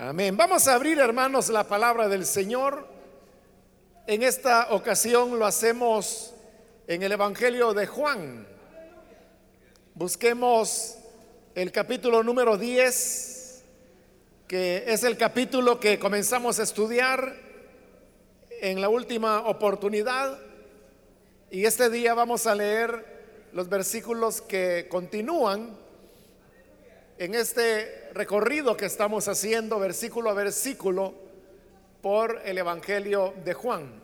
Amén. 0.00 0.36
Vamos 0.36 0.68
a 0.68 0.76
abrir, 0.76 1.00
hermanos, 1.00 1.48
la 1.48 1.64
palabra 1.64 2.06
del 2.06 2.24
Señor. 2.24 2.86
En 4.06 4.22
esta 4.22 4.68
ocasión 4.70 5.36
lo 5.40 5.44
hacemos 5.44 6.34
en 6.86 7.02
el 7.02 7.10
Evangelio 7.10 7.74
de 7.74 7.88
Juan. 7.88 8.46
Busquemos 9.94 10.98
el 11.56 11.72
capítulo 11.72 12.22
número 12.22 12.56
10, 12.56 13.64
que 14.46 14.84
es 14.86 15.02
el 15.02 15.16
capítulo 15.16 15.80
que 15.80 15.98
comenzamos 15.98 16.60
a 16.60 16.62
estudiar 16.62 17.34
en 18.60 18.80
la 18.80 18.88
última 18.88 19.48
oportunidad. 19.48 20.38
Y 21.50 21.64
este 21.64 21.90
día 21.90 22.14
vamos 22.14 22.46
a 22.46 22.54
leer 22.54 23.48
los 23.52 23.68
versículos 23.68 24.42
que 24.42 24.86
continúan 24.88 25.76
en 27.18 27.34
este 27.34 28.10
recorrido 28.14 28.76
que 28.76 28.86
estamos 28.86 29.26
haciendo 29.26 29.80
versículo 29.80 30.30
a 30.30 30.34
versículo 30.34 31.14
por 32.00 32.40
el 32.44 32.58
Evangelio 32.58 33.34
de 33.44 33.54
Juan. 33.54 34.00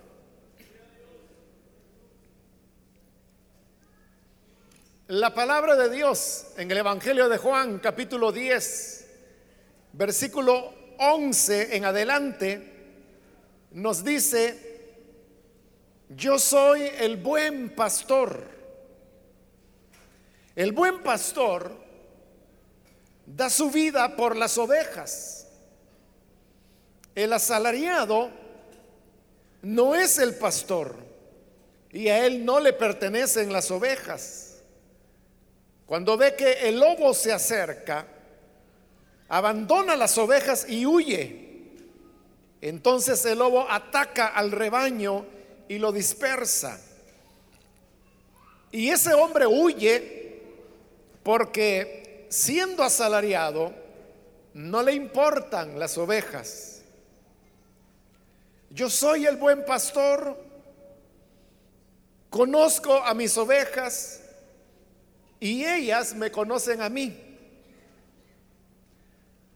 La 5.07 5.33
palabra 5.33 5.77
de 5.77 5.91
Dios 5.91 6.47
en 6.57 6.69
el 6.73 6.79
Evangelio 6.79 7.29
de 7.29 7.39
Juan, 7.39 7.79
capítulo 7.79 8.33
10, 8.33 9.07
versículo 9.93 10.75
11 10.99 11.77
en 11.77 11.85
adelante, 11.85 12.73
nos 13.71 14.03
dice, 14.03 14.97
yo 16.09 16.41
soy 16.41 16.83
el 16.99 17.17
buen 17.19 17.77
pastor. 17.77 18.43
El 20.57 20.73
buen 20.73 21.03
pastor 21.03 21.84
da 23.27 23.51
su 23.51 23.71
vida 23.71 24.17
por 24.17 24.37
las 24.37 24.59
ovejas. 24.59 25.47
El 27.15 27.33
asalariado 27.33 28.31
no 29.63 29.95
es 29.95 30.19
el 30.19 30.35
pastor 30.35 30.97
y 31.93 32.09
a 32.09 32.27
él 32.27 32.45
no 32.45 32.61
le 32.61 32.73
pertenecen 32.73 33.53
las 33.53 33.71
ovejas. 33.71 34.57
Cuando 35.87 36.17
ve 36.17 36.35
que 36.35 36.69
el 36.69 36.81
lobo 36.81 37.15
se 37.15 37.33
acerca, 37.33 38.07
abandona 39.29 39.97
las 39.97 40.17
ovejas 40.19 40.67
y 40.69 40.87
huye. 40.87 41.45
Entonces 42.61 43.25
el 43.27 43.39
lobo 43.39 43.67
ataca 43.71 44.29
al 44.29 44.51
rebaño 44.51 45.27
y 45.69 45.79
lo 45.79 45.93
dispersa. 45.93 46.81
Y 48.73 48.91
ese 48.91 49.15
hombre 49.15 49.47
huye 49.47 50.43
porque 51.23 52.04
siendo 52.35 52.83
asalariado, 52.83 53.73
no 54.55 54.83
le 54.83 54.93
importan 54.93 55.79
las 55.79 55.97
ovejas. 55.97 56.83
Yo 58.71 58.91
soy 58.91 59.25
el 59.25 59.37
buen 59.37 59.65
pastor, 59.65 60.37
conozco 62.31 62.97
a 62.97 63.15
mis 63.15 63.39
ovejas 63.39 64.21
y 65.39 65.65
ellas 65.65 66.13
me 66.15 66.33
conocen 66.33 66.83
a 66.83 66.89
mí. 66.89 67.17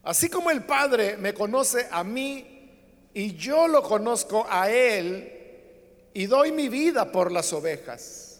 Así 0.04 0.28
como 0.28 0.52
el 0.52 0.62
Padre 0.62 1.16
me 1.16 1.34
conoce 1.34 1.88
a 1.90 2.04
mí 2.04 2.70
y 3.12 3.34
yo 3.34 3.66
lo 3.66 3.82
conozco 3.82 4.46
a 4.48 4.70
Él 4.70 5.32
y 6.14 6.26
doy 6.26 6.52
mi 6.52 6.68
vida 6.68 7.10
por 7.10 7.32
las 7.32 7.52
ovejas. 7.52 8.38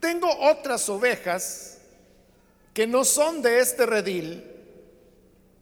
Tengo 0.00 0.28
otras 0.36 0.88
ovejas 0.88 1.79
que 2.72 2.86
no 2.86 3.04
son 3.04 3.42
de 3.42 3.60
este 3.60 3.86
redil, 3.86 4.44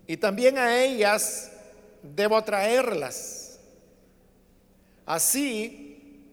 y 0.06 0.16
también 0.16 0.58
a 0.58 0.82
ellas 0.82 1.50
debo 2.02 2.42
traerlas. 2.42 3.58
Así, 5.06 6.24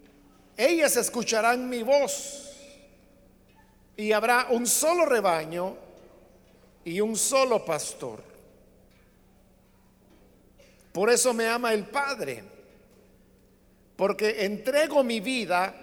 ellas 0.57 0.95
escucharán 0.97 1.69
mi 1.69 1.83
voz, 1.83 2.51
y 3.97 4.11
habrá 4.11 4.47
un 4.49 4.67
solo 4.67 5.05
rebaño 5.05 5.77
y 6.83 6.99
un 6.99 7.15
solo 7.15 7.63
pastor. 7.63 8.21
Por 10.91 11.09
eso 11.09 11.33
me 11.33 11.47
ama 11.47 11.73
el 11.73 11.85
Padre, 11.85 12.43
porque 13.95 14.45
entrego 14.45 15.03
mi 15.03 15.19
vida 15.19 15.73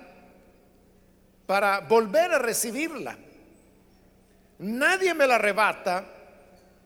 para 1.46 1.80
volver 1.80 2.32
a 2.32 2.38
recibirla. 2.38 3.18
Nadie 4.62 5.12
me 5.12 5.26
la 5.26 5.34
arrebata, 5.34 6.04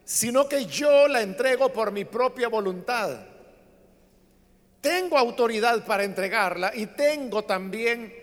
sino 0.03 0.48
que 0.48 0.64
yo 0.64 1.09
la 1.09 1.20
entrego 1.20 1.70
por 1.70 1.92
mi 1.92 2.06
propia 2.06 2.48
voluntad. 2.48 3.19
Tengo 4.81 5.19
autoridad 5.19 5.84
para 5.84 6.04
entregarla 6.04 6.72
y 6.75 6.87
tengo 6.87 7.44
también 7.44 8.14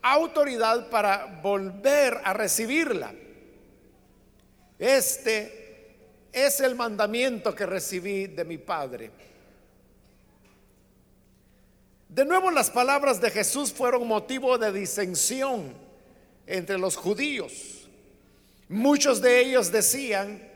autoridad 0.00 0.88
para 0.88 1.26
volver 1.42 2.18
a 2.24 2.32
recibirla. 2.32 3.12
Este 4.78 5.96
es 6.32 6.60
el 6.60 6.74
mandamiento 6.74 7.54
que 7.54 7.66
recibí 7.66 8.28
de 8.28 8.44
mi 8.46 8.56
Padre. 8.56 9.10
De 12.08 12.24
nuevo 12.24 12.50
las 12.50 12.70
palabras 12.70 13.20
de 13.20 13.30
Jesús 13.30 13.70
fueron 13.70 14.08
motivo 14.08 14.56
de 14.56 14.72
disensión 14.72 15.74
entre 16.46 16.78
los 16.78 16.96
judíos. 16.96 17.77
Muchos 18.68 19.22
de 19.22 19.40
ellos 19.40 19.72
decían, 19.72 20.46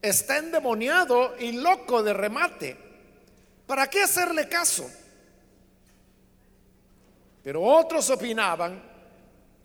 está 0.00 0.38
endemoniado 0.38 1.34
y 1.38 1.52
loco 1.52 2.02
de 2.02 2.12
remate. 2.12 2.76
¿Para 3.66 3.88
qué 3.88 4.02
hacerle 4.02 4.48
caso? 4.48 4.88
Pero 7.42 7.62
otros 7.62 8.08
opinaban, 8.10 8.82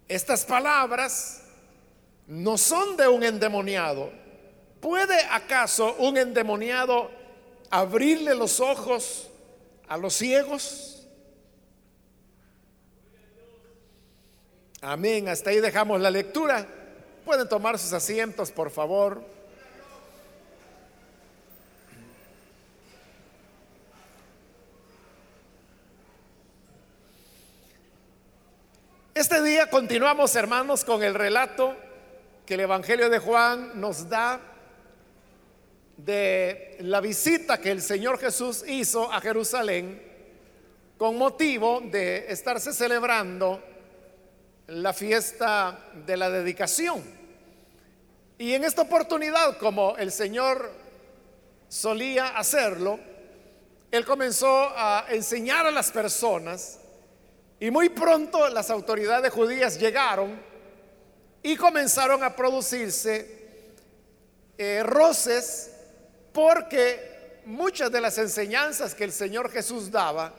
estas 0.08 0.44
palabras 0.46 1.44
no 2.28 2.58
son 2.58 2.98
de 2.98 3.08
un 3.08 3.24
endemoniado. 3.24 4.12
¿Puede 4.80 5.22
acaso 5.30 5.96
un 6.00 6.18
endemoniado 6.18 7.12
abrirle 7.70 8.34
los 8.34 8.60
ojos 8.60 9.30
a 9.88 9.98
los 9.98 10.14
ciegos? 10.16 11.08
Amén, 14.82 15.28
hasta 15.28 15.50
ahí 15.50 15.60
dejamos 15.60 16.00
la 16.00 16.10
lectura. 16.10 16.79
Pueden 17.30 17.48
tomar 17.48 17.78
sus 17.78 17.94
asientos, 17.94 18.50
por 18.50 18.72
favor. 18.72 19.24
Este 29.14 29.44
día 29.44 29.70
continuamos, 29.70 30.36
hermanos, 30.36 30.84
con 30.84 31.04
el 31.04 31.14
relato 31.14 31.78
que 32.48 32.56
el 32.56 32.62
Evangelio 32.62 33.12
de 33.12 33.20
Juan 33.20 33.80
nos 33.80 34.10
da 34.10 34.42
de 35.98 36.78
la 36.80 37.00
visita 37.00 37.62
que 37.62 37.70
el 37.70 37.84
Señor 37.84 38.18
Jesús 38.18 38.64
hizo 38.68 39.14
a 39.14 39.22
Jerusalén 39.22 40.02
con 40.98 41.16
motivo 41.16 41.80
de 41.80 42.26
estarse 42.32 42.74
celebrando 42.74 43.64
la 44.66 44.94
fiesta 44.94 45.92
de 46.08 46.18
la 46.18 46.32
dedicación. 46.32 47.19
Y 48.40 48.54
en 48.54 48.64
esta 48.64 48.84
oportunidad, 48.84 49.58
como 49.58 49.98
el 49.98 50.14
Señor 50.14 50.72
solía 51.68 52.38
hacerlo, 52.38 52.98
Él 53.92 54.06
comenzó 54.06 54.72
a 54.78 55.08
enseñar 55.10 55.66
a 55.66 55.72
las 55.72 55.92
personas 55.92 56.80
y 57.60 57.70
muy 57.70 57.90
pronto 57.90 58.48
las 58.48 58.70
autoridades 58.70 59.34
judías 59.34 59.78
llegaron 59.78 60.42
y 61.44 61.58
comenzaron 61.58 62.24
a 62.24 62.34
producirse 62.34 63.40
eh, 64.58 64.84
roces 64.84 65.72
porque 66.32 67.42
muchas 67.44 67.92
de 67.92 68.00
las 68.00 68.18
enseñanzas 68.20 68.96
que 68.96 69.04
el 69.04 69.12
Señor 69.12 69.52
Jesús 69.52 69.92
daba 69.92 70.34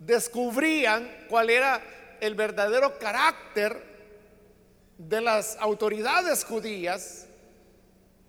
descubrían 0.00 1.26
cuál 1.28 1.48
era 1.48 1.80
el 2.20 2.34
verdadero 2.34 2.98
carácter 2.98 3.87
de 4.98 5.20
las 5.20 5.56
autoridades 5.60 6.44
judías, 6.44 7.26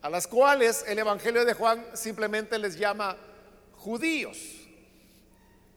a 0.02 0.10
las 0.10 0.28
cuales 0.28 0.86
el 0.88 1.00
Evangelio 1.00 1.44
de 1.44 1.54
Juan 1.54 1.84
simplemente 1.94 2.58
les 2.60 2.78
llama 2.78 3.18
judíos. 3.76 4.38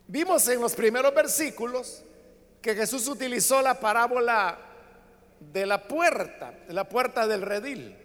Vimos 0.06 0.47
en 0.49 0.61
los 0.61 0.75
primeros 0.75 1.15
versículos 1.15 2.05
que 2.61 2.75
Jesús 2.75 3.09
utilizó 3.09 3.62
la 3.62 3.81
parábola 3.81 4.59
de 5.41 5.67
la 5.67 5.83
puerta, 5.83 6.55
la 6.69 6.89
puerta 6.89 7.27
del 7.27 7.43
redil. 7.43 7.97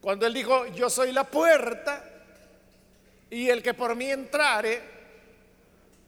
Cuando 0.00 0.26
él 0.26 0.32
dijo, 0.32 0.66
yo 0.66 0.88
soy 0.88 1.10
la 1.10 1.24
puerta 1.24 2.04
y 3.28 3.50
el 3.50 3.62
que 3.62 3.74
por 3.74 3.96
mí 3.96 4.10
entrare 4.10 4.80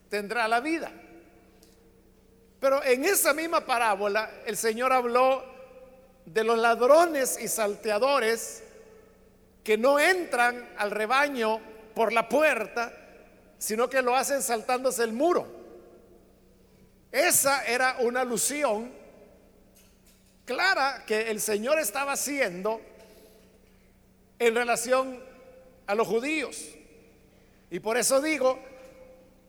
tendrá 0.09 0.47
la 0.47 0.61
vida. 0.61 0.93
Pero 2.61 2.83
en 2.85 3.05
esa 3.05 3.35
misma 3.35 3.67
parábola 3.67 4.31
el 4.47 4.56
Señor 4.56 4.93
habló 4.93 5.57
de 6.32 6.44
los 6.44 6.58
ladrones 6.58 7.38
y 7.40 7.48
salteadores 7.48 8.62
que 9.64 9.78
no 9.78 9.98
entran 9.98 10.69
al 10.76 10.90
rebaño 10.90 11.60
por 11.94 12.12
la 12.12 12.28
puerta, 12.28 12.92
sino 13.58 13.88
que 13.88 14.02
lo 14.02 14.14
hacen 14.14 14.42
saltándose 14.42 15.04
el 15.04 15.12
muro. 15.12 15.46
Esa 17.10 17.64
era 17.64 17.96
una 18.00 18.20
alusión 18.20 18.92
clara 20.44 21.04
que 21.06 21.30
el 21.30 21.40
Señor 21.40 21.78
estaba 21.78 22.12
haciendo 22.12 22.80
en 24.38 24.54
relación 24.54 25.22
a 25.86 25.94
los 25.94 26.06
judíos. 26.06 26.62
Y 27.70 27.80
por 27.80 27.96
eso 27.96 28.20
digo, 28.20 28.58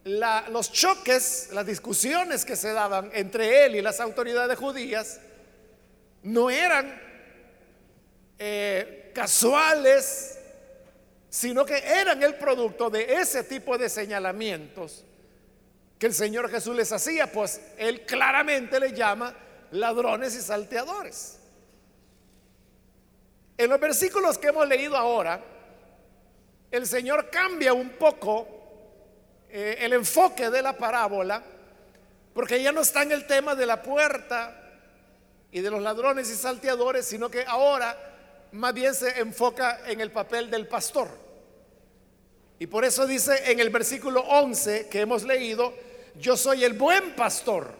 los 0.05 0.71
choques, 0.71 1.49
las 1.51 1.65
discusiones 1.65 2.45
que 2.45 2.55
se 2.55 2.71
daban 2.71 3.11
entre 3.13 3.65
él 3.65 3.75
y 3.75 3.81
las 3.81 3.99
autoridades 3.99 4.57
judías 4.57 5.19
no 6.23 6.49
eran 6.49 6.99
eh, 8.37 9.11
casuales, 9.13 10.39
sino 11.29 11.65
que 11.65 11.77
eran 11.77 12.21
el 12.23 12.35
producto 12.35 12.89
de 12.89 13.13
ese 13.15 13.43
tipo 13.43 13.77
de 13.77 13.89
señalamientos 13.89 15.05
que 15.99 16.07
el 16.07 16.13
Señor 16.13 16.49
Jesús 16.49 16.75
les 16.75 16.91
hacía, 16.93 17.29
pues 17.29 17.61
él 17.77 18.05
claramente 18.05 18.79
le 18.79 18.93
llama 18.93 19.35
ladrones 19.71 20.33
y 20.33 20.41
salteadores. 20.41 21.37
En 23.57 23.69
los 23.69 23.79
versículos 23.81 24.37
que 24.37 24.47
hemos 24.47 24.65
leído 24.65 24.95
ahora, 24.95 25.43
el 26.71 26.87
Señor 26.87 27.29
cambia 27.29 27.73
un 27.73 27.89
poco 27.89 28.47
eh, 29.49 29.77
el 29.81 29.91
enfoque 29.91 30.49
de 30.49 30.61
la 30.61 30.77
parábola, 30.77 31.43
porque 32.33 32.63
ya 32.63 32.71
no 32.71 32.79
está 32.79 33.01
en 33.03 33.11
el 33.11 33.27
tema 33.27 33.53
de 33.53 33.65
la 33.65 33.83
puerta 33.83 34.68
y 35.51 35.61
de 35.61 35.71
los 35.71 35.81
ladrones 35.81 36.29
y 36.29 36.35
salteadores, 36.35 37.05
sino 37.05 37.29
que 37.29 37.43
ahora 37.45 37.97
más 38.51 38.73
bien 38.73 38.93
se 38.93 39.19
enfoca 39.19 39.81
en 39.89 40.01
el 40.01 40.11
papel 40.11 40.49
del 40.49 40.67
pastor. 40.67 41.09
Y 42.59 42.67
por 42.67 42.83
eso 42.83 43.07
dice 43.07 43.51
en 43.51 43.59
el 43.59 43.69
versículo 43.69 44.21
11 44.21 44.89
que 44.89 45.01
hemos 45.01 45.23
leído, 45.23 45.73
yo 46.15 46.35
soy 46.35 46.65
el 46.65 46.73
buen 46.73 47.15
pastor. 47.15 47.73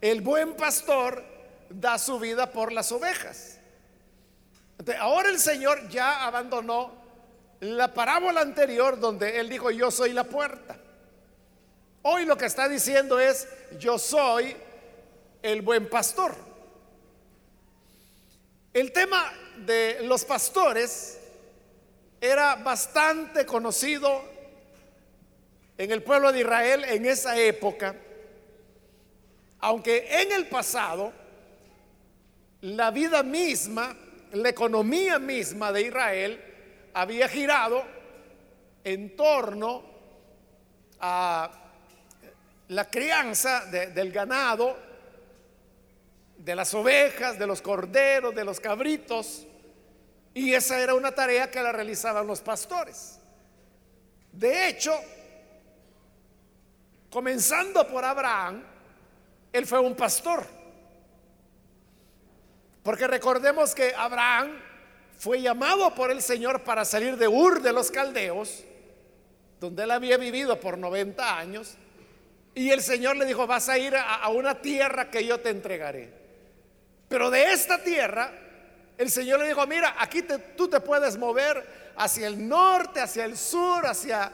El 0.00 0.20
buen 0.20 0.54
pastor 0.54 1.24
da 1.70 1.98
su 1.98 2.18
vida 2.18 2.50
por 2.50 2.72
las 2.72 2.90
ovejas. 2.92 3.58
ahora 4.98 5.28
el 5.28 5.38
Señor 5.38 5.88
ya 5.88 6.26
abandonó 6.26 6.92
la 7.60 7.92
parábola 7.92 8.40
anterior 8.40 8.98
donde 8.98 9.38
Él 9.40 9.48
dijo, 9.48 9.70
yo 9.70 9.90
soy 9.90 10.12
la 10.12 10.24
puerta. 10.24 10.76
Hoy 12.02 12.24
lo 12.24 12.36
que 12.36 12.46
está 12.46 12.68
diciendo 12.68 13.18
es, 13.18 13.48
yo 13.78 13.98
soy 13.98 14.56
el 15.42 15.62
buen 15.62 15.88
pastor. 15.88 16.34
El 18.72 18.92
tema 18.92 19.32
de 19.64 19.98
los 20.02 20.24
pastores 20.24 21.18
era 22.20 22.56
bastante 22.56 23.46
conocido 23.46 24.22
en 25.76 25.90
el 25.90 26.02
pueblo 26.02 26.32
de 26.32 26.40
Israel 26.40 26.84
en 26.84 27.06
esa 27.06 27.38
época, 27.38 27.94
aunque 29.60 30.22
en 30.22 30.32
el 30.32 30.46
pasado 30.48 31.12
la 32.62 32.90
vida 32.90 33.22
misma, 33.22 33.96
la 34.32 34.48
economía 34.48 35.18
misma 35.18 35.72
de 35.72 35.82
Israel 35.82 36.44
había 36.94 37.28
girado 37.28 37.84
en 38.82 39.16
torno 39.16 39.84
a 41.00 41.50
la 42.68 42.90
crianza 42.90 43.64
del 43.66 44.10
ganado, 44.10 44.87
de 46.38 46.54
las 46.54 46.72
ovejas, 46.72 47.38
de 47.38 47.46
los 47.46 47.60
corderos, 47.60 48.34
de 48.34 48.44
los 48.44 48.60
cabritos, 48.60 49.46
y 50.34 50.54
esa 50.54 50.80
era 50.80 50.94
una 50.94 51.12
tarea 51.12 51.50
que 51.50 51.62
la 51.62 51.72
realizaban 51.72 52.26
los 52.26 52.40
pastores. 52.40 53.18
De 54.32 54.68
hecho, 54.68 54.94
comenzando 57.10 57.86
por 57.88 58.04
Abraham, 58.04 58.62
él 59.52 59.66
fue 59.66 59.80
un 59.80 59.96
pastor. 59.96 60.46
Porque 62.82 63.06
recordemos 63.06 63.74
que 63.74 63.92
Abraham 63.94 64.58
fue 65.18 65.42
llamado 65.42 65.94
por 65.94 66.10
el 66.10 66.22
Señor 66.22 66.62
para 66.62 66.84
salir 66.84 67.16
de 67.16 67.26
Ur 67.26 67.60
de 67.60 67.72
los 67.72 67.90
Caldeos, 67.90 68.64
donde 69.58 69.82
él 69.82 69.90
había 69.90 70.16
vivido 70.16 70.60
por 70.60 70.78
90 70.78 71.36
años, 71.36 71.76
y 72.54 72.70
el 72.70 72.80
Señor 72.80 73.16
le 73.16 73.24
dijo, 73.24 73.46
vas 73.46 73.68
a 73.68 73.78
ir 73.78 73.94
a, 73.96 74.28
una 74.30 74.60
tierra 74.60 75.10
que 75.10 75.24
yo 75.24 75.40
te 75.40 75.50
entregaré. 75.50 76.12
Pero 77.08 77.30
de 77.30 77.52
esta 77.52 77.82
tierra, 77.82 78.30
el 78.98 79.10
Señor 79.10 79.40
le 79.40 79.48
dijo, 79.48 79.66
mira, 79.66 79.96
aquí 79.98 80.22
tú 80.56 80.68
te 80.68 80.80
puedes 80.80 81.16
mover 81.16 81.92
hacia 81.96 82.26
el 82.26 82.48
norte, 82.48 83.00
hacia 83.00 83.24
el 83.24 83.36
sur, 83.36 83.86
hacia 83.86 84.30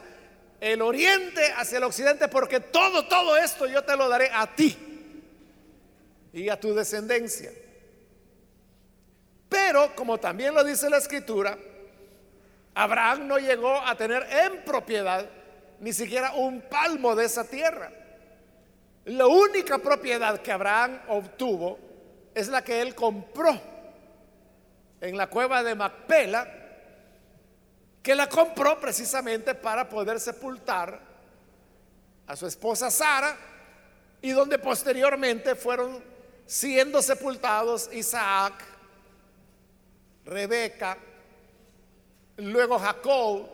el 0.59 0.81
oriente, 0.81 1.53
hacia 1.55 1.77
el 1.77 1.83
occidente, 1.83 2.27
porque 2.27 2.59
todo, 2.59 3.07
todo 3.07 3.37
esto 3.37 3.67
yo 3.67 3.83
te 3.83 3.95
lo 3.95 4.09
daré 4.09 4.29
a 4.33 4.47
ti 4.47 4.77
y 6.33 6.49
a 6.49 6.59
tu 6.59 6.73
descendencia. 6.73 7.51
Pero, 9.47 9.95
como 9.95 10.17
también 10.17 10.53
lo 10.53 10.63
dice 10.63 10.89
la 10.89 10.97
escritura, 10.97 11.57
Abraham 12.73 13.27
no 13.27 13.37
llegó 13.37 13.79
a 13.79 13.95
tener 13.95 14.27
en 14.29 14.65
propiedad 14.65 15.25
ni 15.79 15.93
siquiera 15.93 16.33
un 16.33 16.61
palmo 16.61 17.15
de 17.15 17.25
esa 17.25 17.45
tierra. 17.45 17.91
La 19.05 19.27
única 19.27 19.77
propiedad 19.77 20.41
que 20.41 20.51
Abraham 20.51 20.99
obtuvo 21.07 21.79
es 22.35 22.49
la 22.49 22.63
que 22.63 22.81
él 22.81 22.93
compró 22.93 23.59
en 24.99 25.17
la 25.17 25.27
cueva 25.27 25.63
de 25.63 25.73
Macpela, 25.73 26.47
que 28.03 28.13
la 28.13 28.27
compró 28.27 28.79
precisamente 28.79 29.55
para 29.55 29.87
poder 29.87 30.19
sepultar 30.19 30.99
a 32.27 32.35
su 32.35 32.45
esposa 32.45 32.91
Sara 32.91 33.35
y 34.21 34.31
donde 34.31 34.59
posteriormente 34.59 35.55
fueron 35.55 36.03
siendo 36.45 37.01
sepultados 37.01 37.89
Isaac, 37.93 38.53
Rebeca, 40.25 40.97
luego 42.37 42.77
Jacob 42.77 43.47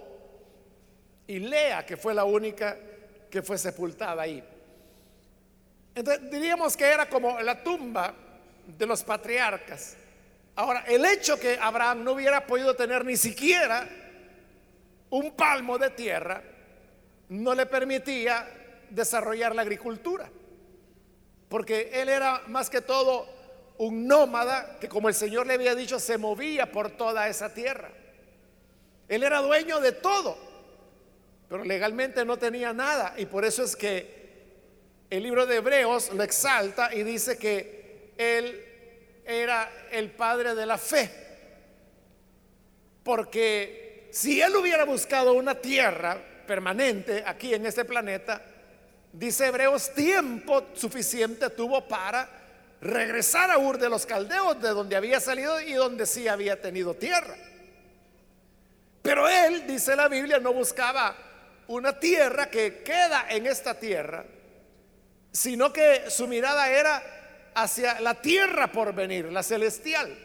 y 1.27 1.37
Lea, 1.39 1.85
que 1.85 1.97
fue 1.97 2.15
la 2.15 2.23
única 2.23 2.77
que 3.29 3.43
fue 3.43 3.59
sepultada 3.59 4.23
ahí. 4.23 4.43
Entonces 5.93 6.31
diríamos 6.31 6.75
que 6.75 6.85
era 6.85 7.07
como 7.07 7.39
la 7.41 7.61
tumba 7.63 8.13
de 8.77 8.85
los 8.85 9.03
patriarcas. 9.03 9.95
Ahora, 10.55 10.83
el 10.87 11.05
hecho 11.05 11.39
que 11.39 11.57
Abraham 11.59 12.03
no 12.03 12.11
hubiera 12.13 12.45
podido 12.45 12.75
tener 12.75 13.05
ni 13.05 13.17
siquiera 13.17 13.87
un 15.09 15.31
palmo 15.31 15.77
de 15.77 15.89
tierra, 15.91 16.41
no 17.29 17.55
le 17.55 17.65
permitía 17.65 18.47
desarrollar 18.89 19.55
la 19.55 19.61
agricultura. 19.61 20.29
Porque 21.49 21.89
él 21.93 22.09
era 22.09 22.43
más 22.47 22.69
que 22.69 22.81
todo 22.81 23.27
un 23.77 24.07
nómada 24.07 24.77
que 24.79 24.87
como 24.87 25.09
el 25.09 25.15
Señor 25.15 25.47
le 25.47 25.55
había 25.55 25.73
dicho 25.73 25.99
se 25.99 26.17
movía 26.17 26.71
por 26.71 26.91
toda 26.91 27.27
esa 27.27 27.53
tierra. 27.53 27.89
Él 29.07 29.23
era 29.23 29.41
dueño 29.41 29.79
de 29.81 29.91
todo, 29.91 30.37
pero 31.49 31.65
legalmente 31.65 32.23
no 32.23 32.37
tenía 32.37 32.73
nada. 32.73 33.15
Y 33.17 33.25
por 33.25 33.43
eso 33.43 33.63
es 33.63 33.75
que 33.75 34.21
el 35.09 35.23
libro 35.23 35.45
de 35.45 35.57
Hebreos 35.57 36.13
lo 36.13 36.23
exalta 36.23 36.93
y 36.93 37.03
dice 37.03 37.37
que 37.37 37.80
él 38.21 38.65
era 39.25 39.71
el 39.91 40.11
padre 40.11 40.55
de 40.55 40.65
la 40.65 40.77
fe. 40.77 41.09
Porque 43.03 44.09
si 44.11 44.41
él 44.41 44.55
hubiera 44.55 44.85
buscado 44.85 45.33
una 45.33 45.55
tierra 45.55 46.17
permanente 46.45 47.23
aquí 47.25 47.53
en 47.53 47.65
este 47.65 47.85
planeta, 47.85 48.41
dice 49.11 49.47
Hebreos, 49.47 49.93
tiempo 49.93 50.67
suficiente 50.73 51.49
tuvo 51.49 51.87
para 51.87 52.29
regresar 52.81 53.51
a 53.51 53.57
Ur 53.57 53.77
de 53.77 53.89
los 53.89 54.05
Caldeos, 54.05 54.61
de 54.61 54.69
donde 54.69 54.95
había 54.95 55.19
salido 55.19 55.59
y 55.61 55.73
donde 55.73 56.05
sí 56.05 56.27
había 56.27 56.61
tenido 56.61 56.93
tierra. 56.93 57.35
Pero 59.01 59.27
él, 59.27 59.65
dice 59.65 59.95
la 59.95 60.07
Biblia, 60.07 60.39
no 60.39 60.53
buscaba 60.53 61.15
una 61.67 61.99
tierra 61.99 62.49
que 62.49 62.83
queda 62.83 63.27
en 63.29 63.47
esta 63.47 63.79
tierra, 63.79 64.25
sino 65.31 65.71
que 65.71 66.09
su 66.09 66.27
mirada 66.27 66.69
era 66.69 67.20
hacia 67.53 67.99
la 67.99 68.21
tierra 68.21 68.71
por 68.71 68.93
venir, 68.93 69.31
la 69.31 69.43
celestial. 69.43 70.17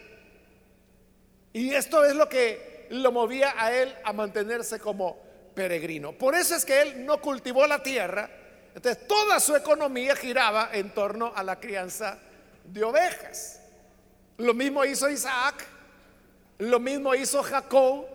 Y 1.53 1.73
esto 1.75 2.05
es 2.05 2.15
lo 2.15 2.29
que 2.29 2.87
lo 2.91 3.13
movía 3.13 3.55
a 3.57 3.73
él 3.73 3.95
a 4.05 4.13
mantenerse 4.13 4.79
como 4.79 5.19
peregrino. 5.55 6.13
Por 6.13 6.35
eso 6.35 6.55
es 6.55 6.65
que 6.65 6.83
él 6.83 7.05
no 7.05 7.21
cultivó 7.21 7.67
la 7.67 7.83
tierra, 7.83 8.29
entonces 8.75 9.07
toda 9.09 9.41
su 9.41 9.57
economía 9.57 10.15
giraba 10.15 10.71
en 10.73 10.93
torno 10.93 11.33
a 11.35 11.43
la 11.43 11.59
crianza 11.59 12.19
de 12.65 12.85
ovejas. 12.85 13.61
Lo 14.37 14.53
mismo 14.53 14.85
hizo 14.85 15.09
Isaac, 15.09 15.65
lo 16.59 16.79
mismo 16.79 17.15
hizo 17.15 17.43
Jacob, 17.43 18.07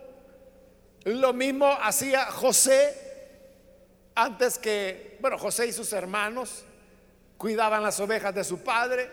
lo 1.05 1.33
mismo 1.33 1.65
hacía 1.81 2.25
José 2.25 2.95
antes 4.13 4.59
que, 4.59 5.17
bueno, 5.19 5.37
José 5.39 5.65
y 5.65 5.73
sus 5.73 5.91
hermanos 5.93 6.63
cuidaban 7.41 7.81
las 7.81 7.99
ovejas 7.99 8.35
de 8.35 8.43
su 8.43 8.59
padre. 8.59 9.09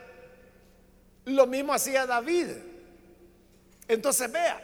Lo 1.25 1.47
mismo 1.47 1.73
hacía 1.73 2.04
David. 2.04 2.49
Entonces 3.88 4.30
vea, 4.30 4.62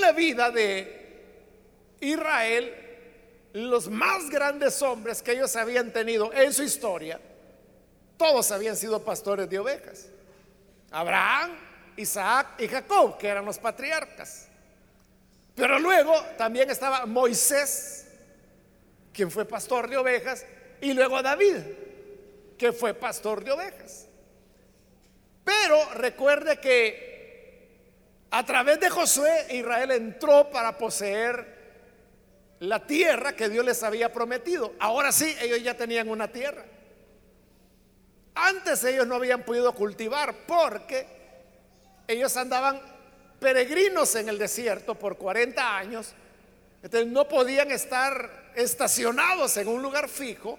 la 0.00 0.12
vida 0.12 0.50
de 0.50 1.94
Israel, 2.00 2.74
los 3.52 3.90
más 3.90 4.30
grandes 4.30 4.80
hombres 4.80 5.20
que 5.20 5.32
ellos 5.32 5.54
habían 5.56 5.92
tenido 5.92 6.32
en 6.32 6.54
su 6.54 6.62
historia, 6.62 7.20
todos 8.16 8.50
habían 8.50 8.74
sido 8.74 9.04
pastores 9.04 9.50
de 9.50 9.58
ovejas. 9.58 10.06
Abraham, 10.90 11.50
Isaac 11.98 12.54
y 12.60 12.66
Jacob, 12.66 13.18
que 13.18 13.28
eran 13.28 13.44
los 13.44 13.58
patriarcas. 13.58 14.48
Pero 15.54 15.78
luego 15.78 16.18
también 16.38 16.70
estaba 16.70 17.04
Moisés, 17.04 18.06
quien 19.12 19.30
fue 19.30 19.44
pastor 19.44 19.90
de 19.90 19.98
ovejas, 19.98 20.46
y 20.82 20.92
luego 20.94 21.22
David, 21.22 21.58
que 22.58 22.72
fue 22.72 22.92
pastor 22.92 23.42
de 23.44 23.52
ovejas. 23.52 24.08
Pero 25.44 25.94
recuerde 25.94 26.58
que 26.58 27.68
a 28.32 28.44
través 28.44 28.80
de 28.80 28.90
Josué 28.90 29.46
Israel 29.50 29.92
entró 29.92 30.50
para 30.50 30.76
poseer 30.76 31.62
la 32.58 32.84
tierra 32.84 33.34
que 33.36 33.48
Dios 33.48 33.64
les 33.64 33.82
había 33.84 34.12
prometido. 34.12 34.74
Ahora 34.80 35.12
sí, 35.12 35.34
ellos 35.40 35.62
ya 35.62 35.76
tenían 35.76 36.08
una 36.08 36.26
tierra. 36.26 36.64
Antes 38.34 38.82
ellos 38.82 39.06
no 39.06 39.14
habían 39.14 39.44
podido 39.44 39.72
cultivar 39.74 40.34
porque 40.48 41.06
ellos 42.08 42.36
andaban 42.36 42.80
peregrinos 43.38 44.16
en 44.16 44.28
el 44.28 44.38
desierto 44.38 44.96
por 44.96 45.16
40 45.16 45.76
años. 45.76 46.12
Entonces 46.82 47.08
no 47.08 47.28
podían 47.28 47.70
estar 47.70 48.50
estacionados 48.56 49.56
en 49.58 49.68
un 49.68 49.80
lugar 49.80 50.08
fijo 50.08 50.58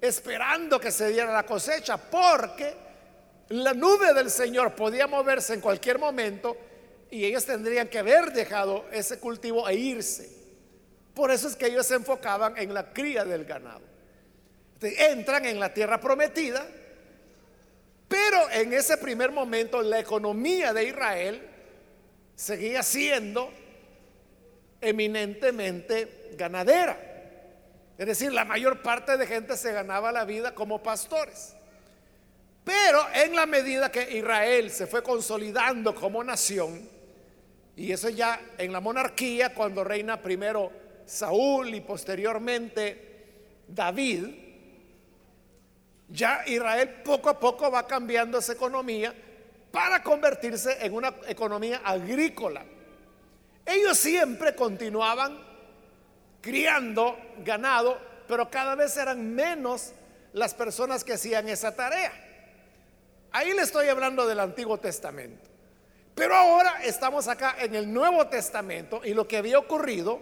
esperando 0.00 0.78
que 0.78 0.90
se 0.90 1.08
diera 1.08 1.32
la 1.32 1.44
cosecha 1.44 1.96
porque 1.96 2.74
la 3.48 3.74
nube 3.74 4.12
del 4.12 4.30
Señor 4.30 4.74
podía 4.74 5.06
moverse 5.06 5.54
en 5.54 5.60
cualquier 5.60 5.98
momento 5.98 6.56
y 7.10 7.24
ellos 7.24 7.44
tendrían 7.44 7.88
que 7.88 7.98
haber 7.98 8.32
dejado 8.32 8.84
ese 8.92 9.18
cultivo 9.18 9.68
e 9.68 9.74
irse. 9.74 10.28
Por 11.14 11.30
eso 11.30 11.48
es 11.48 11.56
que 11.56 11.66
ellos 11.66 11.86
se 11.86 11.94
enfocaban 11.94 12.56
en 12.58 12.74
la 12.74 12.92
cría 12.92 13.24
del 13.24 13.44
ganado. 13.44 13.82
entran 14.80 15.46
en 15.46 15.58
la 15.58 15.72
tierra 15.72 15.98
prometida, 15.98 16.66
pero 18.08 18.50
en 18.50 18.72
ese 18.72 18.98
primer 18.98 19.32
momento 19.32 19.80
la 19.80 19.98
economía 19.98 20.72
de 20.72 20.84
Israel 20.84 21.42
seguía 22.34 22.82
siendo 22.82 23.50
eminentemente 24.80 26.32
ganadera. 26.36 27.05
Es 27.98 28.06
decir, 28.06 28.32
la 28.32 28.44
mayor 28.44 28.82
parte 28.82 29.16
de 29.16 29.26
gente 29.26 29.56
se 29.56 29.72
ganaba 29.72 30.12
la 30.12 30.24
vida 30.24 30.54
como 30.54 30.82
pastores. 30.82 31.54
Pero 32.64 33.00
en 33.14 33.34
la 33.34 33.46
medida 33.46 33.90
que 33.90 34.18
Israel 34.18 34.70
se 34.70 34.86
fue 34.86 35.02
consolidando 35.02 35.94
como 35.94 36.22
nación, 36.22 36.88
y 37.76 37.92
eso 37.92 38.08
ya 38.08 38.40
en 38.58 38.72
la 38.72 38.80
monarquía, 38.80 39.54
cuando 39.54 39.84
reina 39.84 40.20
primero 40.20 40.72
Saúl 41.06 41.74
y 41.74 41.80
posteriormente 41.80 43.62
David, 43.68 44.26
ya 46.08 46.42
Israel 46.46 47.02
poco 47.04 47.30
a 47.30 47.38
poco 47.38 47.70
va 47.70 47.86
cambiando 47.86 48.38
esa 48.38 48.52
economía 48.52 49.14
para 49.70 50.02
convertirse 50.02 50.78
en 50.84 50.94
una 50.94 51.14
economía 51.28 51.82
agrícola. 51.84 52.64
Ellos 53.64 53.98
siempre 53.98 54.54
continuaban 54.54 55.38
criando 56.46 57.18
ganado, 57.44 57.98
pero 58.28 58.48
cada 58.48 58.76
vez 58.76 58.96
eran 58.96 59.34
menos 59.34 59.90
las 60.32 60.54
personas 60.54 61.02
que 61.02 61.14
hacían 61.14 61.48
esa 61.48 61.74
tarea. 61.74 62.12
Ahí 63.32 63.52
le 63.52 63.62
estoy 63.62 63.88
hablando 63.88 64.24
del 64.28 64.38
Antiguo 64.38 64.78
Testamento. 64.78 65.50
Pero 66.14 66.36
ahora 66.36 66.84
estamos 66.84 67.26
acá 67.26 67.56
en 67.58 67.74
el 67.74 67.92
Nuevo 67.92 68.28
Testamento 68.28 69.00
y 69.04 69.12
lo 69.12 69.26
que 69.26 69.38
había 69.38 69.58
ocurrido 69.58 70.20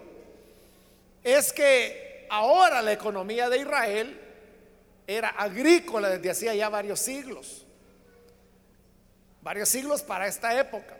es 1.22 1.52
que 1.52 2.26
ahora 2.30 2.80
la 2.80 2.92
economía 2.92 3.50
de 3.50 3.58
Israel 3.58 4.18
era 5.06 5.28
agrícola 5.28 6.08
desde 6.08 6.30
hacía 6.30 6.54
ya 6.54 6.70
varios 6.70 7.00
siglos. 7.00 7.66
Varios 9.42 9.68
siglos 9.68 10.02
para 10.02 10.26
esta 10.26 10.58
época. 10.58 10.96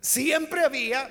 Siempre 0.00 0.64
había 0.64 1.10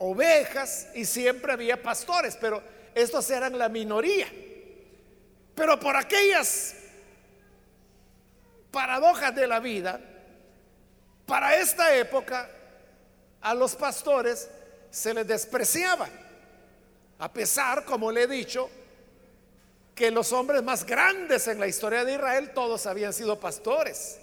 ovejas 0.00 0.88
y 0.94 1.04
siempre 1.04 1.52
había 1.52 1.80
pastores, 1.80 2.36
pero 2.40 2.62
estos 2.94 3.30
eran 3.30 3.58
la 3.58 3.68
minoría. 3.68 4.26
Pero 5.54 5.78
por 5.78 5.94
aquellas 5.94 6.74
paradojas 8.70 9.34
de 9.34 9.46
la 9.46 9.60
vida, 9.60 10.00
para 11.26 11.54
esta 11.56 11.94
época 11.94 12.50
a 13.42 13.54
los 13.54 13.76
pastores 13.76 14.48
se 14.90 15.12
les 15.12 15.26
despreciaba. 15.26 16.08
A 17.18 17.30
pesar, 17.30 17.84
como 17.84 18.10
le 18.10 18.22
he 18.22 18.26
dicho, 18.26 18.70
que 19.94 20.10
los 20.10 20.32
hombres 20.32 20.62
más 20.62 20.86
grandes 20.86 21.46
en 21.46 21.60
la 21.60 21.66
historia 21.66 22.06
de 22.06 22.14
Israel 22.14 22.52
todos 22.54 22.86
habían 22.86 23.12
sido 23.12 23.38
pastores. 23.38 24.19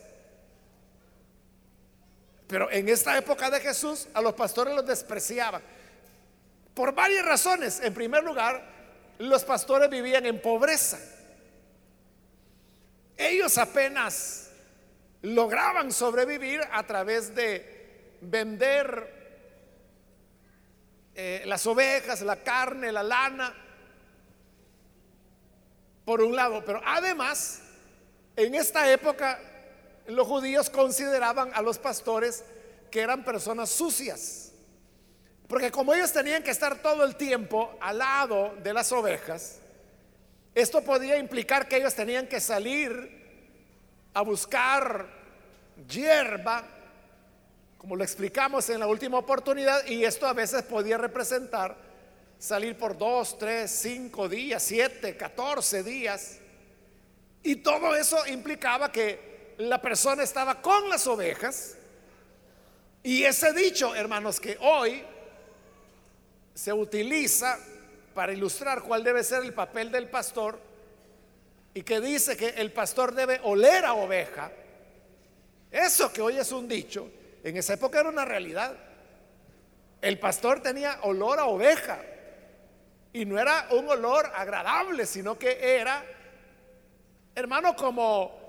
Pero 2.47 2.71
en 2.71 2.87
esta 2.89 3.17
época 3.17 3.49
de 3.49 3.59
Jesús 3.59 4.07
a 4.13 4.21
los 4.21 4.33
pastores 4.33 4.73
los 4.73 4.85
despreciaban. 4.85 5.61
Por 6.73 6.93
varias 6.93 7.25
razones. 7.25 7.81
En 7.81 7.93
primer 7.93 8.23
lugar, 8.23 8.63
los 9.19 9.43
pastores 9.43 9.89
vivían 9.89 10.25
en 10.25 10.41
pobreza. 10.41 10.99
Ellos 13.17 13.57
apenas 13.57 14.51
lograban 15.21 15.91
sobrevivir 15.91 16.61
a 16.71 16.83
través 16.83 17.33
de 17.33 18.17
vender 18.21 19.17
eh, 21.15 21.43
las 21.45 21.65
ovejas, 21.65 22.21
la 22.21 22.37
carne, 22.43 22.91
la 22.91 23.03
lana 23.03 23.53
por 26.05 26.21
un 26.21 26.35
lado, 26.35 26.63
pero 26.63 26.81
además, 26.85 27.59
en 28.37 28.55
esta 28.55 28.89
época 28.89 29.39
los 30.07 30.27
judíos 30.27 30.69
consideraban 30.69 31.51
a 31.53 31.61
los 31.61 31.77
pastores 31.77 32.43
que 32.89 33.01
eran 33.01 33.23
personas 33.23 33.69
sucias. 33.69 34.51
Porque 35.47 35.71
como 35.71 35.93
ellos 35.93 36.11
tenían 36.11 36.43
que 36.43 36.51
estar 36.51 36.81
todo 36.81 37.03
el 37.03 37.15
tiempo 37.15 37.77
al 37.79 37.99
lado 37.99 38.55
de 38.63 38.73
las 38.73 38.91
ovejas, 38.91 39.59
esto 40.53 40.81
podía 40.81 41.17
implicar 41.17 41.67
que 41.67 41.77
ellos 41.77 41.93
tenían 41.93 42.27
que 42.27 42.41
salir 42.41 43.17
a 44.13 44.21
buscar 44.21 45.07
hierba, 45.87 46.63
como 47.77 47.95
lo 47.95 48.03
explicamos 48.03 48.69
en 48.69 48.79
la 48.79 48.87
última 48.87 49.19
oportunidad, 49.19 49.85
y 49.85 50.03
esto 50.03 50.25
a 50.27 50.33
veces 50.33 50.63
podía 50.63 50.97
representar 50.97 51.77
salir 52.39 52.77
por 52.77 52.97
dos, 52.97 53.37
tres, 53.37 53.71
cinco 53.71 54.27
días, 54.27 54.63
siete, 54.63 55.15
catorce 55.15 55.83
días. 55.83 56.39
Y 57.43 57.57
todo 57.57 57.95
eso 57.95 58.25
implicaba 58.27 58.91
que 58.91 59.26
la 59.57 59.81
persona 59.81 60.23
estaba 60.23 60.61
con 60.61 60.89
las 60.89 61.07
ovejas. 61.07 61.75
Y 63.03 63.23
ese 63.23 63.53
dicho, 63.53 63.95
hermanos, 63.95 64.39
que 64.39 64.57
hoy 64.61 65.03
se 66.53 66.73
utiliza 66.73 67.57
para 68.13 68.33
ilustrar 68.33 68.81
cuál 68.81 69.03
debe 69.03 69.23
ser 69.23 69.43
el 69.43 69.53
papel 69.53 69.91
del 69.91 70.09
pastor 70.09 70.59
y 71.73 71.83
que 71.83 72.01
dice 72.01 72.35
que 72.35 72.49
el 72.49 72.71
pastor 72.71 73.13
debe 73.13 73.39
oler 73.43 73.85
a 73.85 73.93
oveja, 73.93 74.51
eso 75.71 76.11
que 76.11 76.21
hoy 76.21 76.37
es 76.37 76.51
un 76.51 76.67
dicho, 76.67 77.09
en 77.43 77.57
esa 77.57 77.73
época 77.73 77.99
era 77.99 78.09
una 78.09 78.25
realidad. 78.25 78.75
El 80.01 80.19
pastor 80.19 80.61
tenía 80.61 80.99
olor 81.03 81.39
a 81.39 81.45
oveja. 81.45 81.99
Y 83.13 83.25
no 83.25 83.39
era 83.39 83.67
un 83.71 83.87
olor 83.87 84.31
agradable, 84.35 85.05
sino 85.05 85.37
que 85.39 85.75
era, 85.75 86.03
hermano, 87.35 87.75
como 87.75 88.46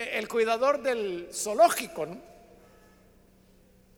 el 0.00 0.28
cuidador 0.28 0.80
del 0.80 1.28
zoológico, 1.32 2.08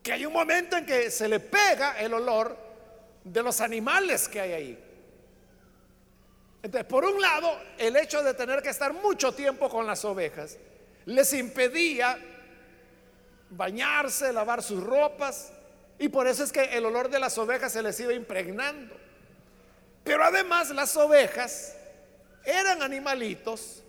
que 0.02 0.12
hay 0.12 0.26
un 0.26 0.32
momento 0.32 0.76
en 0.76 0.84
que 0.84 1.10
se 1.10 1.28
le 1.28 1.38
pega 1.38 2.00
el 2.00 2.12
olor 2.12 2.56
de 3.22 3.42
los 3.42 3.60
animales 3.60 4.28
que 4.28 4.40
hay 4.40 4.52
ahí. 4.52 4.84
Entonces, 6.60 6.88
por 6.88 7.04
un 7.04 7.20
lado, 7.20 7.56
el 7.78 7.96
hecho 7.96 8.22
de 8.22 8.34
tener 8.34 8.62
que 8.62 8.70
estar 8.70 8.92
mucho 8.92 9.32
tiempo 9.32 9.68
con 9.68 9.86
las 9.86 10.04
ovejas 10.04 10.58
les 11.06 11.32
impedía 11.32 12.18
bañarse, 13.50 14.32
lavar 14.32 14.62
sus 14.62 14.82
ropas, 14.82 15.52
y 15.98 16.08
por 16.08 16.26
eso 16.26 16.42
es 16.42 16.50
que 16.50 16.64
el 16.64 16.84
olor 16.84 17.10
de 17.10 17.20
las 17.20 17.38
ovejas 17.38 17.72
se 17.72 17.82
les 17.82 17.98
iba 18.00 18.12
impregnando. 18.12 18.96
Pero 20.02 20.24
además 20.24 20.70
las 20.70 20.96
ovejas 20.96 21.76
eran 22.44 22.82
animalitos 22.82 23.82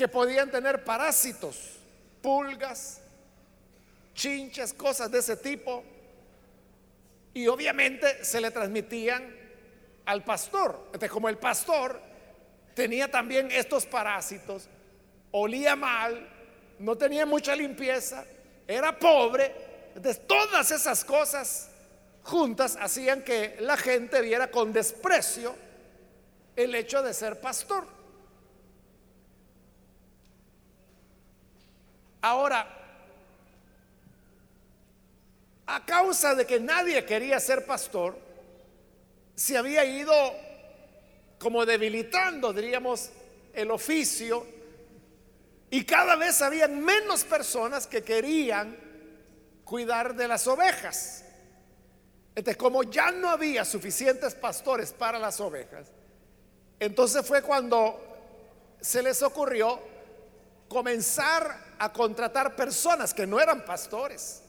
que 0.00 0.08
podían 0.08 0.50
tener 0.50 0.82
parásitos, 0.82 1.76
pulgas, 2.22 3.02
chinches, 4.14 4.72
cosas 4.72 5.10
de 5.10 5.18
ese 5.18 5.36
tipo. 5.36 5.84
Y 7.34 7.46
obviamente 7.48 8.24
se 8.24 8.40
le 8.40 8.50
transmitían 8.50 9.22
al 10.06 10.24
pastor. 10.24 10.84
Entonces, 10.86 11.10
como 11.10 11.28
el 11.28 11.36
pastor 11.36 12.00
tenía 12.72 13.10
también 13.10 13.50
estos 13.50 13.84
parásitos, 13.84 14.70
olía 15.32 15.76
mal, 15.76 16.26
no 16.78 16.96
tenía 16.96 17.26
mucha 17.26 17.54
limpieza, 17.54 18.24
era 18.66 18.98
pobre, 18.98 19.92
De 19.96 20.14
todas 20.14 20.70
esas 20.70 21.04
cosas 21.04 21.68
juntas 22.22 22.78
hacían 22.80 23.20
que 23.20 23.58
la 23.60 23.76
gente 23.76 24.22
viera 24.22 24.50
con 24.50 24.72
desprecio 24.72 25.54
el 26.56 26.74
hecho 26.74 27.02
de 27.02 27.12
ser 27.12 27.38
pastor. 27.38 27.99
Ahora, 32.22 32.66
a 35.66 35.86
causa 35.86 36.34
de 36.34 36.46
que 36.46 36.60
nadie 36.60 37.04
quería 37.04 37.38
ser 37.40 37.64
pastor, 37.64 38.18
se 39.34 39.56
había 39.56 39.84
ido 39.84 40.12
como 41.38 41.64
debilitando, 41.64 42.52
diríamos, 42.52 43.10
el 43.54 43.70
oficio 43.70 44.46
y 45.70 45.84
cada 45.84 46.16
vez 46.16 46.42
habían 46.42 46.84
menos 46.84 47.24
personas 47.24 47.86
que 47.86 48.02
querían 48.02 48.76
cuidar 49.64 50.14
de 50.14 50.28
las 50.28 50.46
ovejas. 50.46 51.24
Entonces, 52.34 52.56
como 52.56 52.82
ya 52.82 53.10
no 53.12 53.30
había 53.30 53.64
suficientes 53.64 54.34
pastores 54.34 54.92
para 54.92 55.18
las 55.18 55.40
ovejas, 55.40 55.86
entonces 56.78 57.24
fue 57.24 57.42
cuando 57.42 58.00
se 58.80 59.02
les 59.02 59.22
ocurrió 59.22 59.78
comenzar 60.70 61.58
a 61.80 61.92
contratar 61.92 62.54
personas 62.54 63.12
que 63.12 63.26
no 63.26 63.40
eran 63.40 63.64
pastores, 63.64 64.40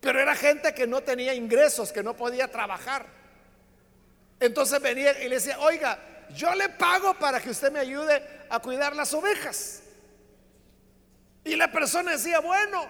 pero 0.00 0.18
era 0.18 0.34
gente 0.34 0.74
que 0.74 0.86
no 0.86 1.02
tenía 1.02 1.34
ingresos, 1.34 1.92
que 1.92 2.02
no 2.02 2.16
podía 2.16 2.48
trabajar. 2.48 3.04
Entonces 4.40 4.80
venía 4.80 5.22
y 5.22 5.28
le 5.28 5.34
decía, 5.34 5.60
oiga, 5.60 5.98
yo 6.34 6.54
le 6.54 6.70
pago 6.70 7.12
para 7.18 7.40
que 7.40 7.50
usted 7.50 7.70
me 7.70 7.78
ayude 7.78 8.26
a 8.48 8.58
cuidar 8.58 8.96
las 8.96 9.12
ovejas. 9.12 9.82
Y 11.44 11.56
la 11.56 11.70
persona 11.70 12.12
decía, 12.12 12.40
bueno, 12.40 12.86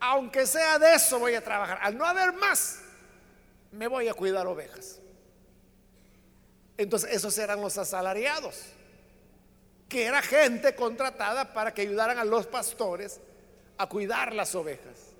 aunque 0.00 0.46
sea 0.46 0.80
de 0.80 0.94
eso 0.94 1.20
voy 1.20 1.36
a 1.36 1.44
trabajar. 1.44 1.78
Al 1.82 1.96
no 1.96 2.04
haber 2.04 2.32
más, 2.32 2.80
me 3.70 3.86
voy 3.86 4.08
a 4.08 4.14
cuidar 4.14 4.44
ovejas. 4.48 4.98
Entonces 6.76 7.12
esos 7.12 7.38
eran 7.38 7.60
los 7.60 7.78
asalariados, 7.78 8.73
que 9.88 10.04
era 10.04 10.22
gente 10.22 10.74
contratada 10.74 11.52
para 11.52 11.72
que 11.72 11.82
ayudaran 11.82 12.18
a 12.18 12.24
los 12.24 12.46
pastores 12.46 13.20
a 13.78 13.88
cuidar 13.88 14.34
las 14.34 14.54
ovejas. 14.54 15.14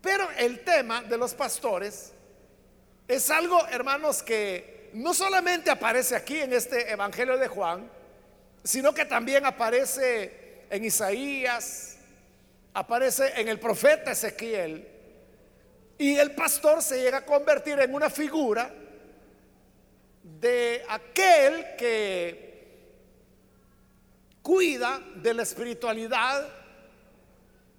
Pero 0.00 0.28
el 0.38 0.64
tema 0.64 1.02
de 1.02 1.16
los 1.16 1.34
pastores 1.34 2.12
es 3.08 3.30
algo, 3.30 3.66
hermanos, 3.68 4.22
que 4.22 4.90
no 4.92 5.14
solamente 5.14 5.70
aparece 5.70 6.16
aquí 6.16 6.40
en 6.40 6.52
este 6.52 6.90
Evangelio 6.90 7.36
de 7.36 7.48
Juan, 7.48 7.90
sino 8.64 8.92
que 8.92 9.04
también 9.04 9.46
aparece 9.46 10.64
en 10.70 10.84
Isaías, 10.84 11.96
aparece 12.74 13.40
en 13.40 13.48
el 13.48 13.60
profeta 13.60 14.12
Ezequiel, 14.12 14.88
y 15.98 16.16
el 16.16 16.32
pastor 16.32 16.82
se 16.82 17.00
llega 17.00 17.18
a 17.18 17.24
convertir 17.24 17.78
en 17.80 17.94
una 17.94 18.10
figura 18.10 18.70
de 20.22 20.84
aquel 20.88 21.76
que 21.78 22.45
cuida 24.46 25.02
de 25.16 25.34
la 25.34 25.42
espiritualidad 25.42 26.48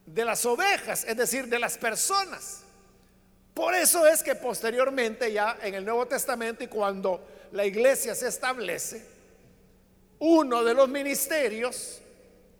de 0.05 0.25
las 0.25 0.45
ovejas, 0.45 1.05
es 1.05 1.15
decir, 1.15 1.47
de 1.47 1.59
las 1.59 1.77
personas. 1.77 2.63
Por 3.53 3.73
eso 3.73 4.05
es 4.05 4.21
que 4.21 4.35
posteriormente 4.35 5.31
ya 5.31 5.57
en 5.61 5.75
el 5.75 5.85
Nuevo 5.85 6.05
Testamento 6.07 6.65
y 6.65 6.67
cuando 6.67 7.25
la 7.53 7.65
iglesia 7.65 8.13
se 8.15 8.27
establece, 8.27 9.01
uno 10.19 10.61
de 10.65 10.73
los 10.73 10.89
ministerios 10.89 12.01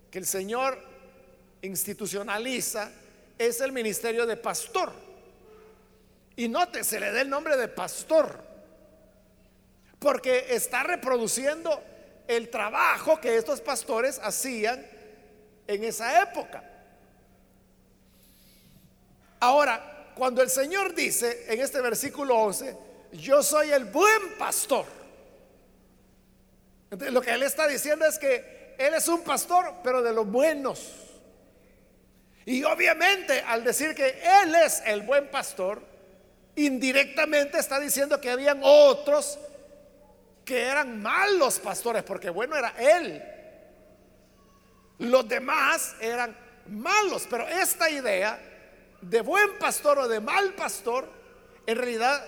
que 0.09 0.19
el 0.19 0.25
Señor 0.25 0.81
institucionaliza 1.61 2.89
es 3.37 3.59
el 3.59 3.73
ministerio 3.73 4.25
de 4.25 4.37
pastor. 4.37 4.93
Y 6.37 6.48
note, 6.48 6.85
se 6.85 6.98
le 6.98 7.11
da 7.11 7.20
el 7.20 7.29
nombre 7.29 7.57
de 7.57 7.67
pastor, 7.67 8.41
porque 10.00 10.46
está 10.51 10.83
reproduciendo 10.83 11.83
el 12.27 12.50
trabajo 12.50 13.20
que 13.20 13.37
estos 13.37 13.61
pastores 13.61 14.20
hacían 14.22 14.85
en 15.68 15.83
esa 15.83 16.22
época. 16.24 16.63
Ahora, 19.40 20.13
cuando 20.16 20.42
el 20.42 20.50
Señor 20.50 20.96
dice 20.96 21.46
en 21.48 21.61
este 21.61 21.79
versículo 21.81 22.35
11, 22.35 22.75
yo 23.13 23.44
soy 23.44 23.72
el 23.72 23.85
buen 23.85 24.37
pastor, 24.37 24.85
lo 26.92 27.22
que 27.22 27.31
Él 27.31 27.44
está 27.44 27.68
diciendo 27.68 28.05
es 28.05 28.18
que 28.18 28.75
Él 28.77 28.94
es 28.94 29.07
un 29.07 29.22
pastor, 29.22 29.75
pero 29.83 30.01
de 30.01 30.13
los 30.13 30.27
buenos. 30.27 30.92
Y 32.46 32.63
obviamente 32.63 33.42
al 33.42 33.63
decir 33.63 33.94
que 33.94 34.22
Él 34.42 34.55
es 34.55 34.81
el 34.85 35.01
buen 35.01 35.29
pastor, 35.29 35.81
indirectamente 36.55 37.59
está 37.59 37.79
diciendo 37.79 38.20
que 38.20 38.31
habían 38.31 38.61
otros 38.63 39.37
que 40.48 40.64
eran 40.64 41.01
malos 41.01 41.60
pastores, 41.60 42.03
porque 42.03 42.29
bueno 42.29 42.55
era 42.55 42.74
Él. 42.77 43.22
Los 45.00 45.27
demás 45.27 45.98
eran 46.00 46.33
malos, 46.70 47.27
pero 47.29 47.46
esta 47.46 47.90
idea 47.90 48.40
de 49.01 49.22
buen 49.22 49.57
pastor 49.60 50.00
o 50.00 50.07
de 50.07 50.22
mal 50.22 50.53
pastor, 50.53 51.10
en 51.66 51.77
realidad 51.77 52.25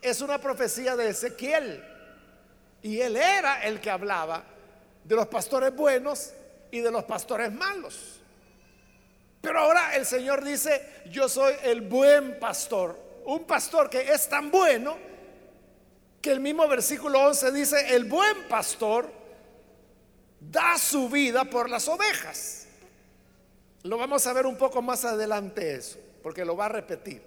es 0.00 0.20
una 0.20 0.38
profecía 0.38 0.94
de 0.94 1.08
Ezequiel. 1.08 1.84
Y 2.82 3.00
él 3.00 3.16
era 3.16 3.64
el 3.64 3.80
que 3.80 3.90
hablaba 3.90 4.44
de 5.02 5.16
los 5.16 5.26
pastores 5.26 5.74
buenos 5.74 6.32
y 6.70 6.78
de 6.78 6.90
los 6.92 7.02
pastores 7.02 7.50
malos. 7.50 8.20
Pero 9.40 9.58
ahora 9.58 9.96
el 9.96 10.06
Señor 10.06 10.44
dice, 10.44 11.02
yo 11.10 11.28
soy 11.28 11.54
el 11.64 11.80
buen 11.80 12.38
pastor. 12.38 12.96
Un 13.24 13.44
pastor 13.44 13.90
que 13.90 14.12
es 14.12 14.28
tan 14.28 14.52
bueno 14.52 15.13
que 16.24 16.32
el 16.32 16.40
mismo 16.40 16.66
versículo 16.66 17.20
11 17.20 17.52
dice, 17.52 17.94
el 17.94 18.04
buen 18.04 18.48
pastor 18.48 19.12
da 20.40 20.78
su 20.78 21.10
vida 21.10 21.44
por 21.44 21.68
las 21.68 21.86
ovejas. 21.86 22.66
Lo 23.82 23.98
vamos 23.98 24.26
a 24.26 24.32
ver 24.32 24.46
un 24.46 24.56
poco 24.56 24.80
más 24.80 25.04
adelante 25.04 25.74
eso, 25.74 25.98
porque 26.22 26.46
lo 26.46 26.56
va 26.56 26.64
a 26.64 26.70
repetir. 26.70 27.20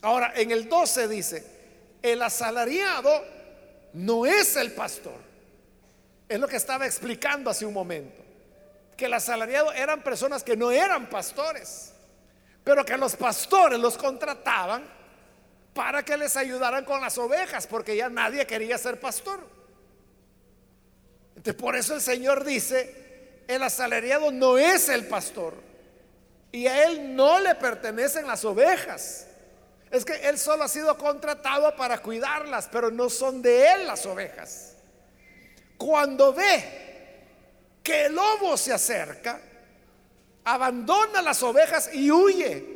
Ahora, 0.00 0.32
en 0.34 0.50
el 0.50 0.66
12 0.66 1.08
dice, 1.08 1.46
el 2.00 2.22
asalariado 2.22 3.22
no 3.92 4.24
es 4.24 4.56
el 4.56 4.72
pastor. 4.72 5.20
Es 6.26 6.40
lo 6.40 6.48
que 6.48 6.56
estaba 6.56 6.86
explicando 6.86 7.50
hace 7.50 7.66
un 7.66 7.74
momento. 7.74 8.24
Que 8.96 9.04
el 9.04 9.12
asalariado 9.12 9.74
eran 9.74 10.02
personas 10.02 10.42
que 10.42 10.56
no 10.56 10.70
eran 10.70 11.10
pastores, 11.10 11.92
pero 12.64 12.82
que 12.82 12.96
los 12.96 13.14
pastores 13.14 13.78
los 13.78 13.98
contrataban 13.98 14.84
para 15.76 16.02
que 16.02 16.16
les 16.16 16.36
ayudaran 16.38 16.86
con 16.86 17.02
las 17.02 17.18
ovejas, 17.18 17.66
porque 17.66 17.94
ya 17.94 18.08
nadie 18.08 18.46
quería 18.46 18.78
ser 18.78 18.98
pastor. 18.98 19.38
Entonces, 21.36 21.54
por 21.54 21.76
eso 21.76 21.94
el 21.94 22.00
Señor 22.00 22.44
dice, 22.44 23.42
el 23.46 23.62
asalariado 23.62 24.32
no 24.32 24.56
es 24.56 24.88
el 24.88 25.06
pastor 25.06 25.54
y 26.50 26.66
a 26.66 26.84
él 26.86 27.14
no 27.14 27.38
le 27.40 27.54
pertenecen 27.56 28.26
las 28.26 28.44
ovejas. 28.46 29.26
Es 29.90 30.04
que 30.04 30.14
él 30.28 30.38
solo 30.38 30.64
ha 30.64 30.68
sido 30.68 30.96
contratado 30.96 31.76
para 31.76 31.98
cuidarlas, 31.98 32.68
pero 32.72 32.90
no 32.90 33.10
son 33.10 33.42
de 33.42 33.72
él 33.72 33.86
las 33.86 34.06
ovejas. 34.06 34.76
Cuando 35.76 36.32
ve 36.32 36.64
que 37.82 38.06
el 38.06 38.14
lobo 38.14 38.56
se 38.56 38.72
acerca, 38.72 39.38
abandona 40.42 41.20
las 41.20 41.42
ovejas 41.42 41.90
y 41.92 42.10
huye. 42.10 42.75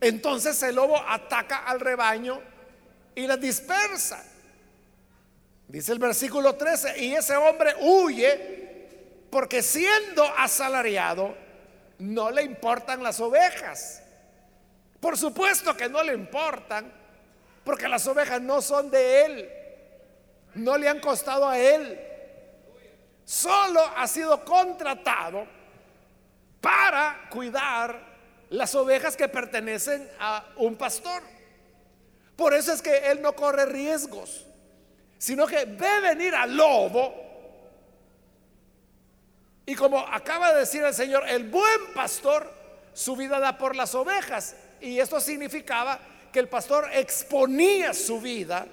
Entonces 0.00 0.62
el 0.62 0.76
lobo 0.76 0.96
ataca 1.06 1.58
al 1.58 1.80
rebaño 1.80 2.40
y 3.14 3.26
las 3.26 3.40
dispersa. 3.40 4.24
Dice 5.66 5.92
el 5.92 5.98
versículo 5.98 6.54
13, 6.54 7.04
y 7.04 7.14
ese 7.14 7.36
hombre 7.36 7.74
huye 7.80 8.86
porque 9.30 9.62
siendo 9.62 10.24
asalariado 10.38 11.36
no 11.98 12.30
le 12.30 12.42
importan 12.42 13.02
las 13.02 13.20
ovejas. 13.20 14.02
Por 15.00 15.18
supuesto 15.18 15.76
que 15.76 15.88
no 15.88 16.02
le 16.02 16.14
importan, 16.14 16.92
porque 17.64 17.88
las 17.88 18.06
ovejas 18.06 18.40
no 18.40 18.62
son 18.62 18.90
de 18.90 19.24
él, 19.24 19.50
no 20.54 20.78
le 20.78 20.88
han 20.88 21.00
costado 21.00 21.48
a 21.48 21.58
él. 21.58 22.00
Solo 23.24 23.84
ha 23.96 24.06
sido 24.06 24.42
contratado 24.44 25.46
para 26.60 27.28
cuidar 27.30 28.07
las 28.50 28.74
ovejas 28.74 29.16
que 29.16 29.28
pertenecen 29.28 30.08
a 30.18 30.44
un 30.56 30.76
pastor. 30.76 31.22
Por 32.36 32.54
eso 32.54 32.72
es 32.72 32.80
que 32.80 33.10
él 33.10 33.20
no 33.20 33.34
corre 33.34 33.66
riesgos, 33.66 34.46
sino 35.18 35.46
que 35.46 35.64
ve 35.64 36.00
venir 36.00 36.34
al 36.34 36.56
lobo. 36.56 37.14
Y 39.66 39.74
como 39.74 39.98
acaba 39.98 40.52
de 40.52 40.60
decir 40.60 40.82
el 40.82 40.94
Señor, 40.94 41.28
el 41.28 41.48
buen 41.48 41.92
pastor 41.94 42.58
su 42.98 43.14
vida 43.14 43.38
da 43.38 43.56
por 43.56 43.76
las 43.76 43.94
ovejas. 43.94 44.56
Y 44.80 44.98
esto 44.98 45.20
significaba 45.20 46.00
que 46.32 46.40
el 46.40 46.48
pastor 46.48 46.88
exponía 46.92 47.94
su 47.94 48.20
vida 48.20 48.66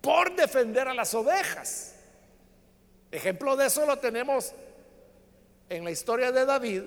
por 0.00 0.34
defender 0.36 0.88
a 0.88 0.94
las 0.94 1.14
ovejas. 1.14 1.94
Ejemplo 3.10 3.56
de 3.56 3.66
eso 3.66 3.86
lo 3.86 3.98
tenemos 3.98 4.52
en 5.70 5.84
la 5.84 5.90
historia 5.90 6.32
de 6.32 6.44
David, 6.44 6.82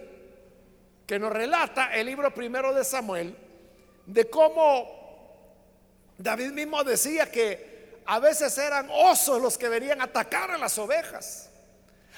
que 1.14 1.20
nos 1.20 1.32
relata 1.32 1.94
el 1.94 2.08
libro 2.08 2.34
primero 2.34 2.74
de 2.74 2.84
Samuel, 2.84 3.38
de 4.08 4.32
cómo 4.32 6.10
David 6.18 6.54
mismo 6.54 6.84
decía 6.84 7.30
que 7.30 8.02
a 8.04 8.18
veces 8.18 8.58
eran 8.58 8.90
osos 8.92 9.40
los 9.40 9.56
que 9.56 9.70
venían 9.70 10.02
a 10.02 10.06
atacar 10.06 10.50
a 10.50 10.58
las 10.58 10.76
ovejas, 10.80 11.52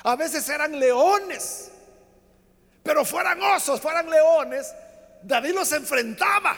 a 0.02 0.16
veces 0.16 0.48
eran 0.48 0.80
leones, 0.80 1.72
pero 2.84 3.04
fueran 3.04 3.42
osos, 3.42 3.82
fueran 3.82 4.10
leones, 4.10 4.74
David 5.22 5.56
los 5.56 5.70
enfrentaba. 5.74 6.58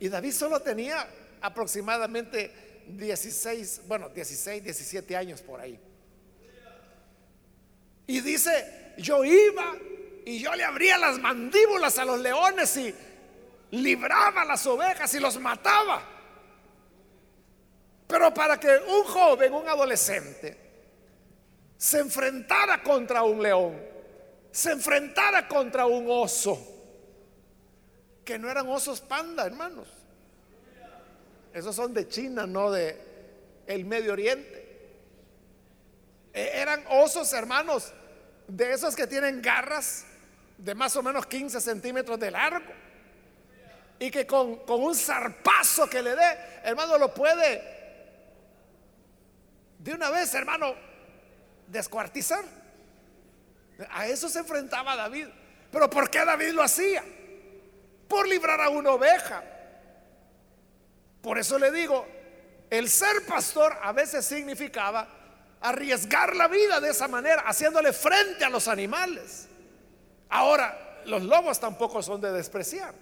Y 0.00 0.08
David 0.08 0.32
solo 0.32 0.58
tenía 0.58 1.06
aproximadamente 1.40 2.82
16, 2.88 3.82
bueno, 3.86 4.08
16, 4.08 4.64
17 4.64 5.16
años 5.16 5.40
por 5.40 5.60
ahí. 5.60 5.78
Y 8.08 8.20
dice, 8.22 8.94
yo 8.98 9.24
iba 9.24 9.76
y 10.24 10.38
yo 10.38 10.54
le 10.54 10.64
abría 10.64 10.98
las 10.98 11.18
mandíbulas 11.18 11.98
a 11.98 12.04
los 12.04 12.20
leones 12.20 12.76
y 12.76 12.94
libraba 13.72 14.44
las 14.44 14.66
ovejas 14.66 15.12
y 15.14 15.20
los 15.20 15.38
mataba. 15.38 16.02
Pero 18.06 18.34
para 18.34 18.58
que 18.58 18.68
un 18.68 19.04
joven, 19.04 19.52
un 19.52 19.68
adolescente, 19.68 20.58
se 21.76 22.00
enfrentara 22.00 22.82
contra 22.82 23.22
un 23.22 23.42
león, 23.42 23.80
se 24.50 24.72
enfrentara 24.72 25.46
contra 25.46 25.86
un 25.86 26.06
oso, 26.08 26.58
que 28.24 28.38
no 28.38 28.50
eran 28.50 28.68
osos 28.68 29.00
panda, 29.00 29.46
hermanos. 29.46 29.88
Esos 31.54 31.74
son 31.74 31.94
de 31.94 32.08
China, 32.08 32.46
no 32.46 32.70
de 32.70 33.00
el 33.66 33.84
Medio 33.84 34.12
Oriente. 34.12 34.60
E, 36.32 36.50
eran 36.60 36.84
osos, 36.90 37.32
hermanos, 37.32 37.92
de 38.46 38.72
esos 38.72 38.94
que 38.94 39.06
tienen 39.06 39.40
garras 39.40 40.04
de 40.60 40.74
más 40.74 40.94
o 40.96 41.02
menos 41.02 41.26
15 41.26 41.60
centímetros 41.60 42.18
de 42.18 42.30
largo. 42.30 42.72
Y 43.98 44.10
que 44.10 44.26
con, 44.26 44.56
con 44.64 44.82
un 44.82 44.94
zarpazo 44.94 45.88
que 45.88 46.02
le 46.02 46.14
dé, 46.14 46.38
hermano, 46.64 46.96
lo 46.96 47.12
puede 47.12 47.78
de 49.78 49.94
una 49.94 50.10
vez, 50.10 50.32
hermano, 50.34 50.74
descuartizar. 51.66 52.44
A 53.90 54.06
eso 54.06 54.28
se 54.28 54.38
enfrentaba 54.38 54.96
David. 54.96 55.26
Pero 55.70 55.88
¿por 55.88 56.10
qué 56.10 56.24
David 56.24 56.50
lo 56.50 56.62
hacía? 56.62 57.02
por 58.10 58.26
librar 58.26 58.60
a 58.60 58.68
una 58.68 58.90
oveja. 58.90 59.42
Por 61.22 61.38
eso 61.38 61.58
le 61.58 61.70
digo, 61.70 62.06
el 62.68 62.90
ser 62.90 63.24
pastor 63.24 63.78
a 63.80 63.92
veces 63.92 64.26
significaba 64.26 65.08
arriesgar 65.60 66.34
la 66.34 66.48
vida 66.48 66.80
de 66.80 66.90
esa 66.90 67.06
manera, 67.06 67.42
haciéndole 67.42 67.92
frente 67.92 68.44
a 68.44 68.50
los 68.50 68.66
animales. 68.66 69.46
Ahora, 70.30 71.02
los 71.06 71.22
lobos 71.22 71.58
tampoco 71.58 72.02
son 72.02 72.20
de 72.20 72.32
despreciar. 72.32 72.94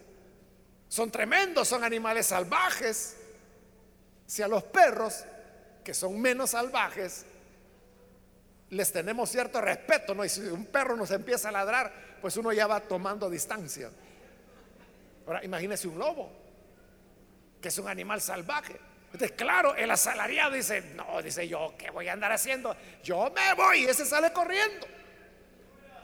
Son 0.88 1.10
tremendos, 1.10 1.68
son 1.68 1.84
animales 1.84 2.26
salvajes. 2.26 3.16
Si 4.26 4.42
a 4.42 4.48
los 4.48 4.64
perros, 4.64 5.24
que 5.84 5.94
son 5.94 6.20
menos 6.20 6.50
salvajes, 6.50 7.24
les 8.70 8.92
tenemos 8.92 9.30
cierto 9.30 9.60
respeto, 9.60 10.14
¿no? 10.14 10.24
Y 10.24 10.28
si 10.28 10.40
un 10.40 10.66
perro 10.66 10.96
nos 10.96 11.10
empieza 11.10 11.48
a 11.48 11.52
ladrar, 11.52 11.92
pues 12.20 12.36
uno 12.36 12.52
ya 12.52 12.66
va 12.66 12.80
tomando 12.80 13.30
distancia. 13.30 13.90
Ahora, 15.26 15.44
imagínese 15.44 15.88
un 15.88 15.98
lobo, 15.98 16.30
que 17.60 17.68
es 17.68 17.78
un 17.78 17.88
animal 17.88 18.20
salvaje. 18.20 18.78
Entonces, 19.12 19.32
claro, 19.32 19.74
el 19.74 19.90
asalariado 19.90 20.52
dice, 20.52 20.82
no, 20.94 21.22
dice 21.22 21.48
yo, 21.48 21.74
¿qué 21.78 21.90
voy 21.90 22.08
a 22.08 22.12
andar 22.12 22.32
haciendo? 22.32 22.76
Yo 23.02 23.30
me 23.34 23.54
voy 23.54 23.84
y 23.84 23.86
ese 23.86 24.04
sale 24.04 24.32
corriendo. 24.32 24.86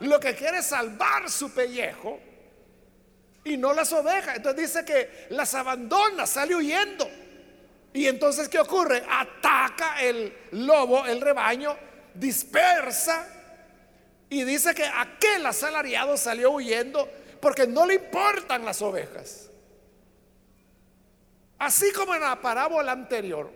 Lo 0.01 0.19
que 0.19 0.35
quiere 0.35 0.57
es 0.57 0.65
salvar 0.65 1.29
su 1.29 1.51
pellejo 1.51 2.19
y 3.43 3.57
no 3.57 3.73
las 3.73 3.93
ovejas. 3.93 4.37
Entonces 4.37 4.73
dice 4.73 4.85
que 4.85 5.27
las 5.29 5.53
abandona, 5.53 6.27
sale 6.27 6.55
huyendo. 6.55 7.09
Y 7.93 8.07
entonces, 8.07 8.49
¿qué 8.49 8.59
ocurre? 8.59 9.03
Ataca 9.09 10.01
el 10.01 10.33
lobo, 10.51 11.05
el 11.05 11.21
rebaño, 11.21 11.77
dispersa 12.13 13.27
y 14.29 14.43
dice 14.43 14.73
que 14.73 14.83
aquel 14.83 15.45
asalariado 15.45 16.17
salió 16.17 16.51
huyendo 16.51 17.09
porque 17.39 17.67
no 17.67 17.85
le 17.85 17.95
importan 17.95 18.65
las 18.65 18.81
ovejas. 18.81 19.49
Así 21.57 21.91
como 21.93 22.15
en 22.15 22.21
la 22.21 22.41
parábola 22.41 22.91
anterior, 22.91 23.49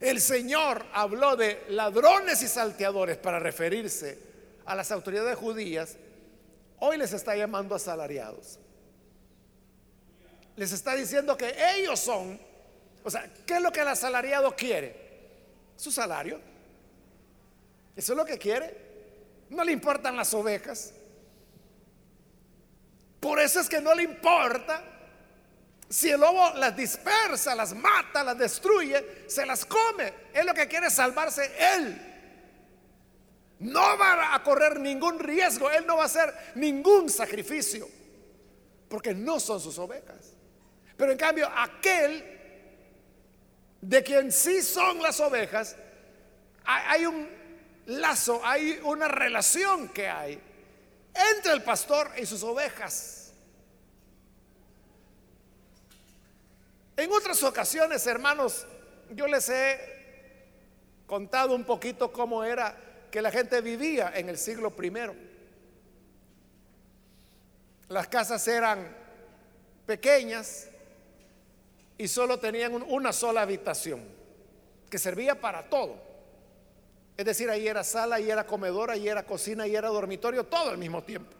el 0.00 0.20
Señor 0.20 0.84
habló 0.92 1.36
de 1.36 1.64
ladrones 1.68 2.42
y 2.42 2.48
salteadores 2.48 3.16
para 3.16 3.38
referirse 3.38 4.31
a 4.64 4.74
las 4.74 4.90
autoridades 4.92 5.36
judías, 5.36 5.96
hoy 6.78 6.96
les 6.96 7.12
está 7.12 7.36
llamando 7.36 7.74
asalariados. 7.74 8.58
Les 10.56 10.72
está 10.72 10.94
diciendo 10.94 11.36
que 11.36 11.54
ellos 11.76 11.98
son, 11.98 12.38
o 13.02 13.10
sea, 13.10 13.32
¿qué 13.46 13.54
es 13.54 13.62
lo 13.62 13.72
que 13.72 13.80
el 13.80 13.88
asalariado 13.88 14.54
quiere? 14.54 14.96
Su 15.76 15.90
salario. 15.90 16.40
Eso 17.96 18.12
es 18.12 18.16
lo 18.16 18.24
que 18.24 18.38
quiere. 18.38 18.76
No 19.50 19.64
le 19.64 19.72
importan 19.72 20.16
las 20.16 20.32
ovejas. 20.34 20.92
Por 23.20 23.38
eso 23.40 23.60
es 23.60 23.68
que 23.68 23.80
no 23.80 23.94
le 23.94 24.02
importa 24.02 24.82
si 25.88 26.08
el 26.10 26.20
lobo 26.20 26.54
las 26.54 26.74
dispersa, 26.74 27.54
las 27.54 27.74
mata, 27.74 28.24
las 28.24 28.38
destruye, 28.38 29.28
se 29.28 29.44
las 29.44 29.64
come. 29.66 30.12
Es 30.32 30.44
lo 30.44 30.54
que 30.54 30.66
quiere 30.66 30.90
salvarse 30.90 31.52
él. 31.76 32.11
No 33.62 33.96
va 33.96 34.34
a 34.34 34.42
correr 34.42 34.80
ningún 34.80 35.20
riesgo, 35.20 35.70
él 35.70 35.86
no 35.86 35.96
va 35.96 36.02
a 36.02 36.06
hacer 36.06 36.34
ningún 36.56 37.08
sacrificio, 37.08 37.88
porque 38.88 39.14
no 39.14 39.38
son 39.38 39.60
sus 39.60 39.78
ovejas. 39.78 40.34
Pero 40.96 41.12
en 41.12 41.18
cambio, 41.18 41.48
aquel 41.56 42.24
de 43.80 44.02
quien 44.02 44.32
sí 44.32 44.62
son 44.62 45.00
las 45.00 45.20
ovejas, 45.20 45.76
hay 46.64 47.06
un 47.06 47.28
lazo, 47.86 48.40
hay 48.44 48.80
una 48.82 49.06
relación 49.06 49.88
que 49.90 50.08
hay 50.08 50.40
entre 51.14 51.52
el 51.52 51.62
pastor 51.62 52.10
y 52.18 52.26
sus 52.26 52.42
ovejas. 52.42 53.32
En 56.96 57.12
otras 57.12 57.40
ocasiones, 57.44 58.04
hermanos, 58.08 58.66
yo 59.10 59.28
les 59.28 59.48
he 59.48 59.78
contado 61.06 61.54
un 61.54 61.62
poquito 61.62 62.12
cómo 62.12 62.42
era 62.42 62.76
que 63.12 63.20
la 63.20 63.30
gente 63.30 63.60
vivía 63.60 64.10
en 64.16 64.30
el 64.30 64.38
siglo 64.38 64.70
primero. 64.70 65.14
Las 67.88 68.08
casas 68.08 68.48
eran 68.48 68.88
pequeñas 69.84 70.68
y 71.98 72.08
solo 72.08 72.40
tenían 72.40 72.72
una 72.72 73.12
sola 73.12 73.42
habitación 73.42 74.02
que 74.88 74.98
servía 74.98 75.38
para 75.38 75.68
todo. 75.68 76.02
Es 77.14 77.26
decir, 77.26 77.50
ahí 77.50 77.68
era 77.68 77.84
sala, 77.84 78.16
ahí 78.16 78.30
era 78.30 78.46
comedor, 78.46 78.90
ahí 78.90 79.06
era 79.06 79.26
cocina, 79.26 79.64
ahí 79.64 79.76
era 79.76 79.88
dormitorio, 79.88 80.44
todo 80.44 80.70
al 80.70 80.78
mismo 80.78 81.02
tiempo. 81.02 81.36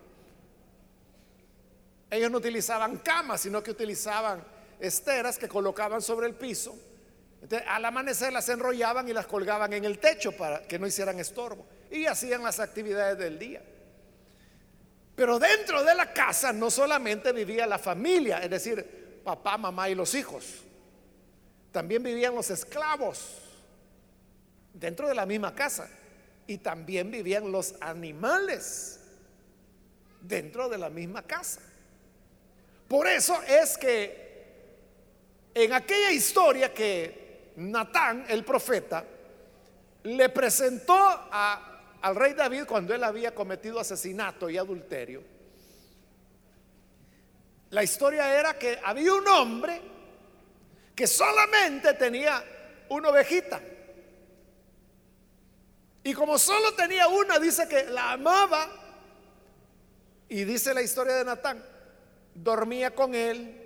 Ellos 2.11 2.31
no 2.31 2.37
utilizaban 2.37 2.99
camas, 2.99 3.41
sino 3.41 3.63
que 3.63 3.71
utilizaban 3.71 4.45
esteras 4.79 5.39
que 5.39 5.49
colocaban 5.49 6.03
sobre 6.03 6.27
el 6.27 6.35
piso. 6.35 6.77
Entonces, 7.42 7.66
al 7.68 7.85
amanecer 7.85 8.33
las 8.33 8.48
enrollaban 8.48 9.09
y 9.09 9.12
las 9.12 9.26
colgaban 9.26 9.72
en 9.72 9.85
el 9.85 9.98
techo 9.98 10.31
para 10.33 10.62
que 10.62 10.78
no 10.78 10.87
hicieran 10.87 11.18
estorbo. 11.18 11.66
Y 11.90 12.07
hacían 12.07 12.44
las 12.44 12.61
actividades 12.61 13.18
del 13.18 13.38
día. 13.38 13.61
Pero 15.16 15.38
dentro 15.40 15.83
de 15.83 15.94
la 15.94 16.12
casa 16.12 16.52
no 16.52 16.70
solamente 16.70 17.33
vivía 17.33 17.66
la 17.66 17.78
familia, 17.78 18.38
es 18.38 18.48
decir, 18.48 19.20
papá, 19.24 19.59
mamá 19.59 19.90
y 19.90 19.96
los 19.96 20.14
hijos. 20.14 20.62
También 21.72 22.02
vivían 22.02 22.35
los 22.35 22.48
esclavos 22.48 23.38
dentro 24.72 25.09
de 25.09 25.14
la 25.14 25.26
misma 25.26 25.52
casa. 25.52 25.90
Y 26.46 26.59
también 26.59 27.11
vivían 27.11 27.50
los 27.50 27.74
animales 27.81 29.00
dentro 30.20 30.68
de 30.68 30.78
la 30.78 30.90
misma 30.90 31.22
casa. 31.22 31.61
Por 32.87 33.09
eso 33.09 33.40
es 33.42 33.76
que 33.76 34.22
en 35.55 35.72
aquella 35.72 36.12
historia 36.12 36.72
que 36.72 37.22
Natán, 37.57 38.25
el 38.29 38.45
profeta, 38.45 39.05
le 40.05 40.29
presentó 40.29 40.95
a, 40.97 41.99
al 42.01 42.17
rey 42.17 42.35
David 42.35 42.65
cuando 42.67 42.95
él 42.95 43.05
había 43.05 43.35
cometido 43.35 43.79
asesinato 43.79 44.51
y 44.51 44.59
adulterio, 44.59 45.23
la 47.71 47.83
historia 47.83 48.38
era 48.38 48.59
que 48.59 48.79
había 48.85 49.15
un 49.15 49.27
hombre 49.29 49.81
que 50.95 51.07
solamente 51.07 51.95
tenía 51.95 52.45
una 52.91 53.09
ovejita. 53.09 53.61
Y 56.05 56.12
como 56.12 56.38
solo 56.38 56.75
tenía 56.75 57.09
una, 57.09 57.38
dice 57.38 57.67
que 57.69 57.85
la 57.85 58.12
amaba. 58.12 58.69
Y 60.29 60.45
dice 60.45 60.75
la 60.75 60.83
historia 60.83 61.15
de 61.15 61.25
Natán, 61.25 61.65
dormía 62.35 62.95
con 62.95 63.15
él, 63.15 63.59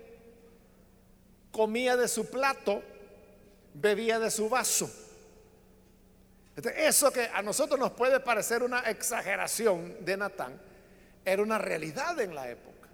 comía 1.50 1.96
de 1.96 2.08
su 2.08 2.30
plato, 2.30 2.82
bebía 3.80 4.18
de 4.18 4.30
su 4.30 4.48
vaso. 4.48 4.90
eso 6.76 7.12
que 7.12 7.28
a 7.32 7.42
nosotros 7.42 7.78
nos 7.78 7.92
puede 7.92 8.20
parecer 8.20 8.62
una 8.62 8.80
exageración 8.80 10.04
de 10.04 10.16
Natán, 10.16 10.58
era 11.24 11.42
una 11.42 11.58
realidad 11.58 12.18
en 12.20 12.34
la 12.34 12.48
época. 12.48 12.88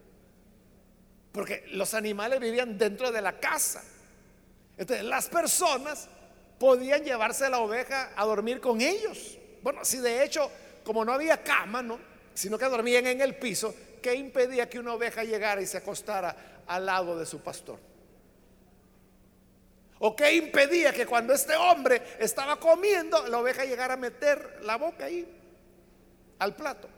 Porque 1.31 1.65
los 1.73 1.95
animales 1.95 2.41
vivían 2.41 2.77
dentro 2.77 3.11
de 3.11 3.23
la 3.23 3.39
casa. 3.39 3.83
Entonces 4.77 5.05
las 5.05 5.29
personas 5.29 6.09
podían 6.59 7.05
llevarse 7.05 7.49
la 7.49 7.61
oveja 7.61 8.13
a 8.17 8.25
dormir 8.25 8.61
con 8.61 8.81
ellos. 8.81 9.39
Bueno, 9.63 9.85
si 9.85 9.99
de 9.99 10.25
hecho, 10.25 10.51
como 10.85 11.05
no 11.05 11.13
había 11.13 11.43
cama, 11.43 11.83
¿no? 11.83 11.99
sino 12.35 12.59
que 12.59 12.65
dormían 12.67 13.07
en 13.07 13.21
el 13.21 13.37
piso, 13.37 13.75
¿qué 14.01 14.15
impedía 14.15 14.69
que 14.69 14.79
una 14.79 14.95
oveja 14.95 15.25
llegara 15.25 15.61
y 15.61 15.67
se 15.67 15.79
acostara 15.79 16.63
al 16.67 16.87
lado 16.87 17.19
de 17.19 17.27
su 17.27 17.41
pastor? 17.41 17.79
¿O 20.05 20.17
qué 20.17 20.35
impedía 20.35 20.93
que 20.93 21.07
cuando 21.07 21.33
este 21.33 21.55
hombre 21.55 22.03
estaba 22.19 22.59
comiendo, 22.59 23.25
la 23.29 23.39
oveja 23.39 23.65
llegara 23.65 23.95
a 23.95 23.97
meter 23.97 24.59
la 24.63 24.75
boca 24.75 25.05
ahí 25.05 25.25
al 26.41 26.57
plato? 26.57 26.89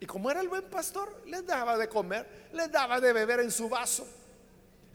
Y 0.00 0.06
como 0.06 0.28
era 0.28 0.40
el 0.40 0.48
buen 0.48 0.64
pastor, 0.64 1.22
les 1.26 1.46
daba 1.46 1.78
de 1.78 1.88
comer, 1.88 2.48
les 2.52 2.68
daba 2.72 3.00
de 3.00 3.12
beber 3.12 3.38
en 3.38 3.52
su 3.52 3.68
vaso. 3.68 4.08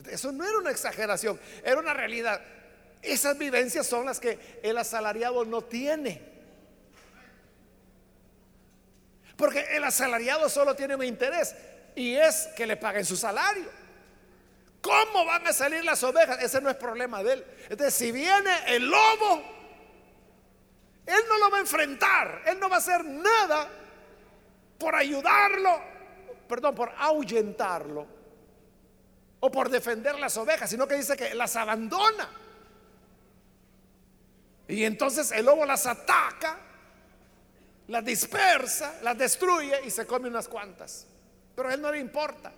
Eso 0.09 0.33
no 0.33 0.43
era 0.43 0.57
una 0.57 0.71
exageración, 0.71 1.39
era 1.63 1.79
una 1.79 1.93
realidad. 1.93 2.41
Esas 3.01 3.37
vivencias 3.37 3.87
son 3.87 4.05
las 4.05 4.19
que 4.19 4.59
el 4.61 4.77
asalariado 4.77 5.45
no 5.45 5.61
tiene. 5.61 6.21
Porque 9.37 9.67
el 9.71 9.85
asalariado 9.85 10.49
solo 10.49 10.75
tiene 10.75 10.95
un 10.95 11.03
interés 11.05 11.55
y 11.95 12.15
es 12.15 12.49
que 12.57 12.67
le 12.67 12.75
paguen 12.75 13.05
su 13.05 13.15
salario. 13.15 13.69
¿Cómo 14.81 15.25
van 15.25 15.45
a 15.45 15.53
salir 15.53 15.83
las 15.83 16.03
ovejas? 16.03 16.41
Ese 16.41 16.61
no 16.61 16.69
es 16.69 16.75
problema 16.75 17.21
de 17.23 17.33
él. 17.33 17.45
Entonces, 17.69 17.93
si 17.93 18.11
viene 18.11 18.51
el 18.67 18.89
lobo, 18.89 19.43
él 21.05 21.21
no 21.27 21.37
lo 21.37 21.49
va 21.49 21.57
a 21.57 21.61
enfrentar. 21.61 22.43
Él 22.45 22.59
no 22.59 22.69
va 22.69 22.75
a 22.75 22.79
hacer 22.79 23.03
nada 23.03 23.69
por 24.77 24.95
ayudarlo, 24.95 25.81
perdón, 26.47 26.75
por 26.75 26.93
ahuyentarlo 26.97 28.07
o 29.41 29.51
por 29.51 29.69
defender 29.69 30.17
las 30.17 30.37
ovejas, 30.37 30.69
sino 30.69 30.87
que 30.87 30.95
dice 30.95 31.17
que 31.17 31.33
las 31.33 31.55
abandona. 31.57 32.29
Y 34.67 34.85
entonces 34.85 35.31
el 35.31 35.45
lobo 35.45 35.65
las 35.65 35.85
ataca, 35.87 36.57
las 37.87 38.05
dispersa, 38.05 38.99
las 39.01 39.17
destruye 39.17 39.81
y 39.85 39.89
se 39.89 40.05
come 40.05 40.29
unas 40.29 40.47
cuantas. 40.47 41.05
Pero 41.55 41.67
a 41.67 41.73
él 41.73 41.81
no 41.81 41.91
le 41.91 41.99
importa 41.99 42.53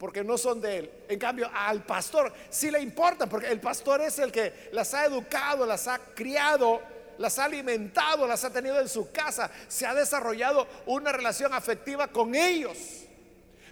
porque 0.00 0.24
no 0.24 0.38
son 0.38 0.62
de 0.62 0.78
él. 0.78 0.90
En 1.10 1.18
cambio, 1.18 1.50
al 1.52 1.84
pastor 1.84 2.32
sí 2.48 2.70
le 2.70 2.80
importa, 2.80 3.26
porque 3.26 3.48
el 3.48 3.60
pastor 3.60 4.00
es 4.00 4.18
el 4.18 4.32
que 4.32 4.70
las 4.72 4.94
ha 4.94 5.04
educado, 5.04 5.66
las 5.66 5.86
ha 5.88 5.98
criado, 5.98 6.80
las 7.18 7.38
ha 7.38 7.44
alimentado, 7.44 8.26
las 8.26 8.42
ha 8.42 8.50
tenido 8.50 8.80
en 8.80 8.88
su 8.88 9.12
casa, 9.12 9.50
se 9.68 9.84
ha 9.84 9.94
desarrollado 9.94 10.66
una 10.86 11.12
relación 11.12 11.52
afectiva 11.52 12.08
con 12.08 12.34
ellos. 12.34 12.78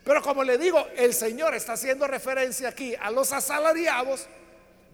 Pero 0.05 0.21
como 0.21 0.45
le 0.45 0.59
digo, 0.59 0.87
el 0.97 1.15
Señor 1.15 1.55
está 1.55 1.73
haciendo 1.73 2.07
referencia 2.07 2.69
aquí 2.69 2.95
a 3.01 3.11
los 3.11 3.33
asalariados 3.33 4.27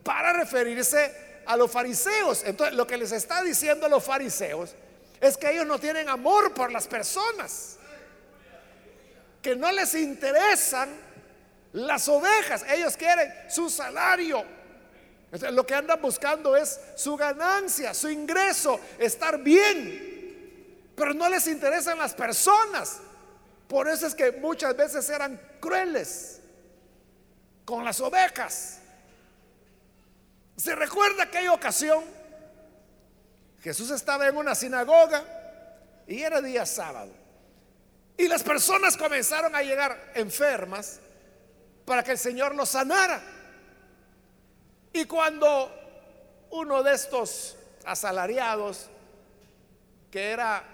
para 0.04 0.34
referirse 0.34 1.42
a 1.46 1.56
los 1.56 1.68
fariseos. 1.68 2.44
Entonces, 2.44 2.76
lo 2.76 2.86
que 2.86 2.96
les 2.96 3.10
está 3.10 3.42
diciendo 3.42 3.86
a 3.86 3.88
los 3.88 4.04
fariseos 4.04 4.72
es 5.20 5.36
que 5.36 5.50
ellos 5.50 5.66
no 5.66 5.80
tienen 5.80 6.08
amor 6.08 6.54
por 6.54 6.70
las 6.70 6.86
personas, 6.86 7.76
que 9.42 9.56
no 9.56 9.72
les 9.72 9.96
interesan 9.96 11.12
las 11.74 12.08
ovejas, 12.08 12.64
ellos 12.68 12.96
quieren 12.96 13.32
su 13.48 13.68
salario. 13.68 14.44
lo 15.50 15.66
que 15.66 15.74
andan 15.74 16.00
buscando 16.00 16.56
es 16.56 16.78
su 16.94 17.16
ganancia, 17.16 17.92
su 17.92 18.08
ingreso, 18.08 18.78
estar 18.96 19.42
bien. 19.42 20.92
Pero 20.94 21.12
no 21.14 21.28
les 21.28 21.48
interesan 21.48 21.98
las 21.98 22.14
personas. 22.14 23.00
Por 23.66 23.88
eso 23.88 24.06
es 24.06 24.14
que 24.14 24.30
muchas 24.30 24.76
veces 24.76 25.08
eran 25.10 25.40
crueles 25.58 26.40
con 27.64 27.84
las 27.84 28.00
ovejas. 28.00 28.78
¿Se 30.56 30.76
recuerda 30.76 31.24
aquella 31.24 31.52
ocasión? 31.52 32.04
Jesús 33.62 33.90
estaba 33.90 34.28
en 34.28 34.36
una 34.36 34.54
sinagoga 34.54 35.24
y 36.06 36.22
era 36.22 36.40
día 36.40 36.66
sábado. 36.66 37.10
Y 38.16 38.28
las 38.28 38.44
personas 38.44 38.96
comenzaron 38.96 39.56
a 39.56 39.62
llegar 39.62 40.12
enfermas 40.14 41.00
para 41.84 42.02
que 42.02 42.12
el 42.12 42.18
Señor 42.18 42.54
los 42.54 42.68
sanara. 42.68 43.22
Y 44.92 45.04
cuando 45.06 45.72
uno 46.50 46.82
de 46.82 46.94
estos 46.94 47.56
asalariados, 47.84 48.88
que 50.10 50.30
era 50.30 50.64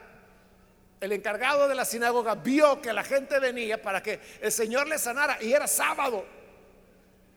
el 1.01 1.13
encargado 1.13 1.67
de 1.67 1.75
la 1.75 1.85
sinagoga, 1.85 2.35
vio 2.35 2.83
que 2.83 2.93
la 2.93 3.03
gente 3.03 3.39
venía 3.39 3.81
para 3.81 4.03
que 4.03 4.21
el 4.41 4.53
Señor 4.53 4.87
le 4.87 4.99
sanara, 4.99 5.39
y 5.41 5.53
era 5.53 5.67
sábado, 5.67 6.25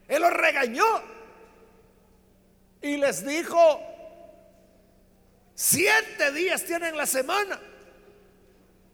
él 0.06 0.20
los 0.20 0.32
regañó 0.32 0.84
y 2.82 2.98
les 2.98 3.26
dijo, 3.26 3.80
siete 5.54 6.30
días 6.32 6.64
tienen 6.64 6.96
la 6.96 7.06
semana, 7.06 7.58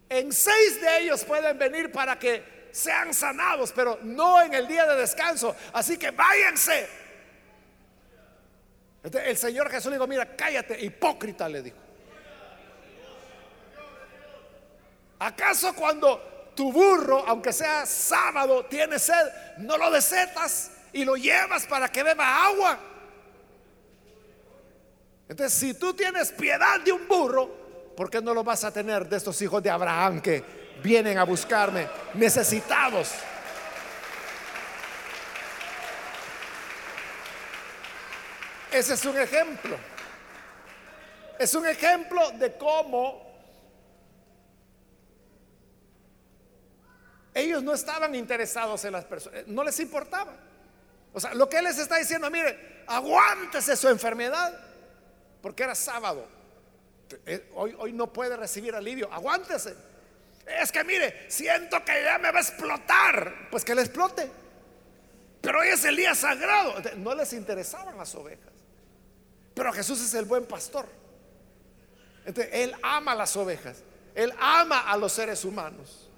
en 0.09 0.33
seis 0.33 0.81
de 0.81 1.01
ellos 1.01 1.25
pueden 1.25 1.59
venir 1.59 1.91
para 1.91 2.17
que 2.19 2.60
sean 2.73 3.13
sanados, 3.15 3.73
pero 3.73 3.99
no 4.03 4.43
en 4.43 4.55
el 4.55 4.67
día 4.67 4.87
de 4.87 4.97
descanso. 4.97 5.55
Así 5.73 5.97
que 5.97 6.11
váyanse. 6.11 6.89
el 9.03 9.37
Señor 9.37 9.71
Jesús 9.71 9.91
le 9.91 9.97
dijo, 9.97 10.07
mira, 10.07 10.37
cállate, 10.37 10.81
hipócrita, 10.85 11.49
le 11.49 11.63
dijo. 11.63 11.77
¿Acaso 15.19 15.75
cuando 15.75 16.53
tu 16.55 16.73
burro, 16.73 17.25
aunque 17.27 17.53
sea 17.53 17.85
sábado, 17.85 18.65
tiene 18.65 18.99
sed, 18.99 19.29
no 19.59 19.77
lo 19.77 19.91
desetas 19.91 20.71
y 20.93 21.05
lo 21.05 21.17
llevas 21.17 21.67
para 21.67 21.89
que 21.89 22.03
beba 22.03 22.47
agua? 22.47 22.79
Entonces, 25.29 25.57
si 25.59 25.75
tú 25.75 25.95
tienes 25.95 26.33
piedad 26.33 26.81
de 26.81 26.91
un 26.91 27.07
burro, 27.07 27.95
¿por 27.97 28.11
qué 28.11 28.21
no 28.21 28.35
lo 28.35 28.43
vas 28.43 28.65
a 28.65 28.73
tener 28.73 29.09
de 29.09 29.17
estos 29.17 29.41
hijos 29.43 29.63
de 29.63 29.71
Abraham 29.71 30.21
que 30.21 30.60
vienen 30.83 31.19
a 31.19 31.25
buscarme 31.25 31.89
necesitados. 32.15 33.13
Ese 38.73 38.95
es 38.95 39.05
un 39.05 39.19
ejemplo. 39.19 39.77
Es 41.39 41.55
un 41.55 41.67
ejemplo 41.67 42.31
de 42.33 42.57
cómo 42.57 43.31
ellos 47.35 47.63
no 47.63 47.73
estaban 47.73 48.15
interesados 48.15 48.85
en 48.85 48.93
las 48.93 49.05
personas, 49.05 49.47
no 49.47 49.65
les 49.65 49.79
importaba. 49.81 50.35
O 51.13 51.19
sea, 51.19 51.35
lo 51.35 51.49
que 51.49 51.59
él 51.59 51.65
les 51.65 51.79
está 51.79 51.97
diciendo, 51.97 52.31
mire, 52.31 52.85
aguántese 52.87 53.77
su 53.77 53.89
enfermedad, 53.89 54.59
porque 55.41 55.63
era 55.63 55.75
sábado. 55.75 56.27
Eh, 57.27 57.51
hoy, 57.55 57.75
hoy 57.79 57.93
no 57.93 58.13
puede 58.13 58.37
recibir 58.37 58.75
alivio, 58.75 59.13
aguántese. 59.13 59.75
Es 60.47 60.73
que 60.73 60.83
mire, 60.85 61.27
siento 61.29 61.85
que 61.85 62.03
ya 62.03 62.19
me 62.19 62.31
va 62.31 62.39
a 62.39 62.43
explotar. 62.43 63.49
Pues 63.51 63.65
que 63.65 63.75
le 63.75 63.83
explote. 63.83 64.31
Pero 65.41 65.61
hoy 65.61 65.69
es 65.69 65.85
el 65.85 65.97
día 65.97 66.15
sagrado. 66.15 66.75
No 66.97 67.15
les 67.15 67.33
interesaban 67.33 67.97
las 67.97 68.15
ovejas. 68.15 68.53
Pero 69.55 69.73
Jesús 69.73 70.01
es 70.01 70.15
el 70.15 70.25
buen 70.25 70.45
pastor. 70.45 70.87
él 72.53 72.75
ama 72.83 73.15
las 73.15 73.37
ovejas. 73.37 73.83
Él 74.15 74.33
ama 74.39 74.81
a 74.91 74.97
los 74.97 75.13
seres 75.13 75.45
humanos. 75.45 76.09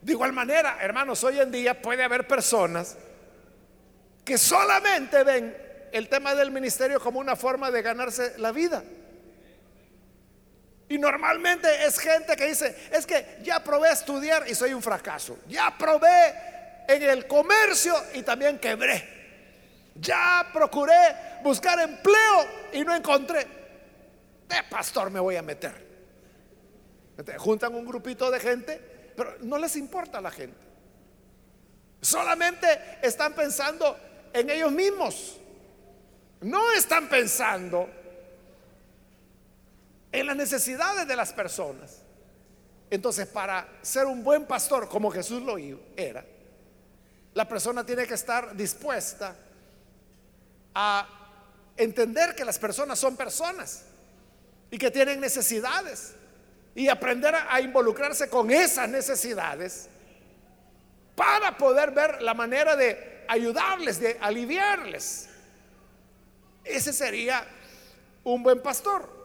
De 0.00 0.12
igual 0.12 0.32
manera, 0.32 0.78
hermanos, 0.80 1.22
hoy 1.24 1.40
en 1.40 1.50
día 1.50 1.82
puede 1.82 2.04
haber 2.04 2.26
personas 2.26 2.96
que 4.24 4.38
solamente 4.38 5.24
ven 5.24 5.56
el 5.92 6.08
tema 6.08 6.34
del 6.34 6.50
ministerio 6.50 7.00
como 7.00 7.18
una 7.18 7.34
forma 7.34 7.70
de 7.70 7.82
ganarse 7.82 8.38
la 8.38 8.52
vida. 8.52 8.84
Y 10.88 10.96
normalmente 10.96 11.84
es 11.84 11.98
gente 11.98 12.34
que 12.34 12.46
dice, 12.46 12.88
es 12.90 13.06
que 13.06 13.38
ya 13.42 13.62
probé 13.62 13.90
a 13.90 13.92
estudiar 13.92 14.48
y 14.48 14.54
soy 14.54 14.72
un 14.72 14.82
fracaso. 14.82 15.38
Ya 15.46 15.76
probé 15.76 16.34
en 16.88 17.02
el 17.02 17.26
comercio 17.26 17.94
y 18.14 18.22
también 18.22 18.58
quebré. 18.58 19.16
Ya 19.94 20.48
procuré 20.52 21.40
buscar 21.42 21.78
empleo 21.80 22.46
y 22.72 22.84
no 22.84 22.94
encontré. 22.94 23.46
De 24.48 24.62
pastor 24.70 25.10
me 25.10 25.20
voy 25.20 25.36
a 25.36 25.42
meter. 25.42 25.86
juntan 27.36 27.74
un 27.74 27.84
grupito 27.84 28.30
de 28.30 28.40
gente, 28.40 29.12
pero 29.14 29.36
no 29.40 29.58
les 29.58 29.76
importa 29.76 30.18
a 30.18 30.20
la 30.22 30.30
gente. 30.30 30.56
Solamente 32.00 32.66
están 33.02 33.34
pensando 33.34 33.98
en 34.32 34.48
ellos 34.48 34.72
mismos. 34.72 35.38
No 36.40 36.72
están 36.72 37.08
pensando 37.08 37.90
en 40.12 40.26
las 40.26 40.36
necesidades 40.36 41.06
de 41.06 41.16
las 41.16 41.32
personas. 41.32 42.02
Entonces, 42.90 43.26
para 43.26 43.68
ser 43.82 44.06
un 44.06 44.24
buen 44.24 44.46
pastor, 44.46 44.88
como 44.88 45.10
Jesús 45.10 45.42
lo 45.42 45.58
era, 45.96 46.24
la 47.34 47.46
persona 47.46 47.84
tiene 47.84 48.06
que 48.06 48.14
estar 48.14 48.56
dispuesta 48.56 49.36
a 50.74 51.08
entender 51.76 52.34
que 52.34 52.44
las 52.44 52.58
personas 52.58 52.98
son 52.98 53.16
personas 53.16 53.84
y 54.70 54.78
que 54.78 54.90
tienen 54.90 55.20
necesidades 55.20 56.14
y 56.74 56.88
aprender 56.88 57.34
a 57.34 57.60
involucrarse 57.60 58.28
con 58.28 58.50
esas 58.50 58.88
necesidades 58.88 59.88
para 61.14 61.56
poder 61.58 61.90
ver 61.90 62.22
la 62.22 62.34
manera 62.34 62.76
de 62.76 63.24
ayudarles, 63.28 64.00
de 64.00 64.16
aliviarles. 64.20 65.28
Ese 66.64 66.92
sería 66.92 67.44
un 68.24 68.42
buen 68.42 68.62
pastor. 68.62 69.17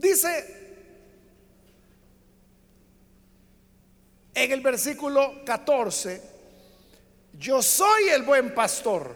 Dice 0.00 0.56
en 4.32 4.52
el 4.52 4.62
versículo 4.62 5.44
14, 5.44 6.22
yo 7.34 7.60
soy 7.60 8.08
el 8.08 8.22
buen 8.22 8.54
pastor, 8.54 9.14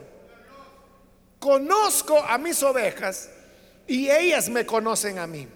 conozco 1.39 2.19
a 2.19 2.37
mis 2.37 2.63
ovejas 2.63 3.31
y 3.87 4.11
ellas 4.11 4.51
me 4.51 4.67
conocen 4.67 5.19
a 5.19 5.27
mí. 5.27 5.49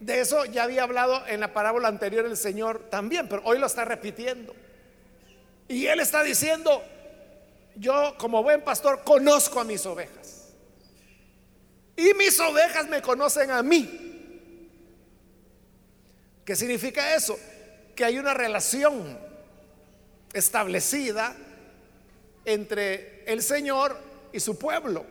De 0.00 0.20
eso 0.20 0.44
ya 0.44 0.64
había 0.64 0.82
hablado 0.82 1.26
en 1.26 1.40
la 1.40 1.54
parábola 1.54 1.88
anterior 1.88 2.26
el 2.26 2.36
Señor 2.36 2.90
también, 2.90 3.30
pero 3.30 3.40
hoy 3.46 3.58
lo 3.58 3.66
está 3.66 3.86
repitiendo. 3.86 4.54
Y 5.68 5.86
Él 5.86 6.00
está 6.00 6.22
diciendo, 6.22 6.84
yo 7.76 8.14
como 8.18 8.42
buen 8.42 8.60
pastor 8.60 9.02
conozco 9.04 9.60
a 9.60 9.64
mis 9.64 9.86
ovejas. 9.86 10.23
Y 11.96 12.12
mis 12.14 12.38
ovejas 12.40 12.88
me 12.88 13.00
conocen 13.00 13.50
a 13.50 13.62
mí. 13.62 14.00
¿Qué 16.44 16.56
significa 16.56 17.14
eso? 17.14 17.38
Que 17.94 18.04
hay 18.04 18.18
una 18.18 18.34
relación 18.34 19.18
establecida 20.32 21.34
entre 22.44 23.24
el 23.26 23.42
Señor 23.42 23.96
y 24.32 24.40
su 24.40 24.58
pueblo. 24.58 25.06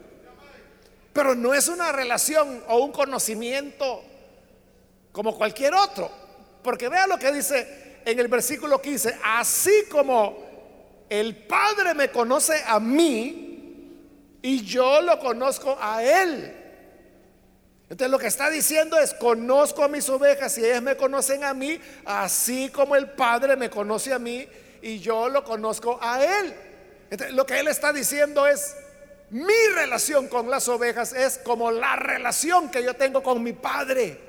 Pero 1.14 1.36
no 1.36 1.54
es 1.54 1.68
una 1.68 1.92
relación 1.92 2.64
o 2.68 2.78
un 2.80 2.92
conocimiento 2.92 4.04
como 5.12 5.36
cualquier 5.38 5.74
otro. 5.74 6.12
Porque 6.62 6.90
vea 6.90 7.08
lo 7.08 7.18
que 7.18 7.32
dice 7.32 8.02
en 8.06 8.20
el 8.20 8.28
versículo 8.28 8.82
15, 8.82 9.20
así 9.24 9.86
como 9.90 10.44
el 11.10 11.36
Padre 11.46 11.94
me 11.94 12.10
conoce 12.10 12.62
a 12.66 12.80
mí 12.80 13.44
y 14.42 14.64
yo 14.64 15.02
lo 15.02 15.20
conozco 15.20 15.78
a 15.80 16.04
Él. 16.04 16.63
Entonces 17.90 18.10
lo 18.10 18.18
que 18.18 18.28
está 18.28 18.50
diciendo 18.50 18.98
es, 18.98 19.14
conozco 19.14 19.84
a 19.84 19.88
mis 19.88 20.08
ovejas 20.10 20.58
y 20.58 20.66
ellas 20.66 20.82
me 20.82 20.98
conocen 20.98 21.44
a 21.44 21.54
mí, 21.54 21.80
así 22.06 22.70
como 22.70 22.96
el 22.96 23.12
Padre 23.12 23.56
me 23.56 23.70
conoce 23.70 24.14
a 24.14 24.20
mí 24.20 24.48
y 24.82 25.00
yo 25.00 25.30
lo 25.30 25.44
conozco 25.44 26.00
a 26.02 26.24
Él. 26.24 26.54
Entonces, 27.10 27.36
lo 27.36 27.46
que 27.46 27.60
Él 27.60 27.68
está 27.68 27.94
diciendo 27.94 28.48
es, 28.48 28.76
mi 29.30 29.68
relación 29.76 30.28
con 30.28 30.50
las 30.50 30.68
ovejas 30.68 31.14
es 31.14 31.38
como 31.40 31.72
la 31.72 31.96
relación 31.96 32.70
que 32.70 32.84
yo 32.84 32.96
tengo 32.96 33.22
con 33.22 33.42
mi 33.44 33.54
Padre. 33.54 34.20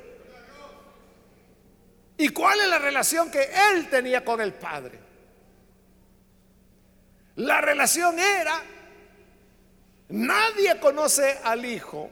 ¿Y 2.16 2.28
cuál 2.28 2.60
es 2.60 2.68
la 2.68 2.78
relación 2.78 3.30
que 3.30 3.50
Él 3.72 3.88
tenía 3.88 4.24
con 4.24 4.40
el 4.40 4.52
Padre? 4.52 4.98
La 7.36 7.60
relación 7.60 8.18
era, 8.18 8.62
nadie 10.08 10.78
conoce 10.78 11.38
al 11.42 11.64
Hijo 11.64 12.10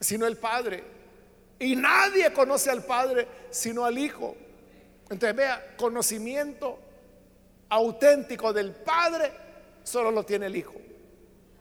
sino 0.00 0.26
el 0.26 0.36
Padre. 0.36 0.84
Y 1.58 1.76
nadie 1.76 2.32
conoce 2.32 2.70
al 2.70 2.84
Padre 2.84 3.26
sino 3.50 3.84
al 3.84 3.98
Hijo. 3.98 4.36
Entonces 5.10 5.36
vea, 5.36 5.74
conocimiento 5.76 6.78
auténtico 7.68 8.52
del 8.52 8.72
Padre 8.72 9.32
solo 9.82 10.10
lo 10.10 10.24
tiene 10.24 10.46
el 10.46 10.56
Hijo. 10.56 10.74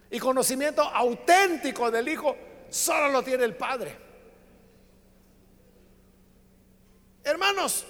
Y 0.10 0.20
conocimiento 0.20 0.82
auténtico 0.82 1.90
del 1.90 2.08
Hijo 2.08 2.36
solo 2.70 3.10
lo 3.10 3.24
tiene 3.24 3.44
el 3.44 3.56
Padre. 3.56 3.96
Hermanos, 7.24 7.86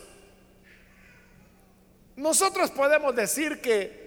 nosotros 2.15 2.69
podemos 2.69 3.15
decir 3.15 3.59
que 3.59 4.03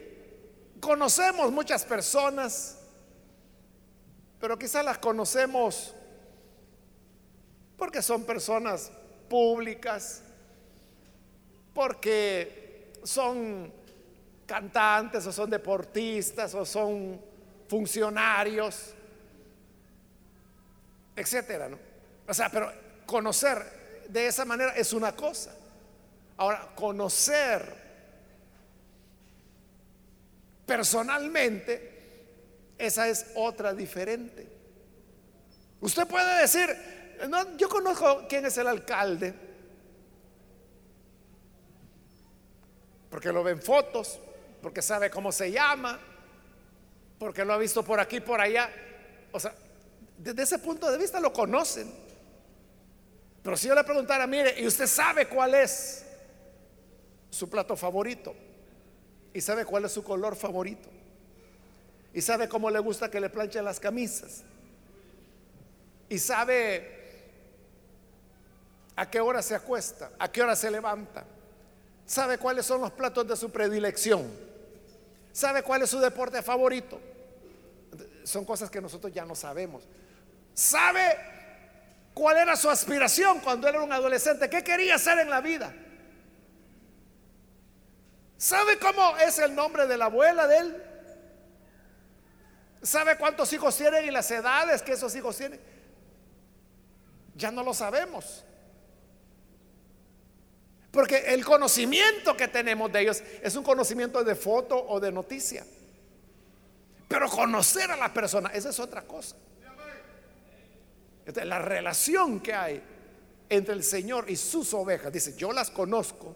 conocemos 0.81 1.51
muchas 1.51 1.85
personas, 1.85 2.79
pero 4.39 4.57
quizás 4.57 4.85
las 4.85 4.99
conocemos 4.99 5.96
porque 7.77 8.03
son 8.03 8.25
personas 8.25 8.91
públicas, 9.29 10.23
porque 11.75 12.93
son 13.03 13.73
cantantes 14.47 15.27
o 15.27 15.33
son 15.33 15.51
deportistas 15.51 16.55
o 16.55 16.65
son 16.65 17.21
funcionarios, 17.69 18.95
etcétera, 21.15 21.69
¿no? 21.69 21.79
O 22.27 22.35
sea, 22.35 22.49
pero 22.51 22.73
conocer 23.05 24.05
de 24.09 24.27
esa 24.27 24.45
manera 24.45 24.73
es 24.73 24.93
una 24.93 25.13
cosa. 25.15 25.55
Ahora, 26.37 26.69
conocer 26.75 27.87
personalmente, 30.67 31.93
esa 32.79 33.09
es 33.09 33.27
otra 33.35 33.73
diferente. 33.73 34.47
Usted 35.81 36.07
puede 36.07 36.41
decir, 36.41 36.69
yo 37.57 37.69
conozco 37.69 38.27
quién 38.29 38.47
es 38.47 38.57
el 38.59 38.67
alcalde, 38.67 39.35
porque 43.11 43.33
lo 43.33 43.43
ven 43.43 43.61
fotos, 43.61 44.19
porque 44.61 44.83
sabe 44.83 45.11
cómo 45.11 45.33
se 45.33 45.51
llama, 45.51 45.99
porque 47.19 47.45
lo 47.45 47.55
ha 47.55 47.59
visto 47.59 47.83
por 47.83 48.01
aquí, 48.01 48.21
por 48.21 48.41
allá. 48.41 48.71
O 49.33 49.41
sea, 49.41 49.55
desde 50.19 50.43
ese 50.43 50.59
punto 50.59 50.91
de 50.91 50.99
vista 50.99 51.21
lo 51.21 51.33
conocen. 51.33 51.91
Pero 53.43 53.57
si 53.57 53.69
yo 53.69 53.75
le 53.75 53.85
preguntara, 53.85 54.27
mire, 54.27 54.61
¿y 54.61 54.67
usted 54.67 54.87
sabe 54.87 55.29
cuál 55.29 55.55
es 55.55 56.05
su 57.31 57.49
plato 57.49 57.77
favorito? 57.77 58.35
¿Y 59.33 59.41
sabe 59.41 59.65
cuál 59.65 59.85
es 59.85 59.93
su 59.93 60.03
color 60.03 60.35
favorito? 60.35 60.89
¿Y 62.13 62.23
sabe 62.23 62.49
cómo 62.49 62.71
le 62.71 62.79
gusta 62.79 63.11
que 63.11 63.21
le 63.21 63.29
planchen 63.29 63.65
las 63.65 63.79
camisas? 63.79 64.43
¿Y 66.09 66.19
sabe 66.19 66.96
a 68.97 69.11
qué 69.11 69.21
hora 69.21 69.43
se 69.43 69.55
acuesta, 69.55 70.11
a 70.19 70.33
qué 70.33 70.43
hora 70.43 70.57
se 70.57 70.71
levanta, 70.71 71.25
sabe 72.07 72.39
cuáles 72.39 72.65
son 72.65 72.81
los 72.81 72.91
platos 72.93 73.29
de 73.29 73.37
su 73.37 73.51
predilección, 73.51 74.31
sabe 75.33 75.63
cuál 75.63 75.83
es 75.83 75.91
su 75.91 76.01
deporte 76.01 76.43
favorito. 76.43 76.99
Son 78.25 78.45
cosas 78.45 78.71
que 78.71 78.81
nosotros 78.81 79.13
ya 79.13 79.25
no 79.25 79.37
sabemos. 79.37 79.85
Sabe 80.53 81.17
cuál 82.13 82.39
era 82.39 82.57
su 82.57 82.69
aspiración 82.69 83.39
cuando 83.41 83.69
era 83.69 83.81
un 83.81 83.93
adolescente, 83.93 84.51
qué 84.51 84.65
quería 84.65 84.97
hacer 84.97 85.19
en 85.19 85.31
la 85.31 85.41
vida. 85.41 85.73
¿Sabe 88.39 88.79
cómo 88.79 89.17
es 89.19 89.39
el 89.39 89.55
nombre 89.55 89.87
de 89.87 89.97
la 89.97 90.07
abuela 90.07 90.47
de 90.47 90.59
él? 90.59 90.83
¿Sabe 92.83 93.17
cuántos 93.17 93.53
hijos 93.53 93.77
tienen 93.77 94.05
y 94.05 94.11
las 94.11 94.31
edades 94.31 94.83
que 94.83 94.93
esos 94.93 95.15
hijos 95.15 95.37
tienen? 95.37 95.61
Ya 97.35 97.51
no 97.51 97.63
lo 97.63 97.75
sabemos. 97.75 98.45
Porque 100.97 101.19
el 101.27 101.45
conocimiento 101.45 102.35
que 102.39 102.49
tenemos 102.49 102.91
de 102.91 103.03
ellos 103.03 103.23
es 103.43 103.55
un 103.55 103.63
conocimiento 103.63 104.25
de 104.25 104.35
foto 104.35 104.83
o 104.89 104.99
de 104.99 105.13
noticia. 105.13 105.63
Pero 107.07 107.29
conocer 107.29 107.91
a 107.91 107.99
la 107.99 108.15
persona, 108.15 108.49
esa 108.49 108.71
es 108.71 108.81
otra 108.81 109.03
cosa. 109.03 109.37
la 111.45 111.59
relación 111.59 112.41
que 112.41 112.55
hay 112.55 112.83
entre 113.51 113.75
el 113.75 113.85
Señor 113.85 114.31
y 114.31 114.37
sus 114.37 114.73
ovejas, 114.73 115.13
dice, 115.13 115.35
yo 115.37 115.53
las 115.53 115.69
conozco 115.69 116.35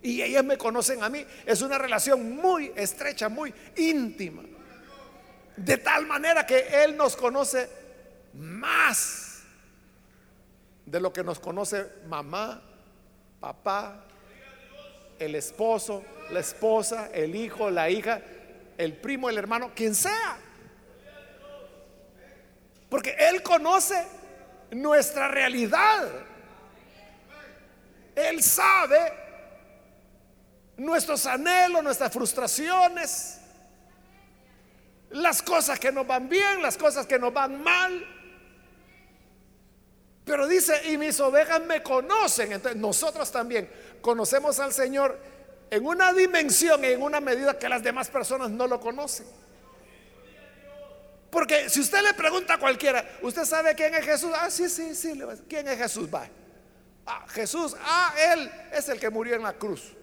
y 0.00 0.22
ellas 0.22 0.42
me 0.42 0.56
conocen 0.56 1.02
a 1.02 1.10
mí, 1.10 1.26
es 1.44 1.60
una 1.60 1.76
relación 1.76 2.34
muy 2.34 2.72
estrecha, 2.76 3.28
muy 3.28 3.52
íntima. 3.76 4.42
De 5.54 5.76
tal 5.76 6.06
manera 6.06 6.46
que 6.46 6.82
Él 6.82 6.96
nos 6.96 7.14
conoce 7.14 7.68
más 8.32 9.42
de 10.86 10.98
lo 10.98 11.12
que 11.12 11.22
nos 11.22 11.38
conoce 11.38 11.86
mamá, 12.06 12.62
papá, 13.40 14.04
el 15.18 15.34
esposo, 15.34 16.04
la 16.30 16.40
esposa, 16.40 17.10
el 17.12 17.34
hijo, 17.34 17.70
la 17.70 17.90
hija, 17.90 18.20
el 18.76 18.94
primo, 18.94 19.28
el 19.28 19.38
hermano, 19.38 19.72
quien 19.74 19.94
sea. 19.94 20.38
Porque 22.88 23.16
Él 23.18 23.42
conoce 23.42 24.06
nuestra 24.70 25.28
realidad. 25.28 26.08
Él 28.14 28.42
sabe 28.42 29.12
nuestros 30.76 31.26
anhelos, 31.26 31.82
nuestras 31.82 32.12
frustraciones, 32.12 33.40
las 35.10 35.42
cosas 35.42 35.78
que 35.78 35.92
nos 35.92 36.06
van 36.06 36.28
bien, 36.28 36.62
las 36.62 36.76
cosas 36.76 37.06
que 37.06 37.18
nos 37.18 37.32
van 37.32 37.62
mal. 37.62 38.17
Pero 40.28 40.46
dice, 40.46 40.78
y 40.90 40.98
mis 40.98 41.18
ovejas 41.20 41.62
me 41.64 41.82
conocen. 41.82 42.52
Entonces 42.52 42.78
nosotros 42.78 43.32
también 43.32 43.66
conocemos 44.02 44.60
al 44.60 44.74
Señor 44.74 45.18
en 45.70 45.86
una 45.86 46.12
dimensión 46.12 46.84
y 46.84 46.88
en 46.88 47.00
una 47.02 47.18
medida 47.18 47.58
que 47.58 47.66
las 47.66 47.82
demás 47.82 48.10
personas 48.10 48.50
no 48.50 48.66
lo 48.66 48.78
conocen. 48.78 49.26
Porque 51.30 51.70
si 51.70 51.80
usted 51.80 52.02
le 52.02 52.12
pregunta 52.12 52.54
a 52.54 52.58
cualquiera, 52.58 53.02
¿usted 53.22 53.46
sabe 53.46 53.74
quién 53.74 53.94
es 53.94 54.04
Jesús? 54.04 54.30
Ah, 54.34 54.50
sí, 54.50 54.68
sí, 54.68 54.94
sí. 54.94 55.18
¿Quién 55.48 55.66
es 55.66 55.78
Jesús? 55.78 56.12
Va. 56.14 56.28
Ah, 57.06 57.24
Jesús, 57.30 57.74
ah, 57.80 58.14
Él 58.34 58.50
es 58.72 58.86
el 58.90 59.00
que 59.00 59.08
murió 59.08 59.34
en 59.34 59.42
la 59.42 59.54
cruz. 59.54 59.94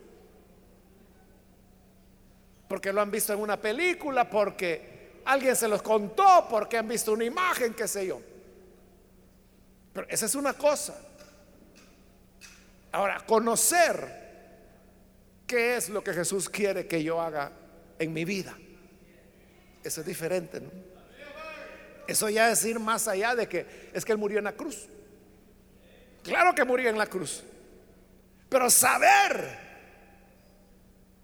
Porque 2.67 2.91
lo 2.91 2.99
han 2.99 3.11
visto 3.11 3.31
en 3.31 3.41
una 3.41 3.61
película, 3.61 4.27
porque 4.27 5.21
alguien 5.25 5.55
se 5.55 5.67
los 5.67 5.83
contó, 5.83 6.47
porque 6.49 6.79
han 6.79 6.87
visto 6.87 7.13
una 7.13 7.25
imagen, 7.25 7.75
qué 7.75 7.87
sé 7.87 8.07
yo. 8.07 8.19
Pero 9.95 10.07
esa 10.09 10.25
es 10.25 10.35
una 10.35 10.53
cosa. 10.53 10.93
Ahora, 12.91 13.21
conocer 13.25 14.25
qué 15.47 15.77
es 15.77 15.87
lo 15.87 16.03
que 16.03 16.13
Jesús 16.13 16.49
quiere 16.49 16.85
que 16.85 17.01
yo 17.01 17.21
haga 17.21 17.53
en 17.97 18.11
mi 18.11 18.25
vida. 18.25 18.55
Eso 19.81 20.01
es 20.01 20.05
diferente, 20.05 20.59
¿no? 20.59 20.69
Eso 22.07 22.29
ya 22.29 22.51
es 22.51 22.63
ir 22.65 22.77
más 22.77 23.07
allá 23.07 23.35
de 23.35 23.47
que 23.47 23.89
es 23.93 24.03
que 24.03 24.11
Él 24.11 24.17
murió 24.17 24.37
en 24.37 24.43
la 24.43 24.51
cruz. 24.51 24.89
Claro 26.23 26.53
que 26.53 26.65
murió 26.65 26.89
en 26.89 26.97
la 26.97 27.07
cruz. 27.07 27.43
Pero 28.49 28.69
saber 28.69 29.57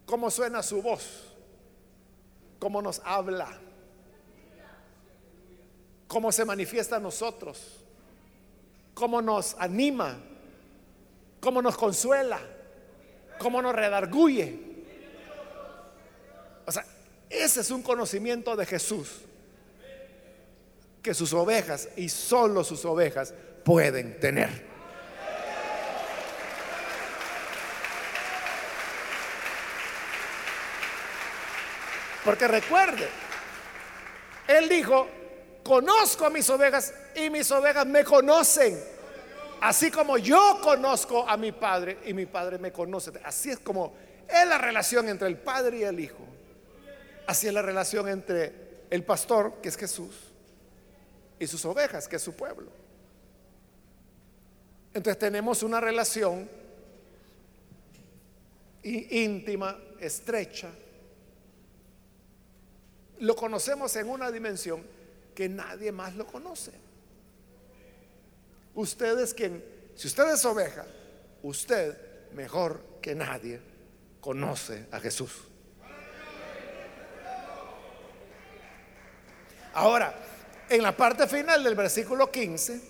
cómo 0.05 0.31
suena 0.31 0.63
su 0.63 0.81
voz, 0.81 1.35
cómo 2.57 2.81
nos 2.81 3.01
habla, 3.03 3.49
cómo 6.07 6.31
se 6.31 6.45
manifiesta 6.45 6.95
a 6.95 6.99
nosotros, 6.99 7.80
cómo 9.01 9.19
nos 9.19 9.55
anima, 9.57 10.15
cómo 11.39 11.59
nos 11.59 11.75
consuela, 11.75 12.39
cómo 13.39 13.59
nos 13.59 13.73
redarguye. 13.73 14.59
O 16.67 16.71
sea, 16.71 16.85
ese 17.27 17.61
es 17.61 17.71
un 17.71 17.81
conocimiento 17.81 18.55
de 18.55 18.63
Jesús 18.67 19.21
que 21.01 21.15
sus 21.15 21.33
ovejas 21.33 21.89
y 21.95 22.09
solo 22.09 22.63
sus 22.63 22.85
ovejas 22.85 23.33
pueden 23.65 24.19
tener. 24.19 24.67
Porque 32.23 32.47
recuerde, 32.47 33.09
Él 34.47 34.69
dijo, 34.69 35.09
conozco 35.63 36.25
a 36.25 36.29
mis 36.29 36.49
ovejas 36.49 36.93
y 37.15 37.29
mis 37.29 37.51
ovejas 37.51 37.85
me 37.85 38.03
conocen. 38.03 38.79
Así 39.61 39.91
como 39.91 40.17
yo 40.17 40.59
conozco 40.63 41.27
a 41.27 41.37
mi 41.37 41.51
Padre 41.51 41.99
y 42.05 42.13
mi 42.13 42.25
Padre 42.25 42.57
me 42.57 42.71
conoce. 42.71 43.11
Así 43.23 43.51
es 43.51 43.59
como 43.59 43.93
es 44.27 44.47
la 44.47 44.57
relación 44.57 45.07
entre 45.09 45.27
el 45.27 45.37
Padre 45.37 45.79
y 45.79 45.83
el 45.83 45.99
Hijo. 45.99 46.25
Así 47.27 47.47
es 47.47 47.53
la 47.53 47.61
relación 47.61 48.07
entre 48.09 48.85
el 48.89 49.03
pastor, 49.03 49.61
que 49.61 49.69
es 49.69 49.77
Jesús, 49.77 50.15
y 51.39 51.47
sus 51.47 51.63
ovejas, 51.65 52.07
que 52.07 52.17
es 52.17 52.21
su 52.21 52.33
pueblo. 52.33 52.69
Entonces 54.93 55.19
tenemos 55.19 55.63
una 55.63 55.79
relación 55.79 56.49
íntima, 58.83 59.77
estrecha. 59.99 60.69
Lo 63.19 63.35
conocemos 63.35 63.95
en 63.95 64.09
una 64.09 64.31
dimensión 64.31 64.83
que 65.33 65.49
nadie 65.49 65.91
más 65.91 66.15
lo 66.15 66.25
conoce. 66.27 66.71
Usted 68.75 69.19
es 69.19 69.33
quien, 69.33 69.63
si 69.95 70.07
usted 70.07 70.33
es 70.33 70.45
oveja, 70.45 70.85
usted 71.43 71.97
mejor 72.33 72.81
que 73.01 73.15
nadie 73.15 73.59
conoce 74.19 74.85
a 74.91 74.99
Jesús. 74.99 75.31
Ahora, 79.73 80.13
en 80.69 80.81
la 80.81 80.95
parte 80.95 81.27
final 81.27 81.63
del 81.63 81.75
versículo 81.75 82.31
15, 82.31 82.81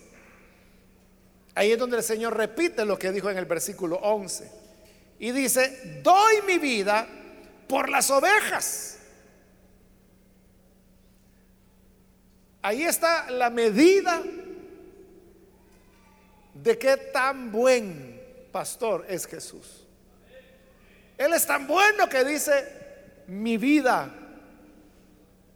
ahí 1.54 1.72
es 1.72 1.78
donde 1.78 1.96
el 1.96 2.02
Señor 2.02 2.36
repite 2.36 2.84
lo 2.84 2.98
que 2.98 3.12
dijo 3.12 3.30
en 3.30 3.38
el 3.38 3.44
versículo 3.44 3.96
11. 3.96 4.50
Y 5.18 5.30
dice, 5.30 6.00
doy 6.02 6.42
mi 6.46 6.58
vida 6.58 7.06
por 7.68 7.88
las 7.88 8.10
ovejas. 8.10 8.98
Ahí 12.62 12.84
está 12.84 13.28
la 13.30 13.50
medida 13.50 14.22
de 16.54 16.78
qué 16.78 16.96
tan 16.96 17.50
buen 17.50 18.22
pastor 18.52 19.04
es 19.08 19.26
Jesús. 19.26 19.84
Él 21.18 21.34
es 21.34 21.44
tan 21.46 21.66
bueno 21.66 22.08
que 22.08 22.24
dice, 22.24 23.24
mi 23.26 23.56
vida 23.56 24.12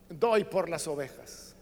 doy 0.08 0.44
por 0.44 0.68
las 0.68 0.86
ovejas. 0.88 1.54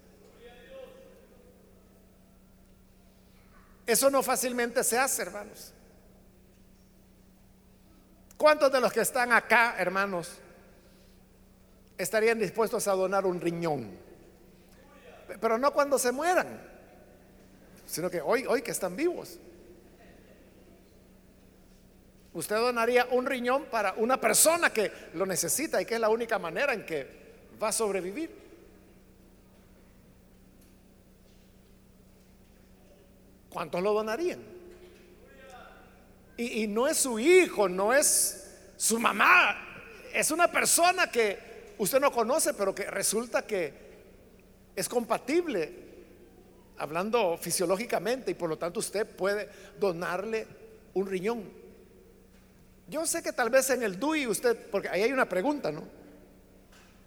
Eso 3.86 4.10
no 4.10 4.22
fácilmente 4.22 4.82
se 4.82 4.98
hace, 4.98 5.22
hermanos. 5.22 5.72
¿Cuántos 8.38 8.72
de 8.72 8.80
los 8.80 8.92
que 8.92 9.00
están 9.00 9.32
acá, 9.32 9.76
hermanos, 9.78 10.32
estarían 11.98 12.38
dispuestos 12.38 12.88
a 12.88 12.92
donar 12.92 13.26
un 13.26 13.40
riñón? 13.40 14.03
Pero 15.40 15.58
no 15.58 15.72
cuando 15.72 15.98
se 15.98 16.12
mueran, 16.12 16.60
sino 17.86 18.10
que 18.10 18.20
hoy, 18.20 18.44
hoy 18.46 18.62
que 18.62 18.70
están 18.70 18.96
vivos. 18.96 19.38
Usted 22.32 22.56
donaría 22.56 23.06
un 23.12 23.26
riñón 23.26 23.66
para 23.66 23.94
una 23.94 24.20
persona 24.20 24.72
que 24.72 24.90
lo 25.14 25.24
necesita 25.24 25.80
y 25.80 25.84
que 25.84 25.94
es 25.94 26.00
la 26.00 26.08
única 26.08 26.38
manera 26.38 26.74
en 26.74 26.84
que 26.84 27.06
va 27.62 27.68
a 27.68 27.72
sobrevivir. 27.72 28.44
¿Cuántos 33.48 33.80
lo 33.80 33.92
donarían? 33.92 34.40
Y, 36.36 36.64
y, 36.64 36.66
no 36.66 36.88
es 36.88 36.96
su 36.96 37.20
hijo, 37.20 37.68
no 37.68 37.92
es 37.92 38.50
su 38.76 38.98
mamá, 38.98 39.56
es 40.12 40.32
una 40.32 40.50
persona 40.50 41.08
que 41.08 41.74
usted 41.78 42.00
no 42.00 42.10
conoce, 42.10 42.54
pero 42.54 42.74
que 42.74 42.90
resulta 42.90 43.46
que 43.46 43.83
es 44.74 44.88
compatible, 44.88 45.72
hablando 46.78 47.36
fisiológicamente, 47.36 48.30
y 48.30 48.34
por 48.34 48.48
lo 48.48 48.58
tanto 48.58 48.80
usted 48.80 49.06
puede 49.06 49.48
donarle 49.78 50.46
un 50.94 51.06
riñón. 51.06 51.44
Yo 52.88 53.06
sé 53.06 53.22
que 53.22 53.32
tal 53.32 53.50
vez 53.50 53.70
en 53.70 53.82
el 53.82 53.98
DUI 53.98 54.26
usted, 54.26 54.56
porque 54.70 54.88
ahí 54.88 55.02
hay 55.02 55.12
una 55.12 55.28
pregunta, 55.28 55.72
¿no? 55.72 55.82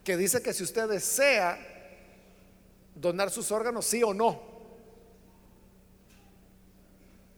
que 0.07 0.15
dice 0.15 0.41
que 0.41 0.53
si 0.53 0.63
usted 0.63 0.88
desea 0.88 1.59
donar 2.95 3.30
sus 3.30 3.51
órganos, 3.51 3.86
sí 3.86 4.01
o 4.03 4.13
no. 4.13 4.41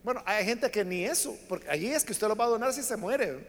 Bueno, 0.04 0.22
hay 0.24 0.46
gente 0.46 0.70
que 0.70 0.86
ni 0.86 1.04
eso, 1.04 1.36
porque 1.50 1.68
allí 1.68 1.88
es 1.88 2.04
que 2.04 2.12
usted 2.12 2.28
lo 2.28 2.36
va 2.36 2.46
a 2.46 2.50
donar 2.50 2.72
si 2.72 2.84
se 2.84 2.96
muere. 2.96 3.40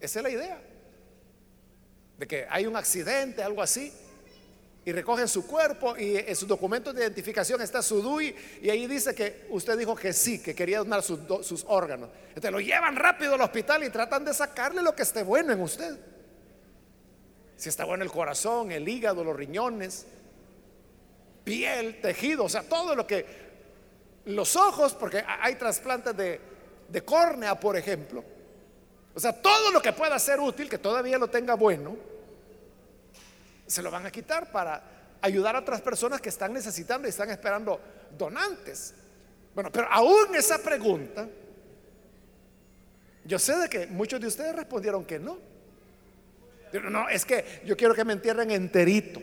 Esa 0.00 0.20
es 0.20 0.22
la 0.22 0.30
idea. 0.30 0.62
De 2.16 2.26
que 2.26 2.46
hay 2.48 2.64
un 2.64 2.74
accidente, 2.74 3.42
algo 3.42 3.60
así, 3.60 3.92
y 4.90 4.92
recogen 4.92 5.28
su 5.28 5.46
cuerpo 5.46 5.96
y 5.96 6.16
en 6.16 6.36
sus 6.36 6.48
documentos 6.48 6.94
de 6.94 7.02
identificación 7.02 7.62
está 7.62 7.80
su 7.80 8.02
DUI 8.02 8.34
y 8.60 8.70
ahí 8.70 8.86
dice 8.86 9.14
que 9.14 9.46
usted 9.50 9.78
dijo 9.78 9.94
que 9.94 10.12
sí, 10.12 10.42
que 10.42 10.54
quería 10.54 10.78
donar 10.78 11.02
sus, 11.02 11.20
sus 11.46 11.64
órganos. 11.68 12.10
Entonces 12.28 12.50
lo 12.50 12.60
llevan 12.60 12.96
rápido 12.96 13.34
al 13.34 13.40
hospital 13.40 13.84
y 13.84 13.90
tratan 13.90 14.24
de 14.24 14.34
sacarle 14.34 14.82
lo 14.82 14.94
que 14.94 15.02
esté 15.02 15.22
bueno 15.22 15.52
en 15.52 15.60
usted 15.60 15.96
si 17.60 17.68
está 17.68 17.84
bueno 17.84 18.02
el 18.02 18.10
corazón, 18.10 18.72
el 18.72 18.88
hígado, 18.88 19.22
los 19.22 19.36
riñones, 19.36 20.06
piel, 21.44 22.00
tejido, 22.00 22.44
o 22.44 22.48
sea, 22.48 22.62
todo 22.62 22.94
lo 22.94 23.06
que, 23.06 23.26
los 24.24 24.56
ojos, 24.56 24.94
porque 24.94 25.22
hay 25.26 25.56
trasplantes 25.56 26.16
de, 26.16 26.40
de 26.88 27.04
córnea, 27.04 27.60
por 27.60 27.76
ejemplo. 27.76 28.24
O 29.14 29.20
sea, 29.20 29.34
todo 29.34 29.70
lo 29.72 29.82
que 29.82 29.92
pueda 29.92 30.18
ser 30.18 30.40
útil, 30.40 30.70
que 30.70 30.78
todavía 30.78 31.18
lo 31.18 31.28
tenga 31.28 31.54
bueno, 31.54 31.98
se 33.70 33.82
lo 33.82 33.90
van 33.90 34.06
a 34.06 34.10
quitar 34.10 34.50
para 34.50 34.82
ayudar 35.20 35.54
a 35.56 35.60
otras 35.60 35.80
personas 35.80 36.20
que 36.20 36.28
están 36.28 36.52
necesitando 36.52 37.06
y 37.06 37.10
están 37.10 37.30
esperando 37.30 37.80
donantes. 38.16 38.94
Bueno, 39.54 39.70
pero 39.70 39.86
aún 39.90 40.34
esa 40.34 40.58
pregunta, 40.58 41.28
yo 43.24 43.38
sé 43.38 43.56
de 43.56 43.68
que 43.68 43.86
muchos 43.86 44.20
de 44.20 44.26
ustedes 44.26 44.54
respondieron 44.54 45.04
que 45.04 45.18
no. 45.18 45.38
No, 46.72 47.08
es 47.08 47.24
que 47.24 47.62
yo 47.64 47.76
quiero 47.76 47.94
que 47.94 48.04
me 48.04 48.12
entierren 48.12 48.50
enterito. 48.50 49.20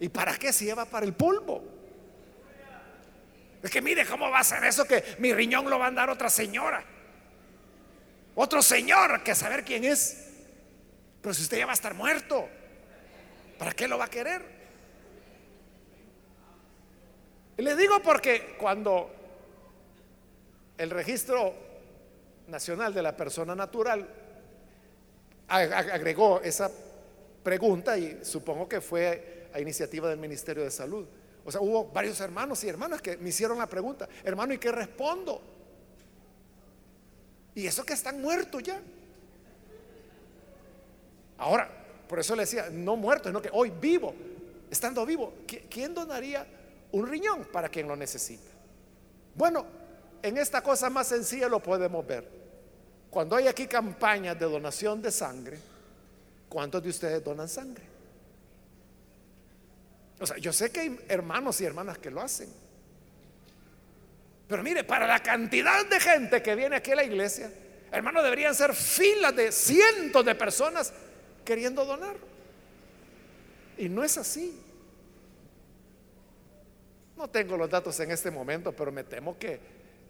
¿Y 0.00 0.08
para 0.08 0.36
qué 0.36 0.52
se 0.52 0.64
lleva 0.64 0.84
para 0.84 1.06
el 1.06 1.14
polvo? 1.14 1.62
Es 3.62 3.70
que 3.70 3.80
mire 3.80 4.04
cómo 4.06 4.30
va 4.30 4.40
a 4.40 4.44
ser 4.44 4.62
eso 4.64 4.84
que 4.84 5.16
mi 5.18 5.32
riñón 5.32 5.68
lo 5.70 5.78
va 5.78 5.86
a 5.86 5.90
dar 5.90 6.10
otra 6.10 6.28
señora. 6.28 6.84
Otro 8.34 8.62
señor 8.62 9.22
que 9.22 9.34
saber 9.34 9.64
quién 9.64 9.84
es. 9.84 10.28
Pero 11.22 11.34
si 11.34 11.42
usted 11.42 11.58
ya 11.58 11.66
va 11.66 11.72
a 11.72 11.74
estar 11.74 11.94
muerto, 11.94 12.48
¿para 13.58 13.72
qué 13.72 13.88
lo 13.88 13.98
va 13.98 14.06
a 14.06 14.10
querer? 14.10 14.42
Le 17.56 17.76
digo 17.76 18.00
porque 18.02 18.56
cuando 18.58 19.10
el 20.76 20.90
registro 20.90 21.54
nacional 22.48 22.92
de 22.92 23.02
la 23.02 23.16
persona 23.16 23.54
natural 23.54 24.08
agregó 25.48 26.40
esa 26.40 26.70
pregunta 27.42 27.96
y 27.96 28.24
supongo 28.24 28.68
que 28.68 28.80
fue 28.80 29.48
a 29.52 29.60
iniciativa 29.60 30.08
del 30.08 30.18
Ministerio 30.18 30.64
de 30.64 30.70
Salud. 30.70 31.06
O 31.44 31.52
sea, 31.52 31.60
hubo 31.60 31.86
varios 31.86 32.18
hermanos 32.20 32.64
y 32.64 32.68
hermanas 32.68 33.02
que 33.02 33.16
me 33.18 33.28
hicieron 33.28 33.58
la 33.58 33.68
pregunta, 33.68 34.08
hermano, 34.24 34.54
¿y 34.54 34.58
qué 34.58 34.72
respondo? 34.72 35.40
Y 37.54 37.66
eso 37.66 37.84
que 37.84 37.92
están 37.92 38.20
muertos 38.20 38.62
ya. 38.62 38.80
Ahora, 41.38 41.83
por 42.08 42.18
eso 42.18 42.36
le 42.36 42.42
decía, 42.42 42.68
no 42.70 42.96
muerto, 42.96 43.28
sino 43.28 43.40
que 43.40 43.50
hoy 43.52 43.70
vivo, 43.70 44.14
estando 44.70 45.04
vivo, 45.06 45.34
¿quién 45.70 45.94
donaría 45.94 46.46
un 46.92 47.06
riñón 47.06 47.46
para 47.52 47.68
quien 47.68 47.88
lo 47.88 47.96
necesita? 47.96 48.50
Bueno, 49.34 49.66
en 50.22 50.38
esta 50.38 50.62
cosa 50.62 50.90
más 50.90 51.08
sencilla 51.08 51.48
lo 51.48 51.60
podemos 51.60 52.06
ver. 52.06 52.28
Cuando 53.10 53.36
hay 53.36 53.46
aquí 53.46 53.66
campañas 53.66 54.38
de 54.38 54.46
donación 54.46 55.00
de 55.00 55.10
sangre, 55.10 55.58
¿cuántos 56.48 56.82
de 56.82 56.90
ustedes 56.90 57.22
donan 57.22 57.48
sangre? 57.48 57.84
O 60.20 60.26
sea, 60.26 60.36
yo 60.38 60.52
sé 60.52 60.70
que 60.70 60.80
hay 60.80 61.00
hermanos 61.08 61.60
y 61.60 61.64
hermanas 61.64 61.98
que 61.98 62.10
lo 62.10 62.20
hacen. 62.20 62.48
Pero 64.48 64.62
mire, 64.62 64.84
para 64.84 65.06
la 65.06 65.22
cantidad 65.22 65.84
de 65.86 66.00
gente 66.00 66.42
que 66.42 66.54
viene 66.54 66.76
aquí 66.76 66.92
a 66.92 66.96
la 66.96 67.04
iglesia, 67.04 67.50
hermano, 67.90 68.22
deberían 68.22 68.54
ser 68.54 68.74
filas 68.74 69.34
de 69.34 69.52
cientos 69.52 70.24
de 70.24 70.34
personas 70.34 70.92
queriendo 71.44 71.84
donar. 71.84 72.16
Y 73.76 73.88
no 73.88 74.04
es 74.04 74.18
así. 74.18 74.60
No 77.16 77.28
tengo 77.28 77.56
los 77.56 77.70
datos 77.70 77.98
en 78.00 78.10
este 78.10 78.30
momento, 78.30 78.72
pero 78.72 78.90
me 78.90 79.04
temo 79.04 79.38
que 79.38 79.60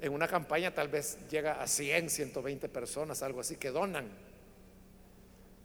en 0.00 0.12
una 0.12 0.28
campaña 0.28 0.72
tal 0.72 0.88
vez 0.88 1.18
llega 1.30 1.62
a 1.62 1.66
100, 1.66 2.10
120 2.10 2.68
personas, 2.68 3.22
algo 3.22 3.40
así, 3.40 3.56
que 3.56 3.70
donan. 3.70 4.08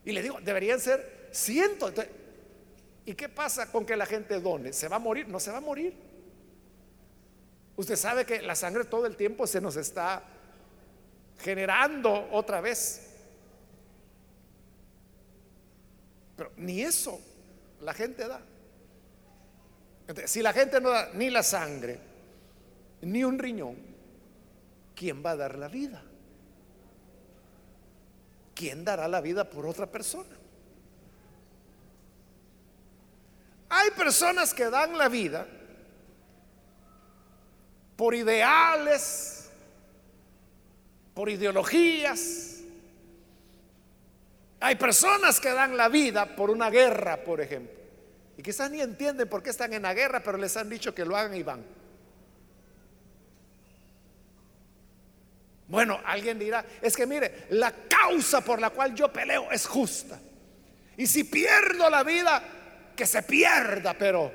Y 0.06 0.12
le 0.12 0.22
digo, 0.22 0.40
deberían 0.42 0.80
ser 0.80 1.30
cientos. 1.32 1.94
¿Y 3.06 3.14
qué 3.16 3.30
pasa 3.30 3.72
con 3.72 3.86
que 3.86 3.96
la 3.96 4.06
gente 4.06 4.40
done? 4.40 4.74
¿Se 4.74 4.88
va 4.88 4.98
a 4.98 5.00
morir? 5.00 5.28
No 5.28 5.40
se 5.40 5.52
va 5.52 5.58
a 5.58 5.62
morir. 5.62 5.94
Usted 7.76 7.96
sabe 7.96 8.26
que 8.26 8.42
la 8.42 8.56
sangre 8.56 8.84
todo 8.84 9.06
el 9.06 9.16
tiempo 9.16 9.48
se 9.48 9.62
nos 9.62 9.78
está 9.78 10.24
generando 11.40 12.28
otra 12.32 12.62
vez. 12.62 13.09
Pero 16.40 16.54
ni 16.56 16.82
eso 16.82 17.20
la 17.82 17.94
gente 17.94 18.26
da. 18.26 18.40
si 20.26 20.42
la 20.42 20.54
gente 20.54 20.80
no 20.80 20.90
da 20.90 21.10
ni 21.14 21.30
la 21.30 21.44
sangre, 21.44 22.00
ni 23.02 23.26
un 23.26 23.38
riñón, 23.38 23.76
¿quién 24.96 25.22
va 25.22 25.32
a 25.32 25.36
dar 25.36 25.58
la 25.58 25.68
vida? 25.68 26.02
¿Quién 28.56 28.86
dará 28.86 29.10
la 29.10 29.20
vida 29.20 29.50
por 29.50 29.66
otra 29.66 29.86
persona? 29.86 30.34
Hay 33.68 33.92
personas 33.92 34.54
que 34.54 34.70
dan 34.70 34.98
la 34.98 35.10
vida 35.10 35.46
por 37.98 38.16
ideales, 38.16 39.50
por 41.14 41.28
ideologías, 41.28 42.59
hay 44.60 44.76
personas 44.76 45.40
que 45.40 45.52
dan 45.52 45.78
la 45.78 45.88
vida 45.88 46.36
por 46.36 46.50
una 46.50 46.70
guerra, 46.70 47.24
por 47.24 47.40
ejemplo. 47.40 47.78
Y 48.38 48.44
quizás 48.44 48.70
ni 48.72 48.82
entienden 48.82 49.28
por 49.28 49.42
qué 49.42 49.50
están 49.52 49.74
en 49.74 49.84
la 49.84 49.94
guerra, 49.94 50.22
pero 50.22 50.38
les 50.38 50.56
han 50.58 50.70
dicho 50.70 50.94
que 50.94 51.06
lo 51.06 51.16
hagan 51.16 51.36
y 51.36 51.44
van. 51.44 51.66
Bueno, 55.68 56.00
alguien 56.04 56.40
dirá, 56.40 56.66
es 56.82 56.96
que 56.96 57.06
mire, 57.06 57.46
la 57.52 57.72
causa 57.88 58.42
por 58.42 58.60
la 58.60 58.72
cual 58.72 58.96
yo 58.96 59.14
peleo 59.14 59.52
es 59.52 59.68
justa. 59.68 60.20
Y 60.98 61.06
si 61.06 61.26
pierdo 61.26 61.90
la 61.90 62.04
vida, 62.04 62.44
que 62.96 63.06
se 63.06 63.24
pierda, 63.24 63.94
pero 63.94 64.32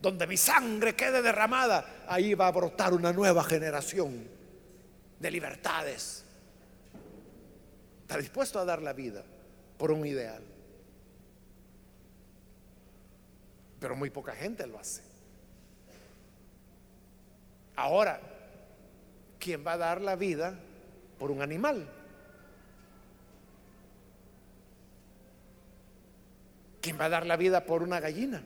donde 0.00 0.26
mi 0.26 0.36
sangre 0.36 0.96
quede 0.96 1.22
derramada, 1.22 2.04
ahí 2.08 2.34
va 2.34 2.48
a 2.48 2.50
brotar 2.50 2.92
una 2.92 3.12
nueva 3.12 3.44
generación 3.44 4.26
de 5.20 5.30
libertades 5.30 6.21
dispuesto 8.16 8.58
a 8.58 8.64
dar 8.64 8.82
la 8.82 8.92
vida 8.92 9.24
por 9.78 9.92
un 9.92 10.06
ideal. 10.06 10.42
Pero 13.80 13.96
muy 13.96 14.10
poca 14.10 14.32
gente 14.32 14.66
lo 14.66 14.78
hace. 14.78 15.02
Ahora, 17.76 18.20
¿quién 19.38 19.66
va 19.66 19.72
a 19.72 19.78
dar 19.78 20.00
la 20.00 20.14
vida 20.16 20.54
por 21.18 21.30
un 21.30 21.42
animal? 21.42 21.88
¿Quién 26.80 27.00
va 27.00 27.06
a 27.06 27.08
dar 27.08 27.26
la 27.26 27.36
vida 27.36 27.64
por 27.64 27.82
una 27.82 28.00
gallina? 28.00 28.42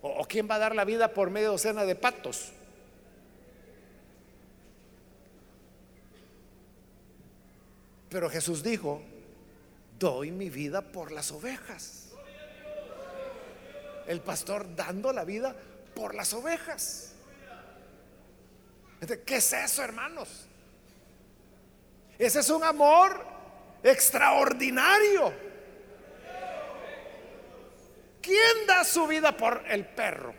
¿O, 0.00 0.24
quién 0.24 0.48
va 0.50 0.54
a 0.54 0.58
dar 0.58 0.74
la 0.74 0.84
vida 0.84 1.12
por 1.12 1.30
medio 1.30 1.50
docena 1.50 1.84
de 1.84 1.94
patos? 1.94 2.52
Pero 8.08 8.30
Jesús 8.30 8.62
dijo, 8.62 9.02
doy 9.98 10.30
mi 10.30 10.48
vida 10.50 10.80
por 10.80 11.12
las 11.12 11.30
ovejas. 11.30 12.10
El 14.06 14.20
pastor 14.20 14.74
dando 14.74 15.12
la 15.12 15.24
vida 15.24 15.54
por 15.94 16.14
las 16.14 16.32
ovejas. 16.32 17.12
¿Qué 19.26 19.36
es 19.36 19.52
eso, 19.52 19.82
hermanos? 19.82 20.46
Ese 22.18 22.40
es 22.40 22.50
un 22.50 22.64
amor 22.64 23.24
extraordinario. 23.82 25.32
¿Quién 28.22 28.66
da 28.66 28.84
su 28.84 29.06
vida 29.06 29.36
por 29.36 29.62
el 29.68 29.86
perro? 29.86 30.34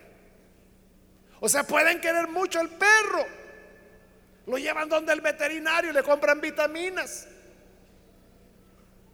O 1.39 1.47
sea, 1.47 1.63
pueden 1.63 2.01
querer 2.01 2.28
mucho 2.28 2.59
el 2.59 2.70
perro. 2.70 3.26
Lo 4.47 4.57
llevan 4.57 4.89
donde 4.89 5.13
el 5.13 5.22
veterinario, 5.22 5.93
le 5.93 6.03
compran 6.03 6.41
vitaminas. 6.41 7.28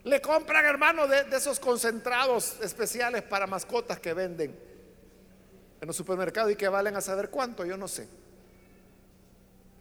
Le 0.05 0.21
compran, 0.21 0.63
hermano, 0.63 1.07
de, 1.07 1.25
esos 1.35 1.59
concentrados 1.59 2.59
especiales 2.61 3.23
para 3.23 3.47
mascotas 3.47 3.99
que 3.99 4.13
venden 4.13 4.55
en 5.81 5.87
los 5.87 5.95
supermercados 5.95 6.51
y 6.51 6.55
que 6.55 6.69
valen 6.69 6.95
a 6.95 7.01
saber 7.01 7.31
cuánto, 7.31 7.65
yo 7.65 7.75
no 7.75 7.87
sé. 7.87 8.07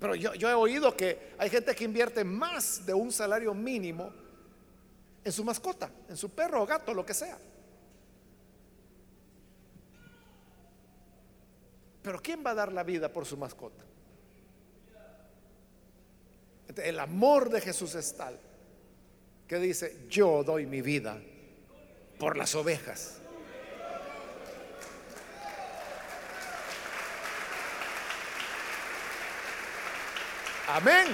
Pero 0.00 0.14
yo, 0.14 0.32
yo 0.32 0.48
he 0.48 0.54
oído 0.54 0.96
que 0.96 1.34
hay 1.36 1.50
gente 1.50 1.74
que 1.74 1.84
invierte 1.84 2.24
más 2.24 2.86
de 2.86 2.94
un 2.94 3.12
salario 3.12 3.52
mínimo 3.52 4.14
en 5.22 5.30
su 5.30 5.44
mascota, 5.44 5.90
en 6.08 6.16
su 6.16 6.30
perro 6.30 6.62
o 6.62 6.66
gato, 6.66 6.94
lo 6.94 7.04
que 7.04 7.12
sea. 7.12 7.36
Pero 12.02 12.20
¿quién 12.22 12.42
va 12.44 12.52
a 12.52 12.54
dar 12.54 12.72
la 12.72 12.82
vida 12.82 13.12
por 13.12 13.26
su 13.26 13.36
mascota? 13.36 13.84
El 16.76 16.98
amor 16.98 17.50
de 17.50 17.60
Jesús 17.60 17.94
es 17.94 18.16
tal 18.16 18.38
que 19.49 19.59
dice, 19.59 19.97
yo 20.09 20.42
doy 20.42 20.66
mi 20.66 20.80
vida 20.80 21.18
por 22.18 22.36
las 22.36 22.55
ovejas. 22.55 23.18
Amén. 30.68 31.07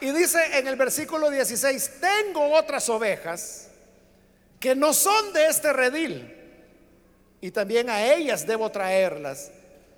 Y 0.00 0.12
dice 0.12 0.58
en 0.58 0.68
el 0.68 0.76
versículo 0.76 1.30
16, 1.30 2.00
tengo 2.00 2.52
otras 2.52 2.88
ovejas 2.88 3.68
que 4.60 4.74
no 4.74 4.92
son 4.92 5.32
de 5.32 5.46
este 5.46 5.72
redil, 5.72 6.32
y 7.40 7.50
también 7.50 7.90
a 7.90 8.04
ellas 8.04 8.46
debo 8.46 8.70
traerlas. 8.70 9.50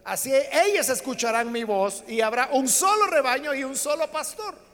Así 0.05 0.33
ellas 0.35 0.89
escucharán 0.89 1.53
mi 1.53 1.65
voz 1.65 2.03
y 2.09 2.23
habrá 2.23 2.49
un 2.53 2.67
solo 2.67 3.07
rebaño 3.07 3.55
y 3.55 3.63
un 3.65 3.77
solo 3.77 4.11
pastor. 4.11 4.68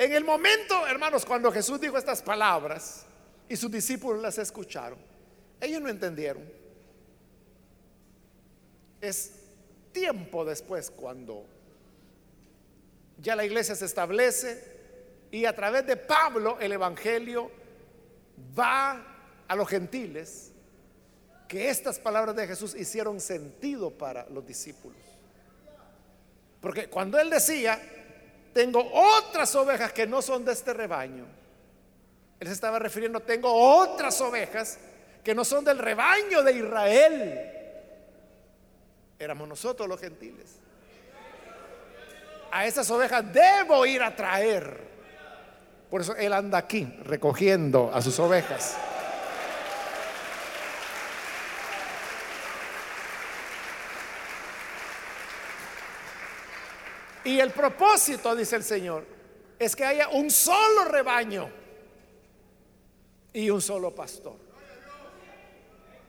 En 0.00 0.14
el 0.14 0.24
momento, 0.24 0.86
hermanos, 0.86 1.26
cuando 1.26 1.52
Jesús 1.52 1.78
dijo 1.78 1.98
estas 1.98 2.22
palabras 2.22 3.04
y 3.46 3.54
sus 3.54 3.70
discípulos 3.70 4.22
las 4.22 4.38
escucharon, 4.38 4.98
ellos 5.60 5.82
no 5.82 5.90
entendieron. 5.90 6.42
Es 8.98 9.34
tiempo 9.92 10.42
después 10.46 10.90
cuando 10.90 11.44
ya 13.18 13.36
la 13.36 13.44
iglesia 13.44 13.74
se 13.74 13.84
establece 13.84 15.26
y 15.30 15.44
a 15.44 15.54
través 15.54 15.86
de 15.86 15.98
Pablo 15.98 16.58
el 16.60 16.72
Evangelio 16.72 17.50
va 18.58 19.04
a 19.46 19.54
los 19.54 19.68
gentiles, 19.68 20.52
que 21.46 21.68
estas 21.68 21.98
palabras 21.98 22.34
de 22.36 22.46
Jesús 22.46 22.74
hicieron 22.74 23.20
sentido 23.20 23.90
para 23.90 24.26
los 24.30 24.46
discípulos. 24.46 25.02
Porque 26.62 26.88
cuando 26.88 27.18
él 27.18 27.28
decía, 27.28 27.78
tengo 28.52 28.88
otras 28.92 29.54
ovejas 29.54 29.92
que 29.92 30.06
no 30.06 30.22
son 30.22 30.44
de 30.44 30.52
este 30.52 30.72
rebaño. 30.72 31.26
Él 32.38 32.46
se 32.48 32.54
estaba 32.54 32.78
refiriendo, 32.78 33.20
tengo 33.20 33.52
otras 33.52 34.20
ovejas 34.20 34.78
que 35.22 35.34
no 35.34 35.44
son 35.44 35.64
del 35.64 35.78
rebaño 35.78 36.42
de 36.42 36.52
Israel. 36.52 37.50
Éramos 39.18 39.46
nosotros 39.48 39.88
los 39.88 40.00
gentiles. 40.00 40.56
A 42.50 42.66
esas 42.66 42.90
ovejas 42.90 43.32
debo 43.32 43.84
ir 43.86 44.02
a 44.02 44.16
traer. 44.16 44.88
Por 45.90 46.00
eso 46.00 46.16
Él 46.16 46.32
anda 46.32 46.58
aquí 46.58 46.84
recogiendo 47.04 47.90
a 47.92 48.00
sus 48.00 48.18
ovejas. 48.18 48.76
Y 57.24 57.38
el 57.38 57.50
propósito, 57.50 58.34
dice 58.34 58.56
el 58.56 58.64
Señor, 58.64 59.04
es 59.58 59.76
que 59.76 59.84
haya 59.84 60.08
un 60.08 60.30
solo 60.30 60.84
rebaño 60.86 61.50
y 63.32 63.50
un 63.50 63.60
solo 63.60 63.94
pastor. 63.94 64.36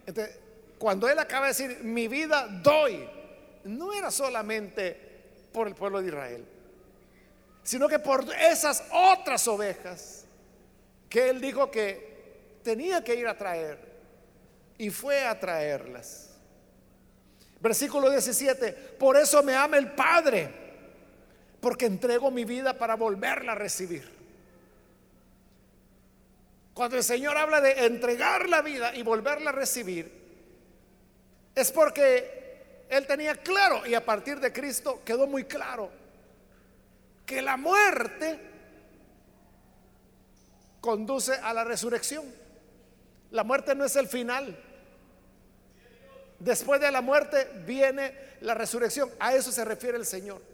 Entonces, 0.06 0.38
cuando 0.78 1.08
él 1.10 1.20
acaba 1.20 1.48
de 1.48 1.54
decir, 1.54 1.84
mi 1.84 2.08
vida 2.08 2.48
doy, 2.48 3.08
no 3.66 3.94
era 3.94 4.10
solamente 4.10 5.12
por 5.52 5.68
el 5.68 5.76
pueblo 5.76 6.02
de 6.02 6.08
Israel, 6.08 6.46
sino 7.62 7.88
que 7.88 8.00
por 8.00 8.26
esas 8.34 8.84
otras 8.92 9.48
ovejas 9.48 10.26
que 11.10 11.30
él 11.30 11.42
dijo 11.42 11.70
que 11.70 12.60
tenía 12.64 13.04
que 13.04 13.16
ir 13.16 13.28
a 13.28 13.38
traer 13.38 13.78
y 14.78 14.90
fue 14.90 15.26
a 15.26 15.40
traerlas. 15.40 16.30
Versículo 17.60 18.10
17, 18.10 18.72
por 18.98 19.18
eso 19.18 19.44
me 19.44 19.54
ama 19.54 19.78
el 19.78 19.92
Padre 19.92 20.61
porque 21.62 21.86
entrego 21.86 22.32
mi 22.32 22.44
vida 22.44 22.78
para 22.78 22.96
volverla 22.96 23.54
a 23.54 23.56
recibir. 23.56 24.10
Cuando 26.74 26.98
el 26.98 27.04
Señor 27.04 27.38
habla 27.38 27.62
de 27.62 27.86
entregar 27.86 28.50
la 28.50 28.62
vida 28.62 28.96
y 28.96 29.04
volverla 29.04 29.52
a 29.52 29.54
recibir, 29.54 30.12
es 31.54 31.72
porque 31.72 32.86
Él 32.90 33.06
tenía 33.06 33.36
claro, 33.36 33.86
y 33.86 33.94
a 33.94 34.04
partir 34.04 34.40
de 34.40 34.52
Cristo 34.52 35.02
quedó 35.06 35.28
muy 35.28 35.44
claro, 35.44 35.92
que 37.26 37.42
la 37.42 37.58
muerte 37.58 38.40
conduce 40.80 41.34
a 41.34 41.54
la 41.54 41.64
resurrección. 41.64 42.26
La 43.30 43.44
muerte 43.44 43.76
no 43.76 43.86
es 43.86 43.96
el 43.96 44.08
final. 44.08 44.58
Después 46.40 46.82
de 46.82 46.92
la 46.92 47.02
muerte 47.02 47.48
viene 47.66 48.14
la 48.42 48.56
resurrección. 48.56 49.10
A 49.20 49.36
eso 49.36 49.52
se 49.52 49.64
refiere 49.64 49.98
el 49.98 50.06
Señor. 50.06 50.51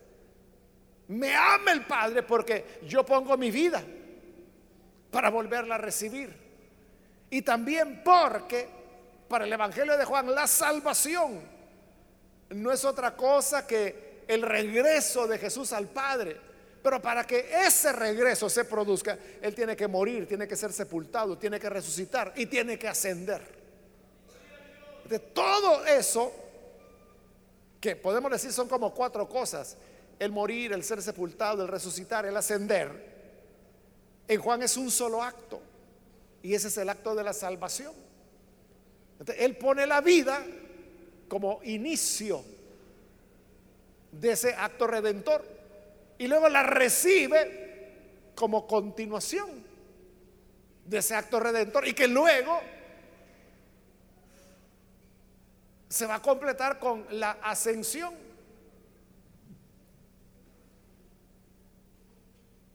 Me 1.07 1.35
ama 1.35 1.71
el 1.71 1.85
Padre 1.85 2.23
porque 2.23 2.79
yo 2.85 3.05
pongo 3.05 3.37
mi 3.37 3.49
vida 3.49 3.83
para 5.11 5.29
volverla 5.29 5.75
a 5.75 5.77
recibir. 5.77 6.35
Y 7.29 7.41
también 7.41 8.01
porque 8.03 8.67
para 9.27 9.45
el 9.45 9.53
Evangelio 9.53 9.97
de 9.97 10.05
Juan 10.05 10.33
la 10.33 10.47
salvación 10.47 11.41
no 12.49 12.71
es 12.71 12.85
otra 12.85 13.15
cosa 13.15 13.65
que 13.67 14.23
el 14.27 14.41
regreso 14.41 15.27
de 15.27 15.37
Jesús 15.37 15.73
al 15.73 15.87
Padre. 15.87 16.37
Pero 16.83 17.01
para 17.01 17.25
que 17.25 17.49
ese 17.65 17.91
regreso 17.91 18.49
se 18.49 18.63
produzca, 18.65 19.17
Él 19.41 19.53
tiene 19.53 19.75
que 19.75 19.87
morir, 19.87 20.27
tiene 20.27 20.47
que 20.47 20.55
ser 20.55 20.71
sepultado, 20.71 21.37
tiene 21.37 21.59
que 21.59 21.69
resucitar 21.69 22.33
y 22.35 22.45
tiene 22.45 22.77
que 22.77 22.87
ascender. 22.87 23.41
De 25.09 25.19
todo 25.19 25.85
eso, 25.85 26.33
que 27.81 27.95
podemos 27.95 28.31
decir 28.31 28.53
son 28.53 28.67
como 28.67 28.93
cuatro 28.93 29.27
cosas, 29.27 29.77
el 30.19 30.31
morir, 30.31 30.73
el 30.73 30.83
ser 30.83 31.01
sepultado, 31.01 31.63
el 31.63 31.67
resucitar, 31.67 32.25
el 32.25 32.35
ascender, 32.35 33.17
en 34.27 34.41
Juan 34.41 34.61
es 34.61 34.75
un 34.77 34.91
solo 34.91 35.23
acto. 35.23 35.61
Y 36.43 36.53
ese 36.53 36.67
es 36.67 36.77
el 36.77 36.89
acto 36.89 37.15
de 37.15 37.23
la 37.23 37.33
salvación. 37.33 37.93
él 39.37 39.57
pone 39.57 39.87
la 39.87 40.01
vida 40.01 40.43
como 41.27 41.59
inicio 41.63 42.43
de 44.11 44.31
ese 44.31 44.53
acto 44.53 44.87
redentor. 44.87 45.45
Y 46.17 46.27
luego 46.27 46.49
la 46.49 46.63
recibe 46.63 48.31
como 48.35 48.67
continuación 48.67 49.65
de 50.85 50.97
ese 50.97 51.15
acto 51.15 51.39
redentor. 51.39 51.87
Y 51.87 51.93
que 51.93 52.07
luego 52.07 52.59
se 55.89 56.05
va 56.05 56.15
a 56.15 56.21
completar 56.21 56.79
con 56.79 57.05
la 57.11 57.31
ascensión. 57.43 58.26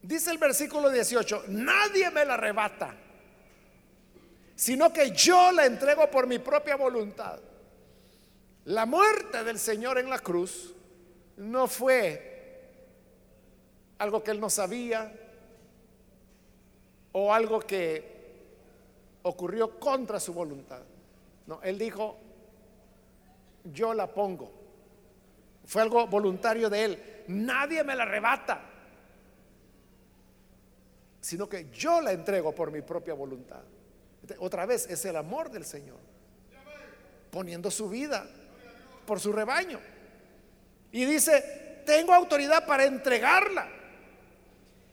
Dice 0.02 0.32
el 0.32 0.38
versículo 0.38 0.90
18, 0.90 1.44
nadie 1.48 2.10
me 2.10 2.24
la 2.24 2.34
arrebata, 2.34 2.92
sino 4.56 4.92
que 4.92 5.12
yo 5.12 5.52
la 5.52 5.64
entrego 5.64 6.10
por 6.10 6.26
mi 6.26 6.40
propia 6.40 6.74
voluntad. 6.74 7.38
La 8.64 8.84
muerte 8.84 9.44
del 9.44 9.60
Señor 9.60 9.98
en 9.98 10.10
la 10.10 10.18
cruz 10.18 10.74
no 11.36 11.68
fue 11.68 12.30
algo 13.98 14.24
que 14.24 14.32
él 14.32 14.40
no 14.40 14.50
sabía 14.50 15.12
o 17.12 17.32
algo 17.32 17.60
que 17.60 18.10
ocurrió 19.22 19.78
contra 19.78 20.18
su 20.18 20.34
voluntad. 20.34 20.82
No, 21.46 21.60
él 21.62 21.78
dijo, 21.78 22.18
yo 23.72 23.94
la 23.94 24.08
pongo. 24.08 24.50
Fue 25.64 25.80
algo 25.80 26.08
voluntario 26.08 26.68
de 26.68 26.84
él. 26.84 27.24
Nadie 27.28 27.84
me 27.84 27.94
la 27.94 28.02
arrebata 28.02 28.71
sino 31.22 31.48
que 31.48 31.70
yo 31.70 32.00
la 32.00 32.12
entrego 32.12 32.52
por 32.52 32.72
mi 32.72 32.82
propia 32.82 33.14
voluntad. 33.14 33.62
Otra 34.38 34.66
vez 34.66 34.86
es 34.90 35.04
el 35.04 35.16
amor 35.16 35.50
del 35.50 35.64
Señor, 35.64 35.98
poniendo 37.30 37.70
su 37.70 37.88
vida 37.88 38.26
por 39.06 39.20
su 39.20 39.32
rebaño. 39.32 39.78
Y 40.90 41.04
dice, 41.04 41.82
tengo 41.86 42.12
autoridad 42.12 42.66
para 42.66 42.84
entregarla. 42.84 43.68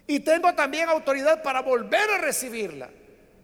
Y 0.06 0.20
tengo 0.20 0.54
también 0.54 0.88
autoridad 0.88 1.42
para 1.42 1.62
volver 1.62 2.10
a 2.12 2.20
recibirla. 2.20 2.90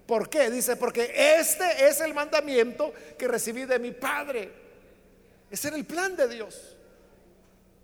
¿Por 0.06 0.30
qué? 0.30 0.52
Dice, 0.52 0.76
porque 0.76 1.12
este 1.40 1.88
es 1.88 2.00
el 2.02 2.14
mandamiento 2.14 2.94
que 3.18 3.28
recibí 3.28 3.66
de 3.66 3.80
mi 3.80 3.92
Padre. 3.92 4.52
Ese 5.50 5.70
era 5.70 5.78
el 5.78 5.86
plan 5.86 6.16
de 6.16 6.28
Dios. 6.28 6.76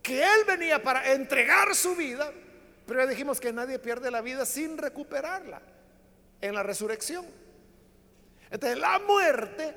Que 0.04 0.24
Él 0.24 0.46
venía 0.48 0.82
para 0.82 1.12
entregar 1.12 1.74
su 1.74 1.96
vida 1.96 2.32
pero 2.92 3.08
dijimos 3.08 3.40
que 3.40 3.54
nadie 3.54 3.80
pierde 3.80 4.12
la 4.12 4.20
vida 4.20 4.46
sin 4.46 4.78
recuperarla 4.78 5.62
en 6.42 6.54
la 6.54 6.62
resurrección. 6.62 7.26
Entonces 8.50 8.78
la 8.78 9.00
muerte 9.00 9.74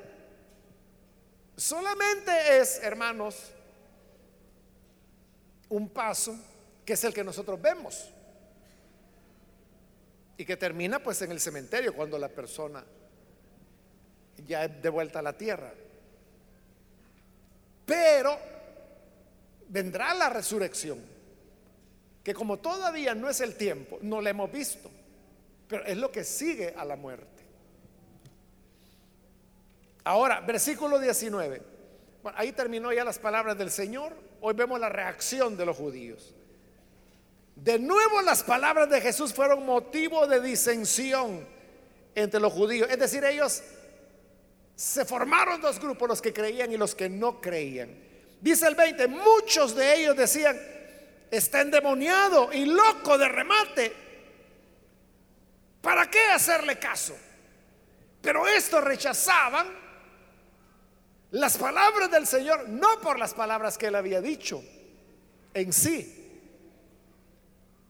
solamente 1.55 2.59
es, 2.59 2.83
hermanos, 2.83 3.53
un 5.69 5.87
paso 5.87 6.37
que 6.83 6.91
es 6.91 7.03
el 7.05 7.13
que 7.13 7.23
nosotros 7.23 7.61
vemos 7.61 8.11
y 10.35 10.43
que 10.43 10.57
termina 10.57 10.99
pues 10.99 11.21
en 11.21 11.31
el 11.31 11.39
cementerio 11.39 11.95
cuando 11.95 12.19
la 12.19 12.27
persona 12.27 12.83
ya 14.45 14.65
es 14.65 14.81
de 14.81 14.89
vuelta 14.89 15.19
a 15.19 15.21
la 15.21 15.37
tierra. 15.37 15.71
Pero 17.85 18.37
vendrá 19.69 20.13
la 20.13 20.27
resurrección 20.27 21.14
que 22.25 22.33
como 22.33 22.57
todavía 22.57 23.13
no 23.13 23.29
es 23.29 23.39
el 23.39 23.53
tiempo, 23.53 23.99
no 24.01 24.19
la 24.19 24.31
hemos 24.31 24.51
visto, 24.51 24.89
pero 25.67 25.85
es 25.85 25.95
lo 25.95 26.11
que 26.11 26.23
sigue 26.23 26.73
a 26.75 26.83
la 26.83 26.95
muerte. 26.95 27.43
Ahora, 30.03 30.41
versículo 30.41 30.97
19. 30.97 31.61
Bueno, 32.23 32.37
ahí 32.39 32.51
terminó 32.51 32.91
ya 32.91 33.03
las 33.03 33.19
palabras 33.19 33.55
del 33.59 33.69
Señor. 33.69 34.17
Hoy 34.41 34.55
vemos 34.55 34.79
la 34.79 34.89
reacción 34.89 35.55
de 35.55 35.67
los 35.67 35.77
judíos. 35.77 36.33
De 37.55 37.77
nuevo 37.77 38.19
las 38.23 38.41
palabras 38.41 38.89
de 38.89 39.01
Jesús 39.01 39.31
fueron 39.31 39.63
motivo 39.63 40.25
de 40.25 40.41
disensión 40.41 41.47
entre 42.15 42.39
los 42.39 42.51
judíos. 42.51 42.89
Es 42.89 42.97
decir, 42.97 43.23
ellos 43.23 43.61
se 44.75 45.05
formaron 45.05 45.61
dos 45.61 45.79
grupos, 45.79 46.09
los 46.09 46.21
que 46.23 46.33
creían 46.33 46.71
y 46.71 46.77
los 46.77 46.95
que 46.95 47.07
no 47.07 47.39
creían. 47.39 47.95
Dice 48.41 48.67
el 48.67 48.73
20, 48.73 49.07
muchos 49.09 49.75
de 49.75 50.01
ellos 50.01 50.17
decían, 50.17 50.59
está 51.35 51.61
endemoniado 51.61 52.51
y 52.51 52.65
loco 52.65 53.17
de 53.17 53.27
remate. 53.27 53.95
¿Para 55.81 56.09
qué 56.09 56.19
hacerle 56.27 56.79
caso? 56.79 57.15
Pero 58.21 58.47
estos 58.47 58.83
rechazaban 58.83 59.67
las 61.31 61.57
palabras 61.57 62.09
del 62.09 62.25
Señor, 62.25 62.67
no 62.69 62.99
por 63.01 63.19
las 63.19 63.33
palabras 63.33 63.77
que 63.77 63.87
él 63.87 63.95
había 63.95 64.21
dicho 64.21 64.63
en 65.53 65.73
sí, 65.73 66.41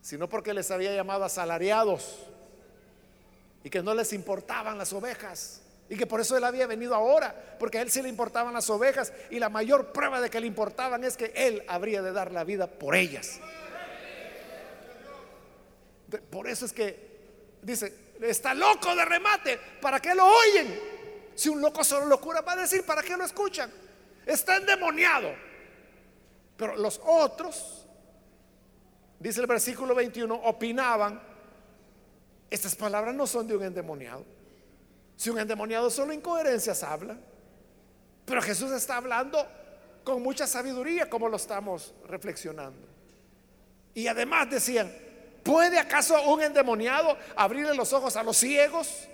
sino 0.01 0.27
porque 0.27 0.53
les 0.53 0.71
había 0.71 0.93
llamado 0.93 1.23
asalariados 1.23 2.25
y 3.63 3.69
que 3.69 3.81
no 3.81 3.93
les 3.93 4.13
importaban 4.13 4.77
las 4.77 4.93
ovejas. 4.93 5.61
Y 5.89 5.97
que 5.97 6.07
por 6.07 6.19
eso 6.19 6.35
él 6.35 6.43
había 6.43 6.65
venido 6.65 6.95
ahora, 6.95 7.55
porque 7.59 7.77
a 7.77 7.81
él 7.81 7.91
sí 7.91 8.01
le 8.01 8.09
importaban 8.09 8.53
las 8.53 8.69
ovejas 8.69 9.13
y 9.29 9.37
la 9.37 9.49
mayor 9.49 9.91
prueba 9.91 10.19
de 10.19 10.29
que 10.29 10.39
le 10.39 10.47
importaban 10.47 11.03
es 11.03 11.15
que 11.15 11.31
él 11.35 11.63
habría 11.67 12.01
de 12.01 12.11
dar 12.11 12.31
la 12.31 12.43
vida 12.43 12.67
por 12.67 12.95
ellas. 12.95 13.39
Por 16.29 16.47
eso 16.47 16.65
es 16.65 16.73
que 16.73 17.59
dice, 17.61 17.93
está 18.21 18.53
loco 18.53 18.95
de 18.95 19.05
remate, 19.05 19.59
¿para 19.81 19.99
qué 19.99 20.15
lo 20.15 20.25
oyen? 20.25 20.79
Si 21.35 21.49
un 21.49 21.61
loco 21.61 21.83
solo 21.83 22.05
locura 22.05 22.41
va 22.41 22.53
a 22.53 22.57
decir, 22.57 22.85
¿para 22.85 23.03
qué 23.03 23.15
lo 23.17 23.25
escuchan? 23.25 23.71
Está 24.25 24.57
endemoniado. 24.57 25.33
Pero 26.57 26.77
los 26.77 27.01
otros, 27.05 27.85
dice 29.19 29.41
el 29.41 29.47
versículo 29.47 29.93
21, 29.93 30.33
opinaban 30.33 31.21
Estas 32.49 32.75
palabras 32.75 33.13
no 33.13 33.27
son 33.27 33.47
de 33.47 33.55
un 33.55 33.63
endemoniado. 33.63 34.23
Si 35.15 35.29
un 35.29 35.39
endemoniado 35.39 35.89
solo 35.89 36.13
incoherencias 36.13 36.83
habla, 36.83 37.17
pero 38.25 38.41
Jesús 38.41 38.71
está 38.71 38.97
hablando 38.97 39.45
con 40.03 40.21
mucha 40.21 40.47
sabiduría 40.47 41.09
como 41.09 41.29
lo 41.29 41.37
estamos 41.37 41.93
reflexionando. 42.07 42.87
Y 43.93 44.07
además 44.07 44.49
decían, 44.49 44.93
¿puede 45.43 45.79
acaso 45.79 46.21
un 46.23 46.41
endemoniado 46.41 47.17
abrirle 47.35 47.75
los 47.75 47.93
ojos 47.93 48.15
a 48.15 48.23
los 48.23 48.37
ciegos? 48.37 49.07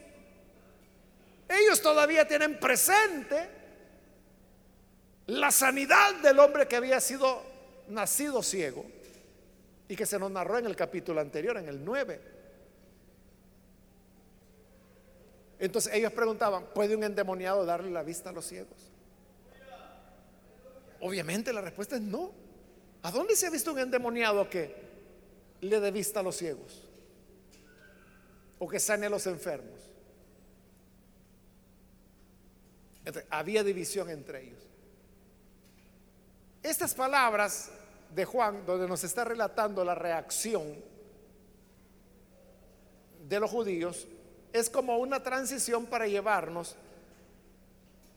Ellos 1.47 1.81
todavía 1.81 2.27
tienen 2.27 2.59
presente 2.59 3.49
la 5.27 5.51
sanidad 5.51 6.15
del 6.15 6.39
hombre 6.39 6.67
que 6.67 6.75
había 6.75 6.99
sido 6.99 7.43
nacido 7.89 8.41
ciego 8.41 8.85
y 9.87 9.95
que 9.95 10.05
se 10.05 10.17
nos 10.17 10.31
narró 10.31 10.57
en 10.57 10.65
el 10.65 10.75
capítulo 10.75 11.21
anterior, 11.21 11.57
en 11.57 11.67
el 11.67 11.83
9. 11.83 12.40
Entonces 15.61 15.93
ellos 15.93 16.11
preguntaban, 16.11 16.65
¿puede 16.73 16.95
un 16.95 17.03
endemoniado 17.03 17.63
darle 17.65 17.91
la 17.91 18.01
vista 18.01 18.31
a 18.31 18.33
los 18.33 18.47
ciegos? 18.47 18.91
Obviamente 20.99 21.53
la 21.53 21.61
respuesta 21.61 21.97
es 21.97 22.01
no. 22.01 22.31
¿A 23.03 23.11
dónde 23.11 23.35
se 23.35 23.45
ha 23.45 23.51
visto 23.51 23.71
un 23.71 23.77
endemoniado 23.77 24.49
que 24.49 24.75
le 25.61 25.79
dé 25.79 25.91
vista 25.91 26.21
a 26.21 26.23
los 26.23 26.35
ciegos? 26.35 26.89
O 28.57 28.67
que 28.67 28.79
sane 28.79 29.05
a 29.05 29.09
los 29.09 29.27
enfermos. 29.27 29.79
había 33.29 33.63
división 33.63 34.09
entre 34.09 34.43
ellos. 34.43 34.63
Estas 36.63 36.95
palabras 36.95 37.71
de 38.15 38.25
Juan, 38.25 38.65
donde 38.65 38.87
nos 38.87 39.03
está 39.03 39.25
relatando 39.25 39.85
la 39.85 39.93
reacción 39.93 40.75
de 43.29 43.39
los 43.39 43.49
judíos, 43.51 44.07
es 44.53 44.69
como 44.69 44.97
una 44.97 45.21
transición 45.23 45.85
para 45.85 46.07
llevarnos 46.07 46.75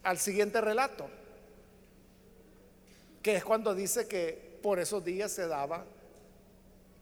al 0.02 0.18
siguiente 0.18 0.60
relato, 0.60 1.08
que 3.22 3.36
es 3.36 3.44
cuando 3.44 3.74
dice 3.74 4.06
que 4.06 4.58
por 4.62 4.78
esos 4.78 5.04
días 5.04 5.32
se 5.32 5.46
daba, 5.46 5.84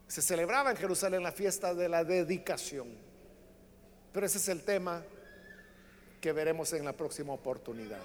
se 0.07 0.21
celebraba 0.21 0.71
en 0.71 0.77
Jerusalén 0.77 1.23
la 1.23 1.31
fiesta 1.31 1.73
de 1.73 1.89
la 1.89 2.03
dedicación. 2.03 2.87
Pero 4.11 4.25
ese 4.25 4.37
es 4.37 4.47
el 4.47 4.63
tema 4.63 5.03
que 6.21 6.31
veremos 6.31 6.71
en 6.73 6.85
la 6.85 6.93
próxima 6.93 7.33
oportunidad. 7.33 8.01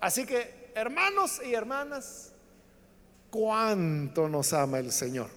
Así 0.00 0.26
que, 0.26 0.72
hermanos 0.74 1.40
y 1.42 1.54
hermanas, 1.54 2.32
cuánto 3.30 4.28
nos 4.28 4.52
ama 4.52 4.78
el 4.78 4.92
Señor. 4.92 5.30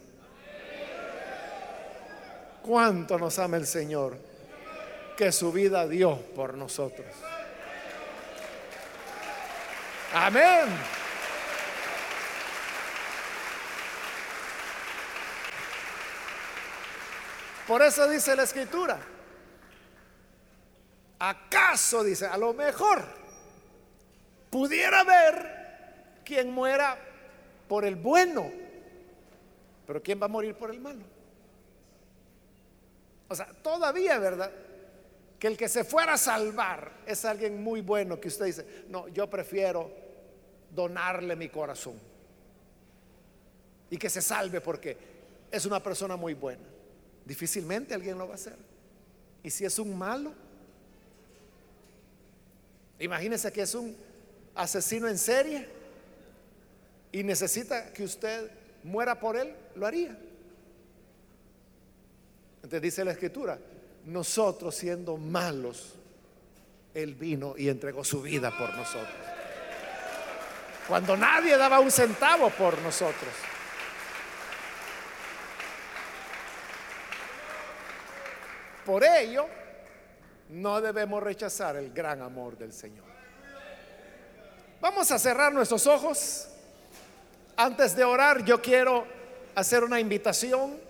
Cuánto 2.64 3.18
nos 3.18 3.39
ama 3.39 3.58
el 3.58 3.66
Señor 3.66 4.29
que 5.20 5.34
su 5.34 5.51
vida 5.51 5.86
dio 5.86 6.17
por 6.34 6.53
nosotros. 6.53 7.05
Amén. 10.13 10.70
Por 17.67 17.82
eso 17.82 18.07
dice 18.07 18.34
la 18.34 18.43
escritura, 18.43 18.97
¿acaso 21.20 22.01
dice, 22.05 22.26
a 22.26 22.38
lo 22.38 22.53
mejor 22.53 23.03
pudiera 24.49 25.03
ver 25.03 26.22
quien 26.24 26.49
muera 26.49 26.97
por 27.67 27.84
el 27.84 27.97
bueno, 27.97 28.49
pero 29.86 30.01
quién 30.01 30.22
va 30.22 30.28
a 30.28 30.30
morir 30.30 30.55
por 30.55 30.72
el 30.72 30.80
malo? 30.80 31.03
O 33.28 33.36
sea, 33.36 33.47
todavía, 33.61 34.17
¿verdad? 34.17 34.49
Que 35.40 35.48
el 35.48 35.58
que 35.58 35.70
se 35.70 35.86
fuera 35.86 36.14
a 36.14 36.18
salvar 36.18 36.92
es 37.08 37.24
alguien 37.24 37.64
muy 37.64 37.80
bueno 37.80 38.20
que 38.20 38.28
usted 38.28 38.46
dice, 38.46 38.66
no, 38.90 39.08
yo 39.08 39.30
prefiero 39.30 39.90
donarle 40.76 41.36
mi 41.36 41.48
corazón 41.48 41.98
y 43.90 43.98
que 43.98 44.10
se 44.10 44.22
salve 44.22 44.60
porque 44.60 44.98
es 45.50 45.66
una 45.66 45.82
persona 45.82 46.18
muy 46.18 46.34
buena. 46.34 46.64
Difícilmente 47.26 47.94
alguien 47.94 48.18
lo 48.18 48.28
va 48.28 48.34
a 48.34 48.36
hacer. 48.36 48.58
Y 49.42 49.50
si 49.50 49.64
es 49.64 49.80
un 49.80 49.98
malo, 49.98 50.34
imagínese 53.00 53.52
que 53.52 53.62
es 53.62 53.74
un 53.74 53.96
asesino 54.56 55.08
en 55.08 55.18
serie 55.18 55.68
y 57.14 57.24
necesita 57.24 57.94
que 57.94 58.04
usted 58.04 58.52
muera 58.84 59.18
por 59.18 59.38
él, 59.38 59.56
lo 59.76 59.86
haría. 59.86 60.18
Entonces 62.58 62.82
dice 62.82 63.06
la 63.06 63.12
escritura, 63.12 63.58
nosotros 64.10 64.76
siendo 64.76 65.18
malos, 65.18 65.93
Él 66.93 67.16
vino 67.16 67.55
y 67.57 67.70
entregó 67.70 68.03
su 68.03 68.22
vida 68.22 68.55
por 68.57 68.76
nosotros. 68.76 69.16
Cuando 70.88 71.16
nadie 71.16 71.55
daba 71.55 71.80
un 71.80 71.91
centavo 71.91 72.49
por 72.49 72.78
nosotros. 72.80 73.32
Por 78.86 79.03
ello, 79.03 79.45
no 80.49 80.82
debemos 80.82 81.22
rechazar 81.22 81.76
el 81.76 81.93
gran 81.93 82.24
amor 82.24 82.57
del 82.57 82.74
Señor. 82.74 83.05
Vamos 84.82 85.12
a 85.12 85.20
cerrar 85.20 85.53
nuestros 85.53 85.86
ojos. 85.86 86.47
Antes 87.55 87.95
de 87.95 88.03
orar, 88.03 88.43
yo 88.43 88.60
quiero 88.60 89.05
hacer 89.53 89.84
una 89.84 89.99
invitación 89.99 90.89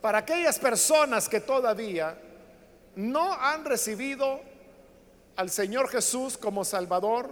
para 0.00 0.18
aquellas 0.18 0.58
personas 0.58 1.28
que 1.28 1.40
todavía 1.40 2.16
no 2.96 3.32
han 3.32 3.64
recibido 3.64 4.40
al 5.36 5.50
Señor 5.50 5.88
Jesús 5.88 6.36
como 6.36 6.64
Salvador, 6.64 7.30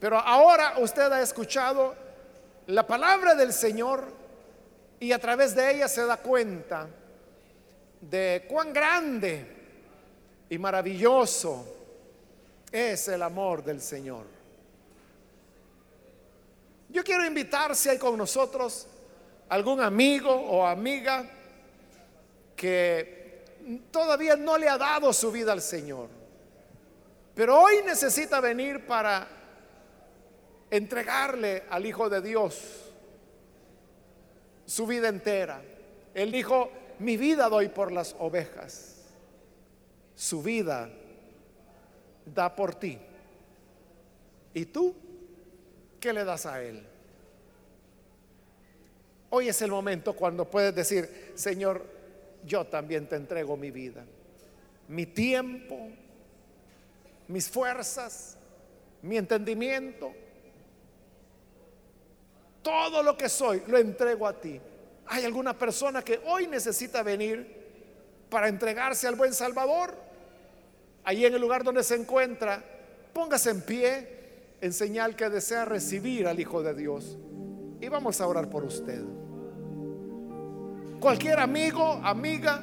pero 0.00 0.18
ahora 0.18 0.74
usted 0.78 1.10
ha 1.12 1.22
escuchado 1.22 1.94
la 2.66 2.86
palabra 2.86 3.34
del 3.34 3.52
Señor 3.52 4.04
y 5.00 5.12
a 5.12 5.18
través 5.18 5.54
de 5.54 5.74
ella 5.74 5.88
se 5.88 6.04
da 6.04 6.16
cuenta 6.16 6.88
de 8.00 8.44
cuán 8.48 8.72
grande 8.72 9.46
y 10.48 10.58
maravilloso 10.58 11.66
es 12.70 13.08
el 13.08 13.22
amor 13.22 13.62
del 13.62 13.80
Señor. 13.80 14.26
Yo 16.88 17.02
quiero 17.02 17.24
invitar 17.24 17.74
si 17.74 17.88
hay 17.88 17.98
con 17.98 18.16
nosotros 18.16 18.86
algún 19.48 19.80
amigo 19.80 20.30
o 20.30 20.66
amiga 20.66 21.24
que 22.56 23.44
todavía 23.90 24.36
no 24.36 24.58
le 24.58 24.68
ha 24.68 24.78
dado 24.78 25.12
su 25.12 25.30
vida 25.30 25.52
al 25.52 25.60
Señor, 25.60 26.08
pero 27.34 27.60
hoy 27.60 27.76
necesita 27.84 28.40
venir 28.40 28.86
para 28.86 29.26
entregarle 30.70 31.64
al 31.70 31.86
Hijo 31.86 32.08
de 32.08 32.20
Dios 32.20 32.84
su 34.66 34.86
vida 34.86 35.08
entera. 35.08 35.62
Él 36.14 36.32
dijo, 36.32 36.70
mi 36.98 37.16
vida 37.16 37.48
doy 37.48 37.68
por 37.68 37.92
las 37.92 38.14
ovejas, 38.18 39.02
su 40.14 40.42
vida 40.42 40.90
da 42.24 42.54
por 42.54 42.74
ti. 42.74 42.98
¿Y 44.54 44.66
tú 44.66 44.94
qué 46.00 46.12
le 46.12 46.24
das 46.24 46.46
a 46.46 46.62
Él? 46.62 46.86
Hoy 49.36 49.48
es 49.48 49.60
el 49.62 49.70
momento 49.72 50.12
cuando 50.12 50.48
puedes 50.48 50.72
decir, 50.72 51.32
Señor, 51.34 51.84
yo 52.46 52.64
también 52.66 53.08
te 53.08 53.16
entrego 53.16 53.56
mi 53.56 53.72
vida, 53.72 54.04
mi 54.86 55.06
tiempo, 55.06 55.88
mis 57.26 57.50
fuerzas, 57.50 58.36
mi 59.02 59.16
entendimiento, 59.16 60.12
todo 62.62 63.02
lo 63.02 63.16
que 63.16 63.28
soy, 63.28 63.60
lo 63.66 63.76
entrego 63.76 64.28
a 64.28 64.40
ti. 64.40 64.60
¿Hay 65.06 65.24
alguna 65.24 65.58
persona 65.58 66.02
que 66.02 66.20
hoy 66.26 66.46
necesita 66.46 67.02
venir 67.02 67.56
para 68.30 68.46
entregarse 68.46 69.08
al 69.08 69.16
buen 69.16 69.34
Salvador? 69.34 69.96
Allí 71.02 71.26
en 71.26 71.34
el 71.34 71.40
lugar 71.40 71.64
donde 71.64 71.82
se 71.82 71.96
encuentra, 71.96 72.62
póngase 73.12 73.50
en 73.50 73.62
pie 73.62 74.08
en 74.60 74.72
señal 74.72 75.16
que 75.16 75.28
desea 75.28 75.64
recibir 75.64 76.28
al 76.28 76.38
Hijo 76.38 76.62
de 76.62 76.72
Dios. 76.72 77.18
Y 77.80 77.88
vamos 77.88 78.20
a 78.20 78.28
orar 78.28 78.48
por 78.48 78.62
usted 78.62 79.02
cualquier 81.04 81.38
amigo, 81.38 82.00
amiga 82.02 82.62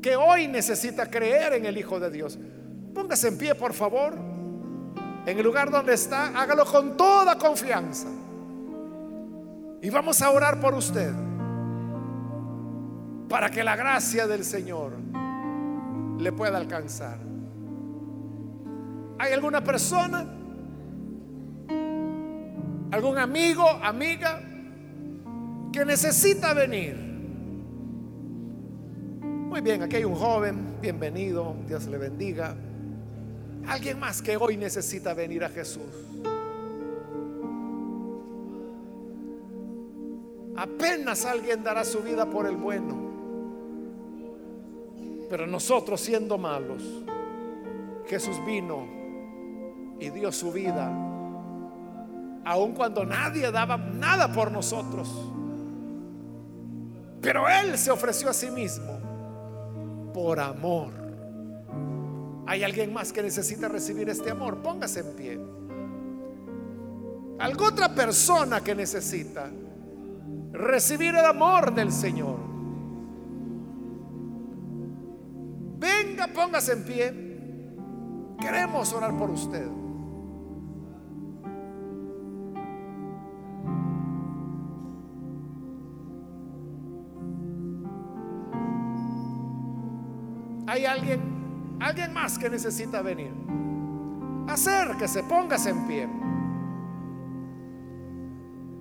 que 0.00 0.14
hoy 0.14 0.46
necesita 0.46 1.10
creer 1.10 1.54
en 1.54 1.66
el 1.66 1.76
Hijo 1.76 1.98
de 1.98 2.12
Dios. 2.12 2.38
Póngase 2.94 3.26
en 3.26 3.38
pie, 3.38 3.56
por 3.56 3.72
favor. 3.72 4.14
En 5.26 5.36
el 5.36 5.42
lugar 5.42 5.68
donde 5.68 5.94
está, 5.94 6.28
hágalo 6.28 6.64
con 6.64 6.96
toda 6.96 7.36
confianza. 7.36 8.06
Y 9.82 9.90
vamos 9.90 10.22
a 10.22 10.30
orar 10.30 10.60
por 10.60 10.74
usted. 10.74 11.12
Para 13.28 13.50
que 13.50 13.64
la 13.64 13.74
gracia 13.74 14.28
del 14.28 14.44
Señor 14.44 14.92
le 16.20 16.30
pueda 16.30 16.56
alcanzar. 16.56 17.18
¿Hay 19.18 19.32
alguna 19.32 19.64
persona? 19.64 20.24
¿Algún 22.92 23.18
amigo, 23.18 23.68
amiga? 23.82 24.40
Que 25.76 25.84
necesita 25.84 26.54
venir. 26.54 26.96
Muy 29.20 29.60
bien, 29.60 29.82
aquí 29.82 29.96
hay 29.96 30.04
un 30.04 30.14
joven, 30.14 30.78
bienvenido, 30.80 31.54
Dios 31.66 31.86
le 31.88 31.98
bendiga. 31.98 32.56
Alguien 33.66 34.00
más 34.00 34.22
que 34.22 34.38
hoy 34.38 34.56
necesita 34.56 35.12
venir 35.12 35.44
a 35.44 35.50
Jesús. 35.50 35.82
Apenas 40.56 41.26
alguien 41.26 41.62
dará 41.62 41.84
su 41.84 42.00
vida 42.00 42.24
por 42.24 42.46
el 42.46 42.56
bueno. 42.56 42.96
Pero 45.28 45.46
nosotros 45.46 46.00
siendo 46.00 46.38
malos, 46.38 46.82
Jesús 48.06 48.42
vino 48.46 48.86
y 50.00 50.08
dio 50.08 50.32
su 50.32 50.52
vida, 50.52 50.86
aun 52.46 52.72
cuando 52.72 53.04
nadie 53.04 53.50
daba 53.50 53.76
nada 53.76 54.32
por 54.32 54.50
nosotros. 54.50 55.36
Pero 57.26 57.48
Él 57.48 57.76
se 57.76 57.90
ofreció 57.90 58.30
a 58.30 58.32
sí 58.32 58.52
mismo 58.52 59.00
por 60.14 60.38
amor. 60.38 60.92
¿Hay 62.46 62.62
alguien 62.62 62.92
más 62.92 63.12
que 63.12 63.20
necesita 63.20 63.66
recibir 63.66 64.08
este 64.08 64.30
amor? 64.30 64.62
Póngase 64.62 65.00
en 65.00 65.16
pie. 65.16 65.40
¿Alguna 67.40 67.68
otra 67.70 67.92
persona 67.92 68.62
que 68.62 68.76
necesita 68.76 69.50
recibir 70.52 71.16
el 71.16 71.24
amor 71.24 71.74
del 71.74 71.90
Señor? 71.90 72.38
Venga, 75.80 76.28
póngase 76.28 76.74
en 76.74 76.84
pie. 76.84 78.36
Queremos 78.40 78.92
orar 78.92 79.18
por 79.18 79.30
usted. 79.30 79.66
¿Hay 90.76 90.84
alguien, 90.84 91.78
alguien 91.80 92.12
más 92.12 92.38
que 92.38 92.50
necesita 92.50 93.00
venir? 93.00 93.32
Acérquese, 94.46 95.22
póngase 95.22 95.70
en 95.70 95.86
pie. 95.86 96.08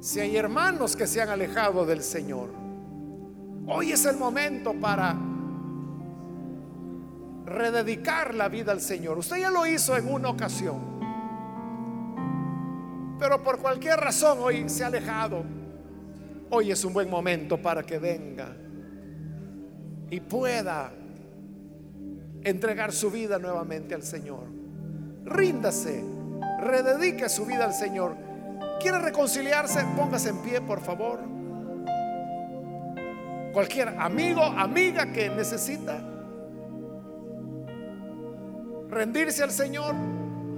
Si 0.02 0.20
hay 0.20 0.36
hermanos 0.36 0.94
que 0.94 1.08
se 1.08 1.22
han 1.22 1.30
alejado 1.30 1.86
del 1.86 2.04
Señor, 2.04 2.50
hoy 3.66 3.94
es 3.94 4.06
el 4.06 4.18
momento 4.18 4.74
para 4.74 5.16
rededicar 7.46 8.36
la 8.36 8.50
vida 8.50 8.74
al 8.74 8.82
Señor. 8.82 9.18
Usted 9.18 9.38
ya 9.38 9.50
lo 9.50 9.66
hizo 9.66 9.96
en 9.96 10.12
una 10.12 10.28
ocasión, 10.28 11.00
pero 13.18 13.42
por 13.42 13.60
cualquier 13.60 14.02
razón 14.02 14.40
hoy 14.42 14.68
se 14.68 14.84
ha 14.84 14.88
alejado. 14.88 15.46
Hoy 16.50 16.72
es 16.72 16.84
un 16.84 16.92
buen 16.92 17.10
momento 17.10 17.58
para 17.62 17.84
que 17.84 17.98
venga 18.00 18.54
y 20.10 20.20
pueda 20.20 20.92
entregar 22.46 22.94
su 22.94 23.12
vida 23.12 23.40
nuevamente 23.40 23.96
al 23.96 24.04
Señor. 24.04 24.44
Ríndase, 25.26 26.04
rededique 26.62 27.28
su 27.28 27.46
vida 27.46 27.66
al 27.66 27.74
Señor. 27.74 28.16
¿Quiere 28.80 29.00
reconciliarse? 29.00 29.84
Póngase 29.98 30.30
en 30.30 30.38
pie, 30.38 30.62
por 30.62 30.80
favor. 30.80 31.20
Cualquier 33.52 33.90
amigo, 34.00 34.44
amiga 34.44 35.12
que 35.12 35.30
necesita 35.30 36.00
rendirse 38.90 39.44
al 39.44 39.52
Señor, 39.52 39.96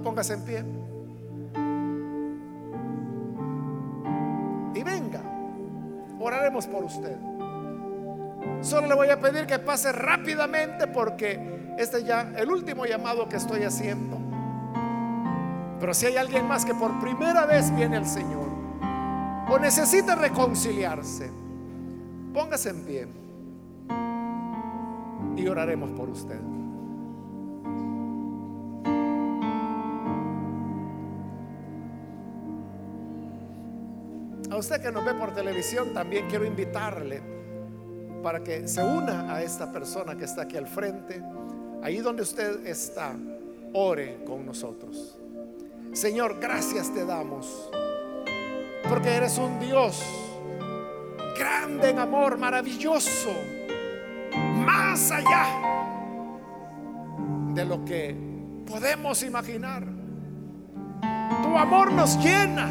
póngase 0.04 0.34
en 0.34 0.44
pie. 0.44 0.64
Y 4.74 4.82
venga, 4.82 5.22
oraremos 6.20 6.66
por 6.66 6.84
usted. 6.84 7.16
Solo 8.60 8.88
le 8.88 8.94
voy 8.94 9.08
a 9.08 9.18
pedir 9.18 9.46
que 9.46 9.58
pase 9.58 9.90
rápidamente 9.92 10.86
porque 10.88 11.57
este 11.78 11.98
es 11.98 12.04
ya 12.06 12.32
el 12.36 12.50
último 12.50 12.86
llamado 12.86 13.28
que 13.28 13.36
estoy 13.36 13.62
haciendo. 13.62 14.18
Pero 15.78 15.94
si 15.94 16.06
hay 16.06 16.16
alguien 16.16 16.46
más 16.46 16.64
que 16.64 16.74
por 16.74 16.98
primera 16.98 17.46
vez 17.46 17.74
viene 17.74 17.96
al 17.96 18.06
Señor 18.06 18.48
o 19.48 19.58
necesita 19.60 20.16
reconciliarse, 20.16 21.30
póngase 22.34 22.70
en 22.70 22.84
pie 22.84 23.08
y 25.36 25.46
oraremos 25.46 25.90
por 25.92 26.08
usted. 26.10 26.40
A 34.50 34.56
usted 34.56 34.82
que 34.82 34.90
nos 34.90 35.04
ve 35.04 35.14
por 35.14 35.32
televisión, 35.32 35.94
también 35.94 36.26
quiero 36.28 36.44
invitarle 36.44 37.22
para 38.24 38.42
que 38.42 38.66
se 38.66 38.82
una 38.82 39.32
a 39.32 39.42
esta 39.44 39.70
persona 39.70 40.16
que 40.16 40.24
está 40.24 40.42
aquí 40.42 40.56
al 40.56 40.66
frente 40.66 41.22
Ahí 41.82 41.98
donde 41.98 42.22
usted 42.22 42.66
está, 42.66 43.14
ore 43.72 44.18
con 44.26 44.44
nosotros. 44.44 45.18
Señor, 45.92 46.38
gracias 46.40 46.92
te 46.92 47.04
damos. 47.04 47.70
Porque 48.88 49.08
eres 49.08 49.38
un 49.38 49.58
Dios 49.60 50.02
grande 51.38 51.90
en 51.90 51.98
amor, 51.98 52.38
maravilloso. 52.38 53.30
Más 54.64 55.10
allá 55.10 55.46
de 57.54 57.64
lo 57.64 57.84
que 57.84 58.14
podemos 58.66 59.22
imaginar. 59.22 59.84
Tu 61.42 61.56
amor 61.56 61.92
nos 61.92 62.16
llena, 62.22 62.66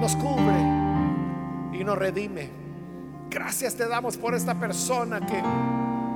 nos 0.00 0.14
cubre 0.16 0.60
y 1.72 1.84
nos 1.84 1.98
redime. 1.98 2.50
Gracias 3.30 3.74
te 3.76 3.86
damos 3.88 4.16
por 4.16 4.34
esta 4.34 4.58
persona 4.58 5.24
que 5.24 5.42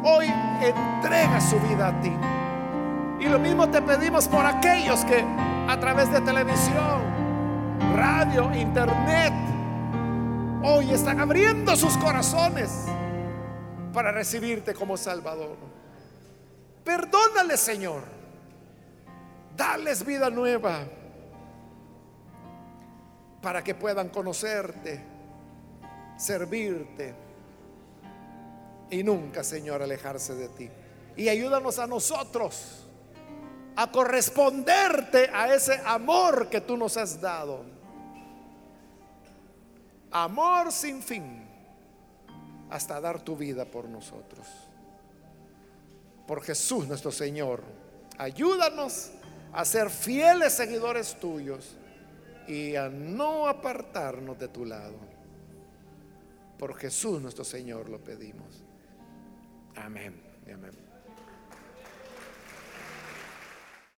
hoy 0.05 0.27
entrega 0.61 1.41
su 1.41 1.59
vida 1.61 1.89
a 1.89 2.01
ti. 2.01 2.13
Y 3.21 3.29
lo 3.29 3.39
mismo 3.39 3.69
te 3.71 3.81
pedimos 3.83 4.29
por 4.29 4.45
aquellos 4.45 5.05
que 5.05 5.25
a 5.69 5.81
través 5.81 6.13
de 6.13 6.21
televisión, 6.21 7.03
radio, 7.97 8.55
internet, 8.55 9.33
hoy 10.63 10.91
están 10.91 11.21
abriendo 11.21 11.75
sus 11.75 11.97
corazones 11.97 12.85
para 13.93 14.13
recibirte 14.13 14.75
como 14.75 14.97
Salvador. 14.97 15.57
Perdónale, 16.85 17.57
Señor. 17.57 18.03
Dales 19.57 20.05
vida 20.05 20.29
nueva 20.29 20.81
para 23.41 23.63
que 23.63 23.75
puedan 23.75 24.09
conocerte, 24.09 25.03
servirte 26.17 27.24
y 28.95 29.03
nunca, 29.03 29.43
Señor, 29.43 29.83
alejarse 29.83 30.37
de 30.37 30.49
ti. 30.51 30.71
Y 31.17 31.29
ayúdanos 31.29 31.81
a 31.81 31.87
nosotros 31.89 32.87
a 33.75 33.91
corresponderte 33.91 35.29
a 35.33 35.53
ese 35.53 35.81
amor 35.85 36.49
que 36.49 36.61
tú 36.61 36.77
nos 36.77 36.97
has 36.97 37.21
dado. 37.21 37.65
Amor 40.13 40.71
sin 40.71 41.03
fin 41.03 41.45
hasta 42.71 43.01
dar 43.01 43.21
tu 43.21 43.37
vida 43.37 43.65
por 43.65 43.89
nosotros. 43.89 44.47
Por 46.25 46.41
Jesús 46.43 46.87
nuestro 46.87 47.11
Señor, 47.11 47.65
ayúdanos 48.17 49.11
a 49.53 49.65
ser 49.65 49.91
fieles 49.91 50.53
seguidores 50.53 51.19
tuyos 51.19 51.77
y 52.47 52.77
a 52.77 52.89
no 52.89 53.49
apartarnos 53.49 54.39
de 54.39 54.47
tu 54.47 54.65
lado. 54.65 54.95
Por 56.61 56.77
Jesús 56.77 57.21
nuestro 57.21 57.43
Señor 57.43 57.89
lo 57.89 57.99
pedimos. 57.99 58.64
Amén. 59.77 60.15
Amén. 60.53 60.84